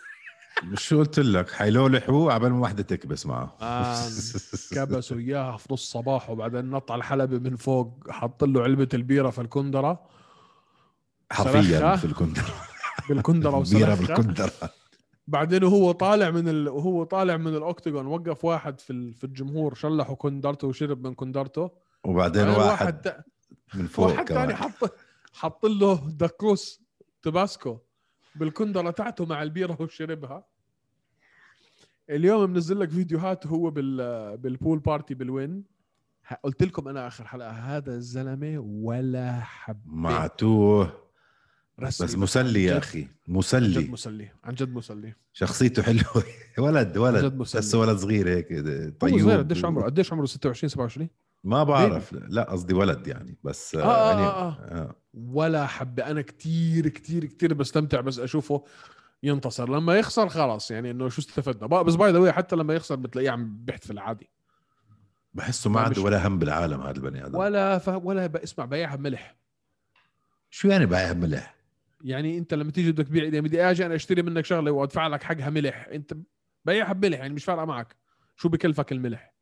مش 0.63 0.81
شو 0.87 0.97
قلت 0.99 1.19
لك؟ 1.19 1.51
حيلولحوا 1.51 2.31
عبال 2.33 2.51
ما 2.53 2.59
وحده 2.59 2.83
تكبس 2.83 3.25
معه. 3.25 3.57
آه، 3.61 3.99
كبسوا 4.71 5.17
إياها 5.27 5.57
في 5.57 5.73
نص 5.73 5.91
صباح 5.91 6.29
وبعدين 6.29 6.69
نط 6.69 6.91
على 6.91 6.99
الحلبة 6.99 7.39
من 7.49 7.55
فوق 7.55 8.11
حط 8.11 8.43
له 8.43 8.61
علبة 8.63 8.89
البيرة 8.93 9.29
في 9.29 9.41
الكندرة. 9.41 10.03
حرفيا. 11.31 11.95
في 11.95 12.05
الكندرة. 12.05 12.43
بالكندرة 13.09 13.49
بيرة 13.51 13.59
وسلخها 13.59 13.95
بالكندرة. 13.95 14.51
بعدين 15.27 15.63
وهو 15.63 15.91
طالع 15.91 16.29
من 16.31 16.47
ال... 16.47 16.69
وهو 16.69 17.03
طالع 17.03 17.37
من 17.37 17.55
ال 17.55 17.62
octagon 17.62 18.05
وقف 18.07 18.45
واحد 18.45 18.79
في. 18.81 19.11
في 19.13 19.23
الجمهور 19.23 19.73
شلحوا 19.75 20.15
كندرته 20.15 20.67
وشرب 20.67 21.07
من 21.07 21.13
كندرته. 21.13 21.69
وبعدين 22.03 22.45
بعدين 22.45 22.59
واحد 22.63 23.01
تا- 23.01 23.23
من 23.75 23.87
فوق 23.87 24.05
واحد 24.05 24.29
ثاني 24.29 24.55
حط 24.55 24.93
حط 25.33 25.65
له 25.65 26.09
دكروس 26.09 26.81
تباسكو. 27.23 27.77
بالكندره 28.35 28.91
تاعته 28.91 29.25
مع 29.25 29.43
البيرة 29.43 29.77
وشربها. 29.81 30.45
اليوم 32.09 32.49
منزل 32.49 32.79
لك 32.79 32.89
فيديوهات 32.89 33.47
هو 33.47 33.69
بال 33.69 34.37
بال 34.37 34.51
pool 34.51 34.79
party 34.79 35.13
بال 35.13 35.28
Wynn. 35.28 35.63
قلت 36.43 36.63
لكم 36.63 36.87
أنا 36.87 37.07
آخر 37.07 37.27
حلقة 37.27 37.49
هذا 37.51 37.93
الزلمة 37.95 38.59
ولا 38.59 39.39
حبه 39.39 39.79
معتوه. 39.95 41.05
رسمي. 41.79 42.07
بس 42.07 42.15
مسلي 42.17 42.63
يا 42.63 42.77
أخي 42.77 42.99
عن 43.01 43.07
جد 43.07 43.11
مسلي 43.27 43.87
مسلي 43.87 44.31
عن 44.43 44.53
جد 44.55 44.69
مسلي. 44.73 45.13
شخصيته 45.33 45.83
حلوة. 45.83 46.23
ولد 46.57 46.97
ولد. 46.97 47.33
مسلي. 47.33 47.59
بس 47.61 47.75
ولد 47.75 47.97
صغير 47.97 48.29
هيك 48.29 48.47
طيب 48.99 49.19
صغير 49.19 49.37
قديش 49.37 49.65
عمره؟ 49.65 49.83
قديش 49.85 50.13
عمره؟ 50.13 50.25
26 50.25 50.69
27 50.69 51.09
ما 51.45 51.63
بعرف. 51.63 52.13
لا 52.13 52.43
قصدي 52.43 52.73
ولد 52.73 53.07
يعني 53.07 53.37
بس 53.43 53.75
آه، 53.75 53.83
آه، 53.83 54.09
يعني 54.09 54.21
آه، 54.21 54.51
آه. 54.51 54.95
ولا 55.13 55.67
حبة. 55.67 56.03
أنا 56.11 56.21
كتير 56.21 56.87
كتير 56.87 57.25
كتير 57.25 57.53
بستمتع 57.53 58.01
بس 58.01 58.19
أشوفه 58.19 58.63
ينتصر. 59.23 59.69
لما 59.69 59.95
يخسر 59.95 60.29
خلاص 60.29 60.71
يعني 60.71 60.91
إنه 60.91 61.09
شو 61.09 61.21
استفدنا. 61.21 61.81
بس 61.81 61.95
باي 61.95 62.11
ذا 62.11 62.31
حتى 62.31 62.55
لما 62.55 62.73
يخسر 62.73 62.95
بتلاقيه 62.95 63.29
عم 63.29 63.57
بيحتفل 63.65 63.93
العادي 63.93 64.29
بحسه 65.33 65.69
ما 65.69 65.79
عنده 65.79 66.01
ولا 66.01 66.27
هم 66.27 66.39
بالعالم 66.39 66.81
هذا 66.81 66.91
البني 66.91 67.25
آدم. 67.25 67.37
ولا 67.37 67.77
ف... 67.77 67.87
ولا 67.87 68.27
بسمع 68.27 68.65
بيعها 68.65 68.95
بملح 68.95 69.35
شو 70.49 70.67
يعني 70.67 70.85
بايع 70.85 71.13
ملح؟ 71.13 71.55
يعني 72.03 72.37
أنت 72.37 72.53
لما 72.53 72.71
تيجي 72.71 72.91
بدك 72.91 73.07
تبيع 73.07 73.23
يعني 73.23 73.41
بدي 73.41 73.63
آجي 73.63 73.85
أنا 73.85 73.95
أشتري 73.95 74.21
منك 74.21 74.45
شغلة 74.45 74.71
وأدفع 74.71 75.07
لك 75.07 75.23
حقها 75.23 75.49
ملح 75.49 75.87
أنت 75.91 76.13
بيعها 76.65 76.93
بملح 76.93 77.19
يعني 77.19 77.33
مش 77.33 77.45
فارقة 77.45 77.65
معك. 77.65 77.95
شو 78.35 78.49
بكلفك 78.49 78.91
الملح؟ 78.91 79.34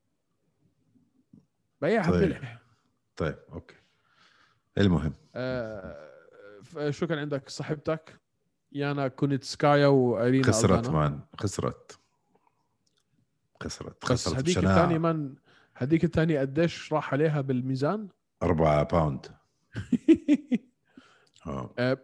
بيعها 1.83 2.11
طيب. 2.11 2.29
بملح 2.29 2.61
طيب 3.15 3.37
أوكي 3.51 3.75
المهم 4.77 5.13
آه 5.35 6.09
شو 6.89 7.07
كان 7.07 7.17
عندك 7.17 7.49
صاحبتك 7.49 8.19
يانا 8.71 9.07
كونيتسكايا 9.07 9.87
وايرين 9.87 10.47
خسرت. 10.47 10.89
man 10.89 11.19
خسرت 11.39 11.99
خسرت 13.63 14.05
خسرت 14.05 14.35
هذيك. 14.35 14.57
الثانية 14.57 14.97
من 14.97 15.35
هذيك 15.75 16.03
الثانية 16.03 16.39
قديش 16.39 16.93
راح 16.93 17.13
عليها 17.13 17.41
بالميزان؟ 17.41 18.07
أربعة 18.43 18.83
pound 18.83 19.25
آه، 21.79 21.97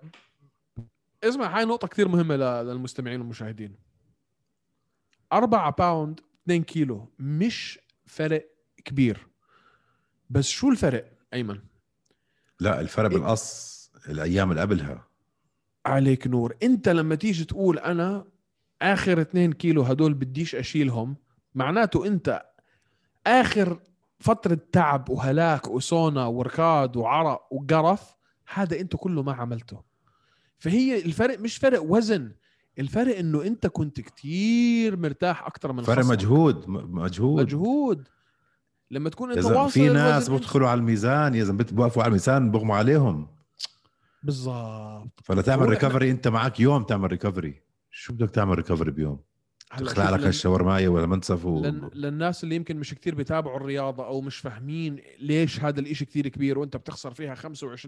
اسمع 1.23 1.57
هاي 1.57 1.65
نقطة 1.65 1.87
كثير 1.87 2.07
مهمة 2.07 2.35
للمستمعين 2.35 3.19
والمشاهدين. 3.19 3.75
أربعة 5.33 5.71
pound 5.71 6.19
2 6.43 6.63
كيلو 6.63 7.13
مش 7.19 7.79
فرق 8.05 8.49
كبير. 8.85 9.27
بس 10.29 10.47
شو 10.47 10.69
الفرق 10.69 11.11
أيمن؟ 11.33 11.59
لا 12.59 12.81
الفرق 12.81 13.09
إيه. 13.09 13.17
بالقص 13.17 13.91
الأيام 14.09 14.51
اللي 14.51 14.61
قبلها 14.61 15.07
عليك 15.85 16.27
نور، 16.27 16.55
أنت 16.63 16.89
لما 16.89 17.15
تيجي 17.15 17.45
تقول 17.45 17.79
أنا 17.79 18.25
آخر 18.81 19.21
2 19.21 19.53
كيلو 19.53 19.81
هدول 19.81 20.13
بديش 20.13 20.55
أشيلهم 20.55 21.15
معناته 21.55 22.07
أنت 22.07 22.45
آخر 23.27 23.79
فترة 24.19 24.59
تعب 24.71 25.09
وهلاك 25.09 25.67
وسونا 25.67 26.25
وركاد 26.25 26.97
وعرق 26.97 27.47
وقرف 27.51 28.15
هذا 28.53 28.79
أنت 28.79 28.95
كله 28.95 29.23
ما 29.23 29.33
عملته. 29.33 29.83
فهي 30.57 31.05
الفرق 31.05 31.39
مش 31.39 31.57
فرق 31.57 31.83
وزن 31.83 32.31
الفرق 32.79 33.17
إنه 33.17 33.41
أنت 33.43 33.67
كنت 33.67 34.01
كتير 34.01 34.97
مرتاح 34.97 35.45
أكتر 35.45 35.71
من 35.71 35.83
فرق 35.83 35.99
خصمك. 35.99 36.11
مجهود 36.11 36.69
مجهود 36.69 37.41
مجهود 37.41 38.07
لما 38.91 39.09
تكون 39.09 39.31
انت 39.31 39.45
واصل 39.45 39.71
في 39.71 39.89
ناس 39.89 40.27
أنت- 40.27 40.31
بدخلوا 40.31 40.69
على 40.69 40.77
الميزان 40.79 41.35
يا 41.35 41.43
زلمة 41.43 41.65
بوقفوا 41.71 42.03
على 42.03 42.07
الميزان 42.09 42.51
بغموا 42.51 42.75
عليهم. 42.75 43.27
بالضبط 44.23 45.19
فلتعمل 45.23 45.61
هو 45.61 45.67
إحنا- 45.67 45.69
recovery 45.69 46.11
انت 46.11 46.27
معك 46.27 46.59
يوم 46.59 46.83
تعمل 46.83 47.11
recovery 47.11 47.61
شو 47.91 48.13
بدك 48.13 48.29
تعمل 48.29 48.55
recovery 48.57 48.91
بيوم؟ 48.91 49.19
تخلع 49.77 50.09
لك 50.09 50.19
لن... 50.19 50.27
الشاورمايه 50.27 50.87
ولا 50.87 51.05
منسف 51.05 51.45
و... 51.45 51.61
لن... 51.61 51.89
للناس 51.93 52.43
اللي 52.43 52.55
يمكن 52.55 52.77
مش 52.77 52.93
كتير 52.93 53.15
بيتابعوا 53.15 53.57
الرياضة 53.57 54.05
أو 54.05 54.21
مش 54.21 54.37
فاهمين 54.37 54.99
ليش 55.19 55.59
هذا 55.63 55.79
الإشي 55.79 56.05
كتير 56.05 56.27
كبير 56.27 56.59
وأنت 56.59 56.77
بتخسر 56.77 57.13
فيها 57.13 57.35
25% 57.35 57.45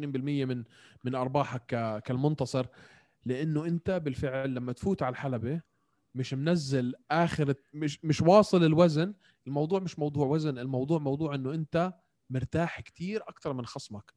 من 0.07 0.63
من 1.03 1.15
أرباحك 1.15 1.61
ك... 1.67 2.03
كالمنتصر 2.03 2.65
لأنه 3.25 3.65
أنت 3.65 3.91
بالفعل 4.05 4.53
لما 4.55 4.71
تفوت 4.73 5.03
على 5.03 5.11
الحلبة 5.13 5.61
مش 6.15 6.33
منزل 6.33 6.93
آخر 7.11 7.53
مش 7.73 8.05
مش 8.05 8.21
واصل 8.21 8.63
الوزن. 8.63 9.13
الموضوع 9.47 9.79
مش 9.79 9.99
موضوع 9.99 10.27
وزن 10.27 10.57
الموضوع 10.57 10.99
موضوع 10.99 11.35
إنه 11.35 11.53
أنت 11.53 11.93
مرتاح 12.29 12.81
كتير 12.81 13.21
أكثر 13.27 13.53
من 13.53 13.65
خصمك. 13.65 14.13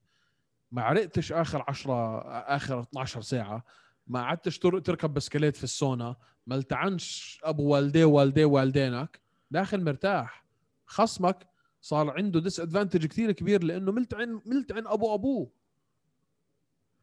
ما 0.71 0.83
عرقتش 0.83 1.33
آخر 1.33 1.65
10 1.69 2.19
آخر 2.57 2.81
12 2.81 3.21
ساعة. 3.21 3.65
ما 4.07 4.21
قعدتش 4.21 4.59
تر- 4.59 4.79
تركب 4.79 5.15
بسكليت 5.15 5.57
في 5.57 5.65
السونا. 5.65 6.17
ما 6.47 6.55
التعنش 6.57 7.41
أبو 7.45 7.63
والديه 7.73 8.05
والديه 8.05 8.45
والدينك 8.45 9.21
داخل 9.51 9.85
مرتاح. 9.85 10.45
خصمك 10.87 11.49
صار 11.81 12.11
عنده 12.11 12.41
disadvantage 12.41 13.07
كثير 13.07 13.33
كبير 13.33 13.65
لأنه 13.65 13.93
ملتعن 13.93 14.41
ملتعن 14.47 14.87
أبو 14.87 15.15
أبوه. 15.15 15.51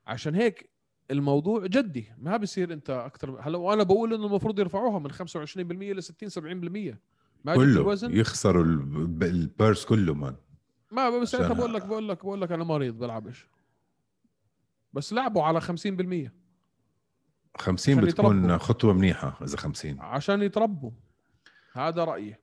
عشان 0.07 0.35
هيك 0.35 0.69
الموضوع 1.11 1.65
جدي 1.67 2.05
ما 2.17 2.37
بصير 2.37 2.73
انت 2.73 2.89
أكثر 2.89 3.37
هلا 3.41 3.57
وأنا 3.57 3.83
بقول 3.83 4.13
إنه 4.13 4.25
المفروض 4.25 4.59
يرفعوها 4.59 4.99
من 4.99 5.11
25% 5.11 5.17
ل 5.93 6.03
60 6.03 6.29
70% 6.29 6.97
ما 7.45 7.55
كله 7.55 7.81
الوزن؟ 7.81 8.17
يخسروا 8.17 8.63
ال- 8.63 9.23
ال 9.23 9.34
purse 9.34 9.85
كله 9.85 10.13
man 10.13 10.35
ما 10.91 11.09
بس 11.09 11.35
عشان- 11.35 11.53
بقول 11.53 11.73
لك 11.73 11.85
بقول 11.85 12.09
لك 12.09 12.17
بقول 12.25 12.41
لك 12.41 12.51
أنا 12.51 12.63
مريض 12.63 12.97
بلعبش. 12.99 13.47
بس 14.93 15.13
لعبوا 15.13 15.43
على 15.43 15.61
50% 15.61 16.31
50 17.57 17.93
عشان 17.97 18.05
بتكون 18.05 18.37
يتربوا. 18.43 18.57
خطوة 18.57 18.93
منيحة 18.93 19.37
إذا 19.43 19.57
50 19.57 19.99
عشان 19.99 20.41
يتربوا. 20.41 20.91
هذا 21.73 22.03
رأيي. 22.03 22.35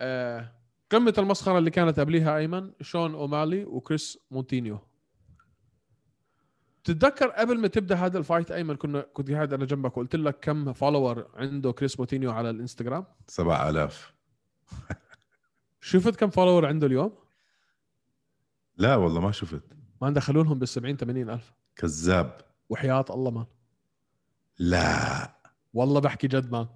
آه 0.00 0.52
قمة 0.90 1.14
المسخرة 1.18 1.58
اللي 1.58 1.70
كانت 1.70 2.00
قبليها 2.00 2.36
أيمن 2.36 2.72
شون 2.80 3.14
أومالي 3.14 3.64
وكريس 3.64 4.18
مونتينيو. 4.30 4.78
تتذكر 6.84 7.28
قبل 7.28 7.58
ما 7.58 7.68
تبدأ 7.68 7.94
هذا 7.94 8.18
ال 8.18 8.23
fight 8.23 8.50
أيمن 8.50 8.76
كنا 8.76 9.00
كنت 9.00 9.30
قاعد 9.30 9.52
أنا 9.52 9.64
جنبك 9.64 9.96
وقلت 9.96 10.16
لك 10.16 10.38
كم 10.40 10.72
follower 10.72 11.26
عنده 11.34 11.72
كريس 11.72 11.98
مونتينيو 12.00 12.30
على 12.30 12.50
الإنستغرام؟ 12.50 13.04
7000 13.26 14.14
شفت 15.80 16.16
كم 16.16 16.30
follower 16.30 16.66
عنده 16.66 16.86
اليوم؟ 16.86 17.12
لا 18.76 18.96
والله 18.96 19.20
ما 19.20 19.32
شفت. 19.32 19.62
ما 20.02 20.10
دخلونهم 20.10 20.58
بال 20.58 20.68
70 20.68 20.96
80 20.96 21.30
ألف. 21.30 21.52
كذاب. 21.76 22.40
وحياة 22.68 23.04
الله 23.10 23.30
man. 23.30 23.46
لا. 24.58 25.34
والله 25.74 26.00
بحكي 26.00 26.28
جد 26.28 26.52
man. 26.52 26.66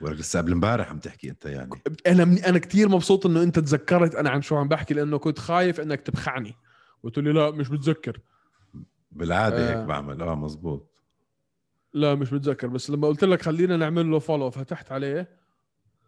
ولك 0.00 0.18
لسه 0.18 0.40
قبل 0.40 0.52
امبارح 0.52 0.90
عم 0.90 0.98
تحكي 0.98 1.30
أنت 1.30 1.44
يعني. 1.44 1.82
أنا 2.06 2.24
من 2.24 2.38
أنا 2.38 2.58
كثير 2.58 2.88
مبسوط 2.88 3.26
إنه 3.26 3.42
أنت 3.42 3.58
تذكرت 3.58 4.14
أنا 4.14 4.30
عن 4.30 4.42
شو 4.42 4.56
عم 4.56 4.68
بحكي 4.68 4.94
لأنه 4.94 5.18
كنت 5.18 5.38
خايف 5.38 5.80
إنك 5.80 6.00
تبخعني. 6.00 6.54
قلت 7.02 7.18
لي 7.18 7.32
لا 7.32 7.50
مش 7.50 7.68
بتذكر 7.68 8.20
بالعادة 9.10 9.56
آه. 9.56 9.70
هيك 9.70 9.86
بعمل. 9.86 10.22
آه 10.22 10.34
مزبوط. 10.34 10.90
لا 11.94 12.14
مش 12.14 12.30
بتذكر 12.30 12.66
بس 12.66 12.90
لما 12.90 13.08
قلت 13.08 13.24
لك 13.24 13.42
خلينا 13.42 13.76
نعمل 13.76 14.10
له 14.10 14.18
follow 14.18 14.50
فتحت 14.50 14.92
عليه. 14.92 15.38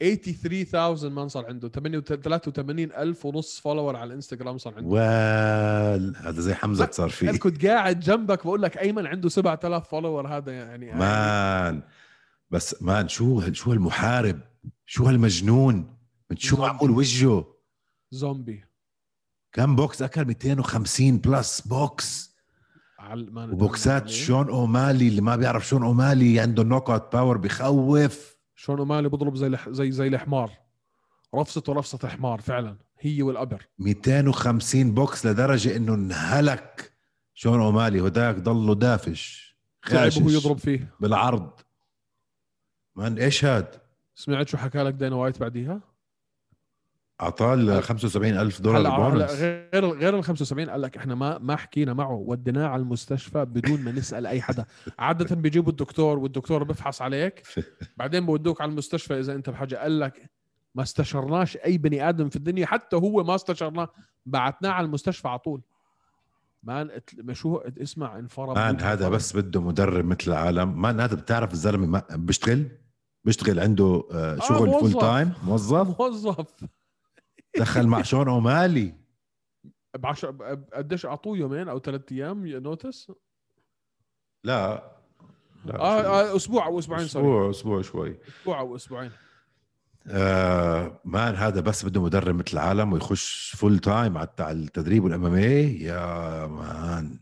83000 0.03 1.05
man 1.05 1.29
صار 1.29 1.47
عنده. 1.47 1.69
83 1.69 2.93
ألف 2.93 3.27
ونص 3.27 3.61
follower 3.61 3.97
على 3.97 4.09
الانستغرام 4.09 4.59
صار 4.59 4.75
عنده. 4.75 4.89
وال 4.89 6.17
هذا 6.17 6.41
زي 6.41 6.55
حمزة 6.55 6.91
صار 6.91 7.09
فيه. 7.09 7.31
كنت 7.31 7.67
قاعد 7.67 8.01
جنبك 8.01 8.45
بقول 8.47 8.63
لك 8.63 8.79
أيمن 8.79 9.07
عنده 9.07 9.29
7000 9.29 9.89
follower 9.89 10.29
هذا 10.29 10.53
يعني 10.53 10.93
man. 10.93 11.83
بس 12.51 12.83
man 12.83 13.09
شو 13.09 13.53
شو 13.53 13.71
هالمحارب؟ 13.71 14.41
شو 14.87 15.05
هالمجنون؟ 15.05 15.97
من 16.31 16.37
شو. 16.37 16.57
معقول 16.57 16.91
وجهه؟ 16.91 17.55
زومبي. 18.11 18.65
كم 19.53 19.77
بوكس؟ 19.77 20.03
أكل 20.03 20.25
250 20.25 21.19
plus 21.19 21.61
بوكس. 21.61 22.30
على 23.11 23.31
ما 23.31 23.45
وبوكسات 23.45 24.09
شون 24.09 24.49
أومالي 24.49 25.09
اللي 25.09 25.21
ما 25.21 25.37
بيعرف 25.37 25.69
شون 25.69 25.83
أومالي 25.83 26.41
عنده 26.41 26.63
knockout 26.63 27.13
power 27.13 27.39
بخوف. 27.39 28.37
شون 28.55 28.79
أومالي 28.79 29.09
بضرب 29.09 29.37
زي 29.37 29.47
الح... 29.47 29.69
زي 29.69 29.91
زي 29.93 30.07
الحمار. 30.07 30.51
رفصته 31.35 31.73
رفصة 31.73 32.09
حمار 32.09 32.41
فعلا. 32.41 32.77
هي 33.01 33.23
وال 33.23 33.34
upper. 33.34 33.67
250 33.79 34.95
بوكس 34.95 35.27
لدرجة 35.27 35.77
إنه 35.77 35.95
انهلك 35.95 36.93
شون 37.35 37.61
أومالي. 37.61 38.01
هداك 38.01 38.37
ضله 38.37 38.75
دافش. 38.75 39.57
وهو 39.91 39.99
خاشش. 39.99 40.17
يضرب 40.19 40.59
فيه. 40.59 40.95
بالعرض. 41.01 41.51
man 42.97 43.19
إيش 43.19 43.45
هاد؟ 43.45 43.75
سمعت 44.15 44.49
شو 44.49 44.57
حكى 44.57 44.79
لك 44.79 44.95
دينا 44.95 45.17
وايت 45.17 45.41
بعديها؟ 45.41 45.81
أعطاه 47.23 47.55
ال 47.55 47.83
75 47.83 48.33
ألف 48.33 48.61
دولار 48.61 49.13
هلا 49.13 49.27
غير 49.27 49.85
غير 49.91 50.19
ال 50.19 50.25
75 50.25 50.71
قال 50.71 50.83
لك 50.83 50.97
إحنا 50.97 51.15
ما 51.15 51.39
ما 51.39 51.57
حكينا 51.57 51.93
معه 51.93 52.13
وديناه 52.13 52.67
على 52.67 52.83
المستشفى 52.83 53.45
بدون 53.45 53.81
ما 53.81 53.93
نسأل 53.93 54.27
أي 54.27 54.43
حدا. 54.43 54.65
عادة 54.99 55.37
بيجيبوا 55.37 55.71
الدكتور 55.71 56.19
والدكتور 56.19 56.65
بفحص 56.65 57.03
عليك 57.03 57.43
بعدين 57.97 58.27
بودوك 58.27 58.61
على 58.61 58.71
المستشفى 58.71 59.19
إذا 59.21 59.35
أنت 59.35 59.51
بحاجة. 59.51 59.77
قال 59.77 60.01
لك 60.01 60.31
ما 60.75 60.83
استشرناش 60.83 61.57
أي 61.57 61.79
بني 61.79 62.09
آدم 62.09 62.29
في 62.29 62.37
الدنيا 62.37 62.67
حتى 62.67 62.97
هو 62.97 63.25
ما 63.25 63.35
استشرناه 63.35 63.89
بعتناه 64.27 64.71
على 64.71 64.85
المستشفى 64.85 65.29
على 65.29 65.39
طول. 65.39 65.63
man 66.63 66.91
شو 67.33 67.57
اسمع 67.57 68.19
انفرم 68.19 68.55
man 68.55 68.81
هذا 68.81 69.09
بس 69.09 69.37
بده 69.37 69.61
مدرب 69.61 70.05
مثل 70.05 70.31
العالم. 70.31 70.81
man 70.83 71.01
هذا 71.01 71.15
بتعرف 71.15 71.53
الزلمة 71.53 72.03
بيشتغل؟ 72.11 72.69
بيشتغل 73.25 73.61
عنده 73.61 74.05
آه، 74.13 74.39
شغل 74.39 74.69
موظف. 74.69 74.93
full 74.93 75.01
time 75.01 75.33
موظف؟ 75.45 76.01
موظف. 76.01 76.47
دخل 77.59 77.87
مع 77.87 78.03
شون 78.03 78.29
أومالي. 78.29 78.95
بعشر 79.99 80.31
ب- 80.31 80.65
قديش 80.75 81.07
أعطوه 81.07 81.39
يومين 81.39 81.69
أو 81.69 81.79
ثلاث 81.81 82.13
أيام 82.13 82.47
notice؟ 82.47 83.13
لا. 84.45 84.91
لا 85.65 85.81
آه, 85.81 86.01
آه 86.33 86.37
أسبوع 86.37 86.67
أو 86.67 86.79
أسبوعين 86.79 87.07
sorry 87.07 87.25
أسبوع 87.27 87.51
أسبوع 87.51 87.83
شوي. 87.83 88.19
أسبوع 88.41 88.61
أو 88.61 88.77
أسبوعين. 88.77 89.11
آه 90.07 91.01
man 91.05 91.35
هذا 91.35 91.61
بس 91.61 91.85
بده 91.85 92.03
مدرب 92.03 92.35
مثل 92.35 92.53
العالم 92.53 92.93
ويخش 92.93 93.55
full 93.57 93.79
time 93.79 94.19
على 94.19 94.29
التدريب 94.41 95.05
وال 95.05 95.25
MMA 95.27 95.81
يا 95.83 96.47
man. 96.47 97.21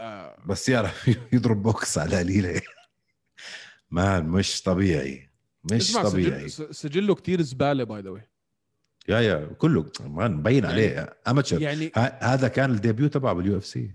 آه. 0.00 0.36
بس 0.46 0.68
يعرف 0.68 1.10
يضرب 1.32 1.62
بوكس 1.62 1.98
على 1.98 2.18
قليلة. 2.18 2.60
man 3.90 4.26
مش 4.28 4.62
طبيعي. 4.62 5.30
مش 5.72 5.92
طبيعي. 5.92 6.48
سجل 6.48 6.74
سجله 6.74 7.14
كتير 7.14 7.42
زبالة 7.42 7.84
by 7.84 8.00
the 8.02 8.10
way 8.10 8.28
yeah 9.08 9.20
yeah 9.20 9.46
كله 9.58 9.86
man 10.00 10.32
مبين 10.32 10.64
يعني- 10.64 10.66
عليه 10.74 11.16
amateur 11.28 11.62
يعني 11.62 11.92
هذا 12.20 12.48
كان 12.48 12.70
ال 12.70 12.76
debut 12.76 13.08
تبعه 13.08 13.32
بال 13.32 13.56
UFC 13.58 13.94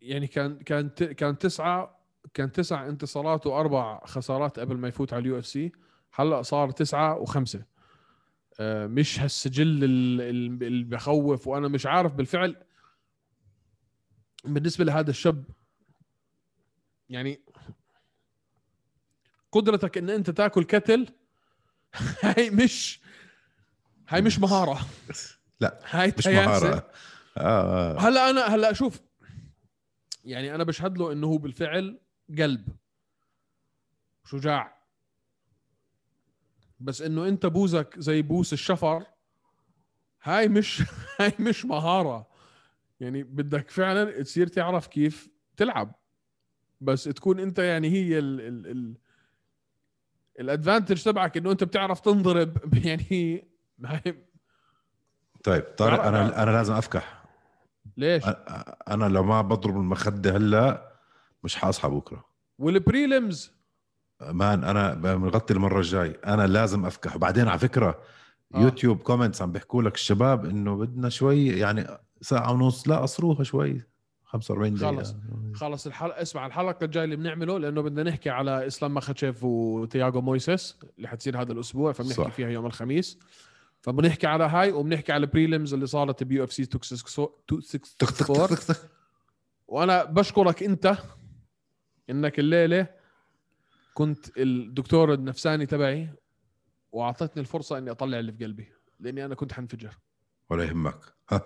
يعني 0.00 0.26
كان 0.26 0.58
كان 0.58 0.94
ت- 0.94 1.02
كان 1.04 1.38
تسعة 1.38 2.00
كان 2.34 2.52
تسع 2.52 2.88
انتصارات 2.88 3.46
وأربع 3.46 4.00
خسارات 4.06 4.58
قبل 4.58 4.76
ما 4.76 4.88
يفوت 4.88 5.12
على 5.12 5.20
ال 5.20 5.38
UFC 5.38 5.72
هلأ 6.12 6.42
صار 6.42 6.70
تسعة 6.70 7.18
وخمسة. 7.18 7.64
آه، 8.60 8.86
مش 8.86 9.20
هالسجل 9.20 9.84
ال- 9.84 10.20
ال- 10.20 10.62
اللي 10.66 10.84
بخوف 10.84 11.46
وأنا 11.46 11.68
مش 11.68 11.86
عارف 11.86 12.14
بالفعل 12.14 12.56
بالنسبة 14.44 14.84
لهذا 14.84 15.10
الشاب 15.10 15.44
يعني 17.08 17.40
قدرتك 19.52 19.98
إن 19.98 20.10
أنت 20.10 20.30
تاكل 20.30 20.64
كتل 20.64 21.06
هاي 22.22 22.50
مش 22.50 23.00
هاي 24.10 24.22
مش 24.22 24.38
مهارة. 24.38 24.80
لا 25.60 25.80
هاي 25.90 26.12
مش. 26.18 26.26
مهارة. 26.26 26.90
آه. 27.38 27.98
هلا 27.98 28.30
أنا 28.30 28.46
هلا 28.46 28.72
شوف 28.72 29.00
يعني 30.24 30.54
أنا 30.54 30.64
بشهد 30.64 30.98
له 30.98 31.12
إنه 31.12 31.26
هو 31.26 31.38
بالفعل 31.38 32.00
قلب 32.38 32.68
شجاع. 34.24 34.80
بس 36.80 37.02
إنه 37.02 37.28
أنت 37.28 37.46
بوزك 37.46 37.94
زي 37.98 38.22
بوس 38.22 38.52
الشفر 38.52 39.06
هاي 40.22 40.48
مش 40.48 40.82
هاي 41.20 41.32
مش 41.38 41.64
مهارة. 41.64 42.30
يعني 43.00 43.22
بدك 43.22 43.70
فعلا 43.70 44.22
تصير 44.22 44.46
تعرف 44.46 44.86
كيف 44.86 45.28
تلعب. 45.56 45.94
بس 46.80 47.04
تكون 47.04 47.40
أنت 47.40 47.58
يعني 47.58 47.88
هي 47.90 48.18
ال 48.18 48.40
ال 48.40 48.66
ال 48.66 48.96
الأدفانتج 50.40 51.02
تبعك 51.02 51.36
إنه 51.36 51.52
أنت 51.52 51.64
بتعرف 51.64 52.00
تنضرب. 52.00 52.74
يعني 52.86 53.49
هاي 53.84 54.24
طيب 55.44 55.62
طارق 55.76 55.96
بعرف- 55.96 56.06
أنا 56.08 56.42
أنا 56.42 56.50
لازم 56.50 56.74
أفكح. 56.74 57.24
ليش؟ 57.96 58.22
أنا 58.88 59.04
لو 59.04 59.22
ما 59.24 59.42
بضرب 59.42 59.76
المخدة 59.76 60.36
هلا 60.36 60.92
مش 61.44 61.56
حأصحى 61.56 61.88
بكرة. 61.88 62.24
والبريلمز؟ 62.58 63.52
مان 64.30 64.64
أنا 64.64 64.94
بنغطي 64.94 65.54
المرة 65.54 65.78
الجاي. 65.78 66.10
أنا 66.26 66.46
لازم 66.46 66.86
أفكح. 66.86 67.16
وبعدين 67.16 67.48
على 67.48 67.58
فكرة 67.58 67.98
آه. 68.54 68.60
YouTube 68.60 68.98
comments 68.98 69.42
عم 69.42 69.52
بيحكوا 69.52 69.82
لك 69.82 69.94
الشباب 69.94 70.44
إنه 70.44 70.76
بدنا 70.76 71.08
شوي 71.08 71.46
يعني 71.46 71.86
ساعة 72.20 72.52
ونص 72.52 72.88
لا 72.88 72.96
قصروها 72.98 73.42
شوي. 73.44 73.82
45 74.24 74.74
دقيقة. 74.74 74.96
خلص. 74.96 75.14
خلص 75.54 75.86
الحلقة 75.86 76.22
اسمع 76.22 76.46
الحلقة 76.46 76.84
الجاية 76.84 77.04
اللي 77.04 77.16
بنعمله 77.16 77.58
لأنه 77.58 77.80
بدنا 77.82 78.02
نحكي 78.02 78.30
على 78.30 78.66
إسلام 78.66 78.94
مخاتشيف 78.94 79.44
وتياغو 79.44 80.20
مويسيس 80.20 80.78
اللي 80.96 81.08
حتصير 81.08 81.40
هذا 81.42 81.52
الأسبوع 81.52 81.92
فبنحكي 81.92 82.14
صح. 82.14 82.30
فيها 82.30 82.48
يوم 82.48 82.66
الخميس. 82.66 83.18
فبنحكي 83.80 84.26
على 84.26 84.44
هاي 84.44 84.72
وبنحكي 84.72 85.12
على 85.12 85.26
prelims 85.26 85.74
اللي 85.74 85.86
صارت 85.86 86.22
ب 86.22 86.44
UFC 86.44 86.66
تخ 86.66 86.80
تخ 86.80 87.20
264 87.50 88.48
تخ 88.48 88.66
تخ 88.66 88.86
وأنا 89.68 90.04
بشكرك 90.04 90.62
أنت 90.62 90.96
إنك 92.10 92.38
الليلة 92.38 92.86
كنت 93.94 94.38
الدكتور 94.38 95.14
النفساني 95.14 95.66
تبعي 95.66 96.14
وأعطتني 96.92 97.40
الفرصة 97.40 97.78
إني 97.78 97.90
أطلع 97.90 98.18
اللي 98.18 98.32
في 98.32 98.44
قلبي 98.44 98.72
لأني 99.00 99.24
أنا 99.24 99.34
كنت 99.34 99.52
حنفجر. 99.52 99.98
ولا 100.50 100.64
يهمك. 100.64 101.00
ها. 101.30 101.42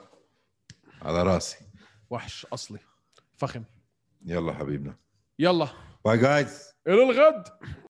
على 1.02 1.22
راسي. 1.22 1.58
وحش 2.10 2.46
أصلي. 2.52 2.78
فخم. 3.36 3.64
يلا 4.26 4.52
حبيبنا. 4.54 4.96
يلا. 5.38 5.68
باي 6.04 6.18
جايز 6.18 6.72
إلى 6.86 7.02
الغد. 7.02 7.48